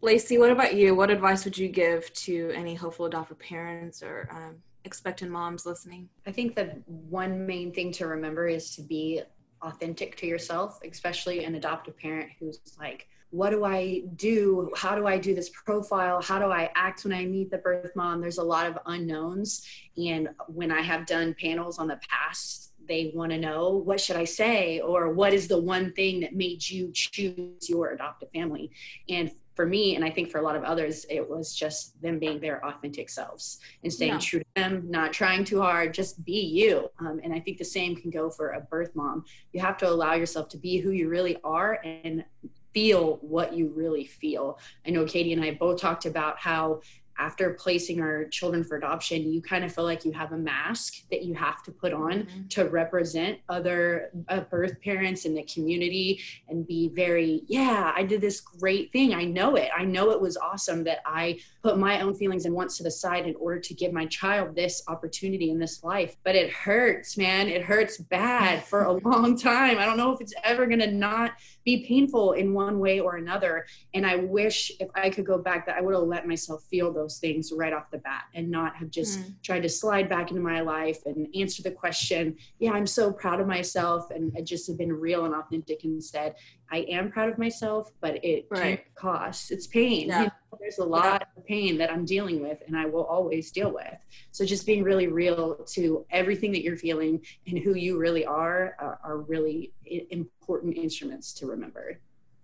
lacey 0.01 0.37
what 0.37 0.51
about 0.51 0.75
you 0.75 0.95
what 0.95 1.09
advice 1.09 1.45
would 1.45 1.57
you 1.57 1.67
give 1.67 2.11
to 2.13 2.51
any 2.55 2.73
hopeful 2.73 3.05
adoptive 3.05 3.39
parents 3.39 4.01
or 4.01 4.29
um, 4.31 4.55
expectant 4.85 5.31
moms 5.31 5.65
listening 5.65 6.07
i 6.25 6.31
think 6.31 6.55
the 6.55 6.81
one 6.85 7.45
main 7.45 7.71
thing 7.71 7.91
to 7.91 8.07
remember 8.07 8.47
is 8.47 8.75
to 8.75 8.81
be 8.81 9.21
authentic 9.61 10.15
to 10.15 10.25
yourself 10.25 10.79
especially 10.89 11.43
an 11.43 11.55
adoptive 11.55 11.97
parent 11.97 12.29
who's 12.39 12.59
like 12.79 13.07
what 13.31 13.51
do 13.51 13.63
I 13.63 14.03
do? 14.15 14.71
How 14.75 14.95
do 14.95 15.05
I 15.05 15.17
do 15.17 15.35
this 15.35 15.49
profile? 15.49 16.21
How 16.21 16.39
do 16.39 16.45
I 16.45 16.71
act 16.75 17.03
when 17.03 17.13
I 17.13 17.25
meet 17.25 17.51
the 17.51 17.59
birth 17.59 17.95
mom? 17.95 18.21
There's 18.21 18.39
a 18.39 18.43
lot 18.43 18.65
of 18.65 18.79
unknowns. 18.87 19.65
And 19.97 20.29
when 20.47 20.71
I 20.71 20.81
have 20.81 21.05
done 21.05 21.35
panels 21.39 21.77
on 21.77 21.87
the 21.87 21.99
past 22.09 22.68
they 22.89 23.11
want 23.15 23.31
to 23.31 23.37
know 23.37 23.69
what 23.69 24.01
should 24.01 24.17
i 24.17 24.25
say 24.25 24.79
or 24.81 25.13
what 25.13 25.33
is 25.33 25.47
the 25.47 25.57
one 25.57 25.93
thing 25.93 26.19
that 26.19 26.35
made 26.35 26.67
you 26.67 26.91
choose 26.93 27.69
your 27.69 27.91
adoptive 27.91 28.29
family 28.31 28.69
and 29.07 29.31
for 29.55 29.65
me 29.65 29.95
and 29.95 30.03
i 30.03 30.09
think 30.09 30.29
for 30.29 30.39
a 30.39 30.41
lot 30.41 30.55
of 30.55 30.63
others 30.63 31.05
it 31.09 31.27
was 31.27 31.55
just 31.55 32.01
them 32.01 32.19
being 32.19 32.39
their 32.39 32.65
authentic 32.65 33.09
selves 33.09 33.59
and 33.83 33.93
staying 33.93 34.13
yeah. 34.13 34.19
true 34.19 34.39
to 34.39 34.45
them 34.55 34.85
not 34.89 35.13
trying 35.13 35.45
too 35.45 35.61
hard 35.61 35.93
just 35.93 36.23
be 36.25 36.41
you 36.41 36.89
um, 36.99 37.21
and 37.23 37.33
i 37.33 37.39
think 37.39 37.57
the 37.57 37.63
same 37.63 37.95
can 37.95 38.09
go 38.09 38.29
for 38.29 38.51
a 38.51 38.61
birth 38.61 38.93
mom 38.95 39.23
you 39.53 39.61
have 39.61 39.77
to 39.77 39.87
allow 39.87 40.13
yourself 40.13 40.49
to 40.49 40.57
be 40.57 40.77
who 40.77 40.91
you 40.91 41.07
really 41.07 41.37
are 41.43 41.79
and 41.83 42.25
feel 42.73 43.17
what 43.21 43.53
you 43.53 43.71
really 43.75 44.05
feel. 44.05 44.59
I 44.85 44.91
know 44.91 45.05
Katie 45.05 45.33
and 45.33 45.43
I 45.43 45.55
both 45.55 45.79
talked 45.79 46.05
about 46.05 46.39
how 46.39 46.81
after 47.19 47.53
placing 47.53 48.01
our 48.01 48.25
children 48.29 48.63
for 48.63 48.77
adoption, 48.77 49.31
you 49.31 49.41
kind 49.41 49.65
of 49.65 49.73
feel 49.73 49.83
like 49.83 50.05
you 50.05 50.11
have 50.13 50.31
a 50.31 50.37
mask 50.37 51.03
that 51.11 51.23
you 51.23 51.33
have 51.33 51.61
to 51.63 51.71
put 51.71 51.93
on 51.93 52.23
mm-hmm. 52.23 52.47
to 52.47 52.65
represent 52.69 53.39
other 53.49 54.09
uh, 54.29 54.39
birth 54.39 54.81
parents 54.81 55.25
in 55.25 55.35
the 55.35 55.43
community 55.43 56.21
and 56.47 56.65
be 56.65 56.87
very, 56.89 57.43
yeah, 57.47 57.91
I 57.95 58.03
did 58.03 58.21
this 58.21 58.39
great 58.39 58.91
thing. 58.93 59.13
I 59.13 59.25
know 59.25 59.55
it. 59.55 59.69
I 59.77 59.83
know 59.83 60.11
it 60.11 60.21
was 60.21 60.37
awesome 60.37 60.83
that 60.85 60.99
I 61.05 61.39
put 61.61 61.77
my 61.77 62.01
own 62.01 62.15
feelings 62.15 62.45
and 62.45 62.55
wants 62.55 62.77
to 62.77 62.83
the 62.83 62.91
side 62.91 63.27
in 63.27 63.35
order 63.35 63.59
to 63.59 63.73
give 63.73 63.91
my 63.91 64.05
child 64.05 64.55
this 64.55 64.81
opportunity 64.87 65.51
in 65.51 65.59
this 65.59 65.83
life. 65.83 66.15
But 66.23 66.35
it 66.35 66.49
hurts, 66.51 67.17
man. 67.17 67.49
It 67.49 67.63
hurts 67.63 67.97
bad 67.97 68.63
for 68.63 68.83
a 68.83 68.93
long 69.09 69.37
time. 69.37 69.77
I 69.77 69.85
don't 69.85 69.97
know 69.97 70.13
if 70.13 70.21
it's 70.21 70.33
ever 70.43 70.65
going 70.65 70.79
to 70.79 70.91
not 70.91 71.33
be 71.69 71.85
painful 71.85 72.33
in 72.33 72.53
one 72.53 72.79
way 72.79 72.99
or 72.99 73.17
another. 73.17 73.65
And 73.93 74.05
I 74.05 74.15
wish 74.15 74.71
if 74.79 74.89
I 74.95 75.09
could 75.09 75.25
go 75.25 75.37
back 75.37 75.65
that 75.65 75.77
I 75.77 75.81
would 75.81 75.93
have 75.93 76.03
let 76.03 76.27
myself 76.27 76.63
feel 76.63 76.91
those 76.91 77.19
things 77.19 77.51
right 77.51 77.73
off 77.73 77.91
the 77.91 77.99
bat 77.99 78.23
and 78.33 78.49
not 78.49 78.75
have 78.75 78.89
just 78.89 79.19
mm. 79.19 79.33
tried 79.43 79.63
to 79.63 79.69
slide 79.69 80.09
back 80.09 80.31
into 80.31 80.41
my 80.41 80.61
life 80.61 80.99
and 81.05 81.27
answer 81.35 81.61
the 81.61 81.71
question, 81.71 82.35
yeah, 82.59 82.71
I'm 82.71 82.87
so 82.87 83.11
proud 83.11 83.39
of 83.39 83.47
myself 83.47 84.09
and 84.11 84.33
just 84.45 84.67
have 84.67 84.77
been 84.77 84.93
real 84.93 85.25
and 85.25 85.35
authentic 85.35 85.83
instead. 85.83 86.35
I 86.71 86.79
am 86.89 87.11
proud 87.11 87.29
of 87.29 87.37
myself, 87.37 87.91
but 87.99 88.23
it 88.23 88.47
right. 88.49 88.83
costs. 88.95 89.51
It's 89.51 89.67
pain. 89.67 90.07
Yeah. 90.07 90.19
You 90.19 90.25
know, 90.25 90.57
there's 90.59 90.77
a 90.77 90.85
lot 90.85 91.21
yeah. 91.21 91.37
of 91.37 91.45
pain 91.45 91.77
that 91.79 91.91
I'm 91.91 92.05
dealing 92.05 92.41
with 92.41 92.61
and 92.67 92.77
I 92.77 92.85
will 92.85 93.05
always 93.05 93.51
deal 93.51 93.71
with. 93.71 93.95
So 94.31 94.45
just 94.45 94.65
being 94.65 94.83
really 94.83 95.07
real 95.07 95.55
to 95.55 96.05
everything 96.11 96.51
that 96.51 96.63
you're 96.63 96.77
feeling 96.77 97.21
and 97.47 97.57
who 97.57 97.75
you 97.75 97.97
really 97.97 98.25
are 98.25 98.75
are, 98.79 98.99
are 99.03 99.17
really 99.17 99.73
important 100.11 100.77
instruments 100.77 101.33
to 101.33 101.47
remember. 101.47 101.99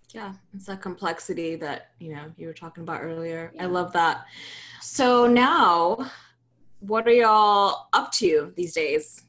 Yeah, 0.10 0.34
it's 0.54 0.66
that 0.68 0.82
complexity 0.82 1.56
that, 1.58 1.92
you 2.00 2.14
know, 2.16 2.32
you 2.38 2.48
were 2.48 2.54
talking 2.54 2.84
about 2.84 3.04
earlier. 3.04 3.52
Yeah. 3.54 3.64
I 3.64 3.66
love 3.66 3.92
that. 3.94 4.26
So 4.82 5.28
now, 5.28 6.10
what 6.80 7.08
are 7.08 7.14
y'all 7.14 7.88
up 7.92 8.12
to 8.14 8.54
these 8.56 8.74
days 8.74 9.24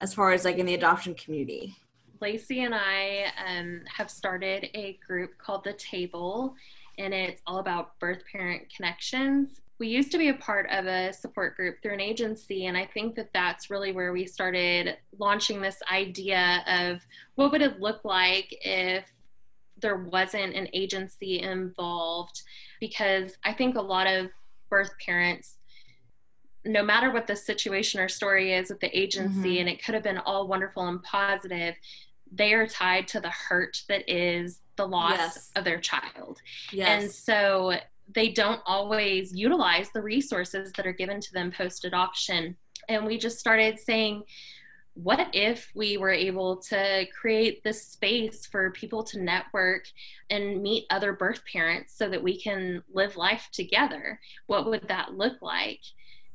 as 0.00 0.12
far 0.12 0.32
as 0.32 0.44
like 0.44 0.58
in 0.58 0.66
the 0.66 0.74
adoption 0.74 1.14
community? 1.14 1.76
Lacey 2.22 2.62
and 2.62 2.72
I 2.72 3.32
um, 3.44 3.82
have 3.94 4.08
started 4.08 4.70
a 4.74 4.96
group 5.04 5.36
called 5.38 5.64
The 5.64 5.72
Table, 5.72 6.54
and 6.96 7.12
it's 7.12 7.42
all 7.48 7.58
about 7.58 7.98
birth 7.98 8.22
parent 8.30 8.72
connections. 8.74 9.60
We 9.80 9.88
used 9.88 10.12
to 10.12 10.18
be 10.18 10.28
a 10.28 10.34
part 10.34 10.70
of 10.70 10.86
a 10.86 11.12
support 11.12 11.56
group 11.56 11.82
through 11.82 11.94
an 11.94 12.00
agency, 12.00 12.66
and 12.66 12.76
I 12.76 12.86
think 12.86 13.16
that 13.16 13.30
that's 13.34 13.70
really 13.70 13.90
where 13.90 14.12
we 14.12 14.24
started 14.24 14.96
launching 15.18 15.60
this 15.60 15.82
idea 15.92 16.62
of 16.68 17.04
what 17.34 17.50
would 17.50 17.60
it 17.60 17.80
look 17.80 18.04
like 18.04 18.56
if 18.64 19.04
there 19.80 19.96
wasn't 19.96 20.54
an 20.54 20.68
agency 20.72 21.40
involved 21.40 22.40
because 22.78 23.36
I 23.44 23.52
think 23.52 23.74
a 23.74 23.82
lot 23.82 24.06
of 24.06 24.30
birth 24.70 24.92
parents 25.04 25.56
no 26.64 26.82
matter 26.82 27.10
what 27.10 27.26
the 27.26 27.34
situation 27.34 28.00
or 28.00 28.08
story 28.08 28.52
is 28.52 28.70
with 28.70 28.78
the 28.78 28.96
agency 28.96 29.54
mm-hmm. 29.54 29.60
and 29.60 29.68
it 29.68 29.84
could 29.84 29.94
have 29.94 30.04
been 30.04 30.18
all 30.18 30.46
wonderful 30.46 30.86
and 30.86 31.02
positive 31.02 31.74
they 32.34 32.54
are 32.54 32.66
tied 32.66 33.06
to 33.08 33.20
the 33.20 33.30
hurt 33.30 33.82
that 33.88 34.08
is 34.10 34.60
the 34.76 34.86
loss 34.86 35.18
Yes. 35.18 35.50
of 35.54 35.64
their 35.64 35.78
child. 35.80 36.40
Yes. 36.72 37.02
And 37.02 37.10
so 37.12 37.74
they 38.14 38.30
don't 38.30 38.60
always 38.66 39.34
utilize 39.34 39.90
the 39.90 40.02
resources 40.02 40.72
that 40.72 40.86
are 40.86 40.92
given 40.92 41.20
to 41.20 41.32
them 41.32 41.52
post 41.52 41.84
adoption. 41.84 42.56
And 42.88 43.06
we 43.06 43.18
just 43.18 43.38
started 43.38 43.78
saying, 43.78 44.22
what 44.94 45.28
if 45.32 45.70
we 45.74 45.96
were 45.96 46.10
able 46.10 46.56
to 46.56 47.06
create 47.18 47.62
this 47.64 47.86
space 47.86 48.44
for 48.44 48.70
people 48.72 49.02
to 49.04 49.22
network 49.22 49.86
and 50.28 50.62
meet 50.62 50.84
other 50.90 51.14
birth 51.14 51.42
parents 51.50 51.94
so 51.96 52.08
that 52.10 52.22
we 52.22 52.38
can 52.38 52.82
live 52.92 53.16
life 53.16 53.48
together? 53.52 54.20
What 54.46 54.66
would 54.66 54.88
that 54.88 55.14
look 55.14 55.40
like? 55.40 55.80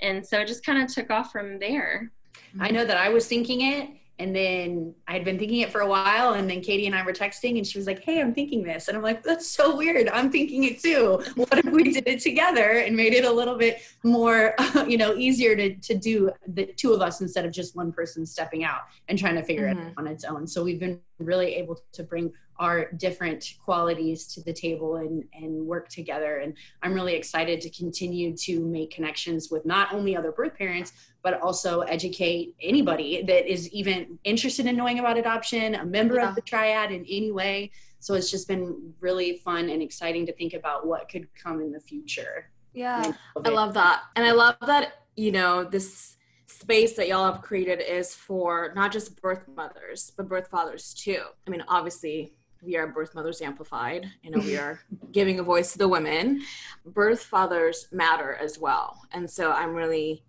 And 0.02 0.26
so 0.26 0.40
it 0.40 0.48
just 0.48 0.66
kind 0.66 0.82
of 0.82 0.92
took 0.94 1.12
off 1.12 1.32
from 1.32 1.60
there. 1.60 2.12
I 2.60 2.72
know 2.72 2.86
that 2.86 2.98
I 2.98 3.10
was 3.10 3.28
thinking 3.28 3.62
it, 3.62 3.90
and 4.20 4.36
then 4.36 4.96
I 5.08 5.14
had 5.14 5.24
been 5.24 5.38
thinking 5.38 5.60
it 5.60 5.72
for 5.72 5.82
a 5.82 5.88
while, 5.88 6.34
and 6.34 6.50
then 6.50 6.62
Katie 6.62 6.88
and 6.88 6.96
I 6.96 7.04
were 7.06 7.14
texting, 7.14 7.58
and 7.58 7.66
she 7.68 7.78
was 7.78 7.86
like, 7.86 8.04
"Hey, 8.04 8.20
I'm 8.20 8.34
thinking 8.34 8.64
this," 8.64 8.88
and 8.88 8.98
I'm 8.98 9.04
like, 9.04 9.22
"That's 9.24 9.48
so 9.48 9.76
weird. 9.78 10.10
I'm 10.10 10.32
thinking 10.32 10.64
it 10.64 10.82
too. 10.82 11.22
What 11.36 11.58
if 11.58 11.66
we 11.66 11.84
did 11.92 12.08
it 12.08 12.20
together 12.22 12.80
and 12.80 12.96
made 12.96 13.14
it 13.14 13.26
a 13.26 13.32
little 13.32 13.56
bit 13.56 13.80
more, 14.04 14.56
you 14.88 14.98
know, 14.98 15.16
easier 15.16 15.56
to 15.56 15.76
to 15.76 15.94
do 15.96 16.32
the 16.48 16.66
two 16.66 16.94
of 16.94 17.02
us 17.02 17.22
instead 17.22 17.46
of 17.46 17.52
just 17.52 17.76
one 17.76 17.92
person 17.92 18.26
stepping 18.26 18.64
out 18.64 18.82
and 19.08 19.20
trying 19.20 19.36
to 19.36 19.44
figure 19.44 19.68
it 19.68 19.78
Mhm. 19.78 19.88
out 19.88 19.94
on 19.98 20.08
its 20.08 20.24
own?" 20.24 20.48
So 20.48 20.64
we've 20.64 20.80
been 20.80 21.00
really 21.20 21.56
able 21.56 21.80
to 21.94 22.04
bring 22.04 22.34
our 22.60 22.92
different 22.94 23.54
qualities 23.64 24.28
to 24.28 24.44
the 24.44 24.54
table 24.54 24.96
and 24.98 25.24
and 25.34 25.66
work 25.66 25.90
together 25.90 26.38
and 26.38 26.56
i'm 26.84 26.94
really 26.94 27.14
excited 27.16 27.62
to 27.62 27.70
continue 27.70 28.36
to 28.36 28.60
make 28.66 28.92
connections 28.92 29.50
with 29.52 29.66
not 29.66 29.94
only 29.94 30.16
other 30.16 30.32
birth 30.32 30.56
parents 30.58 30.92
but 31.24 31.42
also 31.42 31.82
educate 31.82 32.56
anybody 32.62 33.24
that 33.24 33.52
is 33.52 33.70
even 33.72 34.18
interested 34.24 34.66
in 34.66 34.76
knowing 34.76 35.00
about 35.00 35.18
adoption 35.18 35.76
a 35.76 35.86
member 35.86 36.16
Yeah. 36.16 36.30
of 36.30 36.36
the 36.36 36.42
triad 36.42 36.92
in 36.92 37.06
any 37.10 37.32
way 37.32 37.72
so 38.00 38.14
it's 38.14 38.30
just 38.32 38.48
been 38.48 38.94
really 39.00 39.38
fun 39.38 39.70
and 39.70 39.82
exciting 39.82 40.26
to 40.28 40.34
think 40.34 40.54
about 40.54 40.86
what 40.86 41.10
could 41.10 41.28
come 41.36 41.62
in 41.62 41.72
the 41.72 41.80
future 41.80 42.50
Yeah. 42.74 43.12
I 43.44 43.50
love 43.50 43.74
that. 43.74 44.04
And 44.16 44.24
I 44.26 44.32
love 44.34 44.56
that, 44.68 45.06
you 45.16 45.32
know, 45.32 45.64
this 45.64 46.16
space 46.46 46.94
that 46.96 47.08
y'all 47.08 47.32
have 47.32 47.42
created 47.42 47.82
is 47.82 48.14
for 48.14 48.72
not 48.76 48.92
just 48.92 49.20
birth 49.20 49.44
mothers, 49.56 50.12
but 50.16 50.30
birth 50.30 50.48
fathers 50.48 50.94
too. 50.94 51.22
I 51.46 51.50
mean, 51.50 51.64
obviously, 51.68 52.37
we 52.68 52.76
are 52.76 52.86
Birth 52.86 53.16
Mothers 53.16 53.42
Amplified. 53.42 54.06
You 54.22 54.32
know, 54.32 54.40
we 54.40 54.58
are 54.58 54.82
giving 55.14 55.40
a 55.40 55.44
voice 55.44 55.72
to 55.72 55.78
the 55.78 55.88
women. 55.88 56.42
Birth 56.86 57.24
fathers 57.24 57.88
matter 57.94 58.36
as 58.36 58.60
well. 58.60 59.02
And 59.14 59.28
so 59.28 59.54
I'm 59.54 59.74
really 59.74 60.24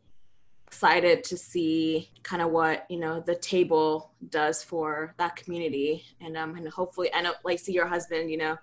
excited 0.68 1.24
to 1.24 1.36
see 1.36 2.10
kind 2.22 2.40
of 2.40 2.50
what, 2.50 2.86
you 2.88 3.00
know, 3.00 3.20
the 3.20 3.34
table 3.34 4.12
does 4.30 4.62
for 4.62 5.14
that 5.18 5.34
community. 5.34 6.04
And 6.20 6.36
um 6.36 6.54
and 6.54 6.68
hopefully 6.68 7.12
I 7.12 7.22
know 7.22 7.34
see 7.56 7.72
your 7.72 7.88
husband, 7.88 8.30
you 8.30 8.36
know, 8.36 8.56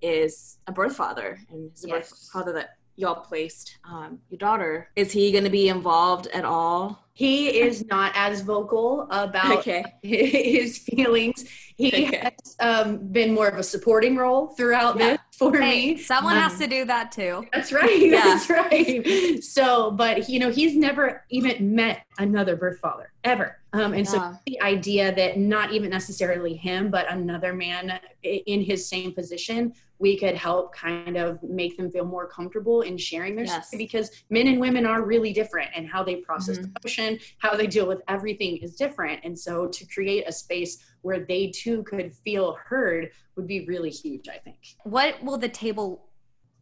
is 0.00 0.58
a 0.68 0.72
birth 0.72 0.94
father 0.94 1.40
and 1.50 1.70
he's 1.70 1.84
a 1.84 1.88
birth 1.88 2.30
father 2.32 2.52
that 2.52 2.76
y'all 2.94 3.16
placed 3.16 3.78
um, 3.84 4.20
your 4.30 4.38
daughter. 4.38 4.88
Is 4.94 5.12
he 5.12 5.32
going 5.32 5.44
to 5.44 5.50
be 5.50 5.68
involved 5.68 6.28
at 6.28 6.44
all? 6.44 7.06
he 7.16 7.48
is 7.48 7.86
not 7.86 8.12
as 8.14 8.42
vocal 8.42 9.08
about 9.10 9.56
Okay. 9.60 9.82
his 10.02 10.76
feelings 10.76 11.46
he 11.76 12.04
has 12.06 12.56
um, 12.60 12.98
been 13.08 13.34
more 13.34 13.48
of 13.48 13.58
a 13.58 13.62
supporting 13.62 14.16
role 14.16 14.48
throughout 14.48 14.98
Yeah. 14.98 15.10
this 15.12 15.18
for 15.36 15.56
Hey, 15.58 15.92
me 15.94 15.98
someone 15.98 16.34
has 16.36 16.52
Um, 16.54 16.58
to 16.60 16.66
do 16.66 16.84
that 16.86 17.12
too. 17.12 17.46
That's 17.52 17.70
right. 17.72 18.00
Yeah. 18.00 18.22
That's 18.24 18.48
right. 18.50 19.42
So, 19.44 19.90
but 19.90 20.28
you 20.28 20.38
know, 20.38 20.50
he's 20.50 20.76
never 20.76 21.24
even 21.30 21.74
met 21.74 22.04
another 22.18 22.56
birth 22.56 22.78
father 22.80 23.12
ever. 23.24 23.58
Um, 23.76 23.92
and 23.94 24.08
so 24.08 24.34
the 24.46 24.60
idea 24.62 25.14
that 25.14 25.38
not 25.38 25.72
even 25.72 25.90
necessarily 25.90 26.54
him, 26.54 26.90
but 26.90 27.10
another 27.12 27.52
man 27.52 28.00
in 28.22 28.62
his 28.62 28.88
same 28.88 29.12
position, 29.12 29.72
we 29.98 30.18
could 30.18 30.34
help 30.34 30.74
kind 30.74 31.16
of 31.16 31.42
make 31.42 31.76
them 31.76 31.90
feel 31.90 32.04
more 32.04 32.26
comfortable 32.28 32.82
in 32.82 32.96
sharing 32.96 33.36
their 33.36 33.44
Yes. 33.46 33.68
story 33.68 33.82
because 33.84 34.10
men 34.30 34.46
and 34.46 34.60
women 34.60 34.86
are 34.86 35.02
really 35.04 35.32
different 35.32 35.70
and 35.74 35.86
how 35.88 36.02
they 36.02 36.16
process 36.16 36.58
Mhm. 36.58 36.70
emotion, 36.82 37.18
how 37.38 37.56
they 37.56 37.66
deal 37.66 37.86
with 37.86 38.02
everything 38.08 38.56
is 38.58 38.76
different. 38.76 39.20
And 39.24 39.38
so 39.38 39.66
to 39.68 39.86
create 39.86 40.24
a 40.26 40.32
space 40.32 40.82
where 41.02 41.20
they 41.24 41.48
too 41.50 41.82
could 41.84 42.12
feel 42.14 42.54
heard 42.64 43.10
would 43.36 43.46
be 43.46 43.66
really 43.66 43.90
huge, 43.90 44.28
I 44.28 44.38
think. 44.38 44.58
What 44.84 45.22
will 45.22 45.38
the 45.38 45.48
table 45.48 46.08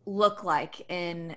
look 0.07 0.43
like 0.45 0.89
in 0.91 1.37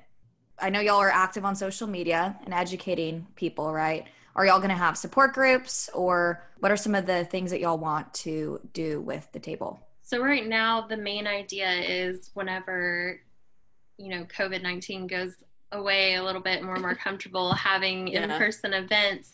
I 0.60 0.72
know 0.72 0.80
y'all 0.80 0.98
are 0.98 1.12
active 1.12 1.46
on 1.46 1.56
social 1.56 1.86
media 1.86 2.40
and 2.44 2.52
educating 2.52 3.28
people, 3.36 3.72
right? 3.72 4.08
Are 4.38 4.46
y'all 4.46 4.60
going 4.60 4.70
to 4.70 4.76
have 4.76 4.98
support 4.98 5.34
groups 5.34 5.90
or 5.96 6.44
what 6.60 6.72
are 6.72 6.78
some 6.78 6.94
of 6.94 7.08
the 7.08 7.26
things 7.26 7.50
that 7.50 7.60
y'all 7.60 7.80
want 7.80 8.14
to 8.16 8.62
do 8.72 9.02
with 9.02 9.28
the 9.32 9.40
table? 9.40 9.80
So 10.04 10.22
right 10.24 10.46
now, 10.48 10.86
the 10.88 10.96
main 10.96 11.26
idea 11.26 11.70
is 11.72 12.30
whenever, 12.36 13.20
you 13.98 14.10
know, 14.10 14.26
COVID 14.26 14.62
nineteen 14.62 15.08
goes 15.08 15.34
away 15.72 16.16
a 16.16 16.24
little 16.24 16.42
bit, 16.42 16.64
more 16.64 16.76
more 16.78 16.96
comfortable 16.96 17.52
having 17.54 18.08
Yeah. 18.14 18.24
in-person 18.24 18.74
events. 18.74 19.34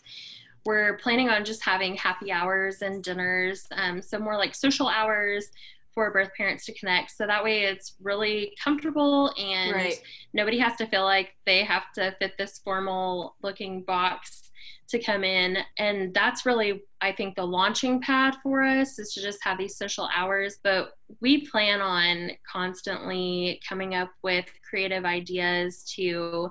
We're 0.64 0.94
planning 0.96 1.28
on 1.28 1.44
just 1.44 1.62
having 1.62 1.94
happy 1.96 2.32
hours 2.32 2.80
and 2.80 3.04
dinners, 3.04 3.66
um, 3.72 4.00
so 4.00 4.18
more 4.18 4.38
like 4.38 4.54
social 4.54 4.88
hours 4.88 5.50
for 5.92 6.10
birth 6.10 6.30
parents 6.36 6.64
to 6.64 6.72
connect. 6.72 7.10
So 7.12 7.26
that 7.26 7.44
way, 7.44 7.64
it's 7.64 7.94
really 8.02 8.56
comfortable 8.62 9.32
and 9.38 9.70
Right. 9.72 10.00
nobody 10.32 10.58
has 10.58 10.74
to 10.76 10.86
feel 10.86 11.04
like 11.04 11.36
they 11.44 11.62
have 11.62 11.92
to 11.96 12.16
fit 12.18 12.36
this 12.38 12.58
formal 12.58 13.36
looking 13.42 13.82
box 13.82 14.43
to 14.88 14.98
come 14.98 15.24
in. 15.24 15.58
And 15.78 16.12
that's 16.14 16.46
really 16.46 16.84
i 17.00 17.12
think 17.12 17.36
the 17.36 17.44
launching 17.44 18.00
pad 18.00 18.34
for 18.42 18.62
us 18.62 18.98
is 18.98 19.12
to 19.12 19.20
just 19.20 19.38
have 19.42 19.58
these 19.58 19.76
social 19.76 20.08
hours. 20.14 20.58
But 20.62 20.92
we 21.20 21.46
plan 21.46 21.80
on 21.80 22.30
constantly 22.50 23.60
coming 23.68 23.94
up 23.94 24.10
with 24.22 24.46
creative 24.68 25.04
ideas 25.04 25.84
to 25.96 26.50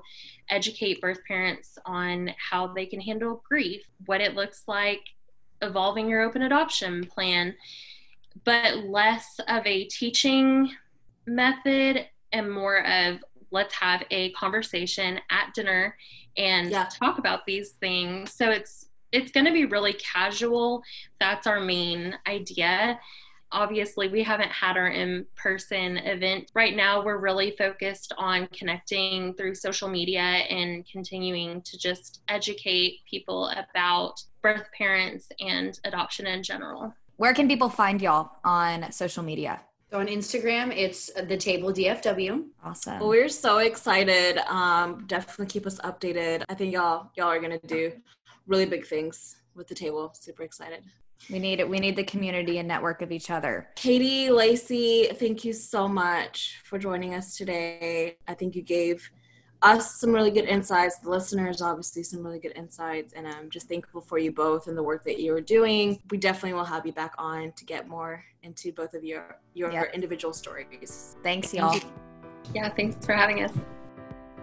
educate 0.50 1.02
birth 1.02 1.20
parents 1.28 1.78
on 1.86 2.32
how 2.38 2.68
they 2.68 2.86
can 2.86 3.00
handle 3.00 3.42
grief 3.48 3.82
what 4.06 4.22
it 4.22 4.36
looks 4.36 4.64
like 4.68 5.02
evolving 5.62 6.10
your 6.10 6.22
open 6.22 6.44
adoption 6.44 7.04
plan 7.06 7.56
but 8.44 8.86
less 8.86 9.40
of 9.48 9.66
a 9.66 9.86
teaching 9.86 10.70
method 11.26 12.06
and 12.32 12.52
more 12.52 12.86
of 12.86 13.20
let's 13.54 13.74
have 13.76 14.04
a 14.12 14.32
conversation 14.32 15.20
at 15.30 15.54
dinner 15.54 15.96
and 16.36 16.70
Yeah. 16.72 16.90
talk 16.92 17.20
about 17.20 17.46
these 17.46 17.72
things. 17.80 18.34
So 18.34 18.50
it's 18.50 18.90
it's 19.12 19.32
going 19.32 19.46
to 19.46 19.52
be 19.52 19.66
really 19.66 19.94
casual. 19.94 20.82
That's 21.20 21.46
our 21.46 21.60
main 21.60 22.16
idea. 22.28 23.00
Obviously 23.52 24.08
we 24.08 24.24
haven't 24.24 24.50
had 24.50 24.76
our 24.76 24.88
in-person 24.88 25.98
event. 25.98 26.50
Right 26.56 26.76
now 26.76 27.04
we're 27.06 27.20
really 27.20 27.52
focused 27.56 28.12
on 28.18 28.48
connecting 28.48 29.36
through 29.36 29.54
social 29.54 29.88
media 29.88 30.22
and 30.22 30.84
continuing 30.92 31.62
to 31.62 31.78
just 31.78 32.24
educate 32.28 33.02
people 33.08 33.50
about 33.50 34.20
birth 34.42 34.66
parents 34.76 35.28
and 35.40 35.80
adoption 35.84 36.26
in 36.26 36.42
general. 36.42 36.92
Where 37.18 37.36
can 37.36 37.48
people 37.48 37.70
find 37.70 38.02
y'all 38.02 38.32
on 38.44 38.92
social 38.92 39.22
media? 39.22 39.62
So 39.94 40.00
on 40.00 40.08
Instagram, 40.08 40.76
it's 40.76 41.12
the 41.28 41.38
table 41.38 41.72
DFW. 41.72 42.46
Awesome. 42.64 43.00
Well, 43.00 43.10
we're 43.10 43.30
so 43.30 43.60
excited. 43.60 44.40
Um, 44.52 45.06
definitely 45.06 45.46
keep 45.46 45.68
us 45.68 45.78
updated. 45.82 46.44
I 46.50 46.56
think 46.56 46.74
y'all 46.74 47.12
y'all 47.16 47.28
are 47.28 47.40
gonna 47.40 47.60
do 47.68 47.92
really 48.48 48.66
big 48.66 48.88
things 48.88 49.36
with 49.54 49.68
the 49.68 49.76
table. 49.76 50.12
Super 50.20 50.42
excited. 50.42 50.84
We 51.30 51.38
need 51.38 51.60
it. 51.60 51.70
We 51.70 51.78
need 51.78 51.96
the 51.96 52.04
community 52.06 52.58
and 52.58 52.68
network 52.68 53.04
of 53.04 53.12
each 53.12 53.30
other. 53.30 53.70
Katie, 53.76 54.32
Lacey, 54.32 55.10
thank 55.14 55.46
you 55.46 55.54
so 55.54 55.88
much 55.88 56.60
for 56.64 56.80
joining 56.80 57.14
us 57.14 57.38
today. 57.38 58.18
I 58.28 58.34
think 58.34 58.56
you 58.56 58.64
gave 58.64 59.08
us 59.64 60.00
some 60.00 60.12
really 60.12 60.32
good 60.32 60.46
insights, 60.46 60.98
the 61.00 61.10
listeners, 61.10 61.62
obviously, 61.62 62.04
some 62.04 62.24
really 62.24 62.40
good 62.40 62.54
insights. 62.56 63.14
And 63.14 63.28
I'm 63.28 63.50
just 63.50 63.68
thankful 63.70 64.02
for 64.02 64.18
you 64.18 64.32
both 64.32 64.68
and 64.68 64.78
the 64.78 64.84
work 64.84 65.04
that 65.06 65.22
you're 65.22 65.42
doing. 65.42 66.00
We 66.12 66.18
definitely 66.18 66.54
will 66.54 66.66
have 66.66 66.86
you 66.86 66.92
back 66.92 67.14
on 67.18 67.54
to 67.54 67.66
get 67.66 67.88
more 67.88 68.24
into 68.44 68.72
both 68.74 68.94
of 68.94 69.04
your, 69.04 69.38
your 69.54 69.72
Yeah. 69.72 69.86
individual 69.94 70.34
stories. 70.34 71.16
Thanks, 71.24 71.54
y'all. 71.54 71.80
yeah 72.54 72.68
thanks 72.68 73.06
for 73.06 73.14
having 73.14 73.42
us 73.42 73.54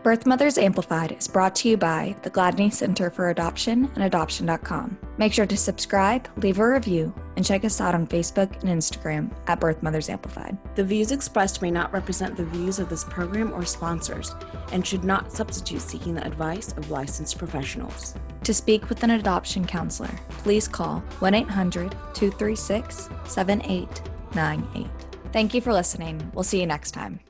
Birth 0.02 0.24
Mothers 0.24 0.56
Amplified 0.56 1.12
is 1.12 1.28
brought 1.28 1.54
to 1.56 1.68
you 1.68 1.76
by 1.76 2.16
the 2.22 2.30
Gladney 2.30 2.72
Center 2.72 3.10
for 3.10 3.28
Adoption 3.28 3.90
and 3.94 4.04
Adoption.com. 4.04 4.96
Make 5.18 5.34
sure 5.34 5.44
to 5.44 5.56
subscribe, 5.58 6.26
leave 6.42 6.58
a 6.58 6.66
review, 6.66 7.14
and 7.36 7.44
check 7.44 7.66
us 7.66 7.82
out 7.82 7.94
on 7.94 8.06
Facebook 8.06 8.50
and 8.62 8.70
Instagram 8.70 9.30
at 9.46 9.60
Birth 9.60 9.82
Mothers 9.82 10.08
Amplified. 10.08 10.56
The 10.74 10.84
views 10.84 11.12
expressed 11.12 11.60
may 11.60 11.70
not 11.70 11.92
represent 11.92 12.34
the 12.34 12.46
views 12.46 12.78
of 12.78 12.88
this 12.88 13.04
program 13.04 13.52
or 13.52 13.66
sponsors 13.66 14.34
and 14.72 14.86
should 14.86 15.04
not 15.04 15.32
substitute 15.32 15.82
seeking 15.82 16.14
the 16.14 16.26
advice 16.26 16.72
of 16.72 16.90
licensed 16.90 17.36
professionals. 17.36 18.14
To 18.44 18.54
speak 18.54 18.88
with 18.88 19.02
an 19.02 19.10
adoption 19.10 19.66
counselor, 19.66 20.18
please 20.30 20.66
call 20.66 21.00
1 21.18 21.34
800 21.34 21.90
236 22.14 23.10
7898. 23.26 24.86
Thank 25.30 25.52
you 25.52 25.60
for 25.60 25.74
listening. 25.74 26.30
We'll 26.32 26.42
see 26.42 26.58
you 26.58 26.66
next 26.66 26.92
time. 26.92 27.20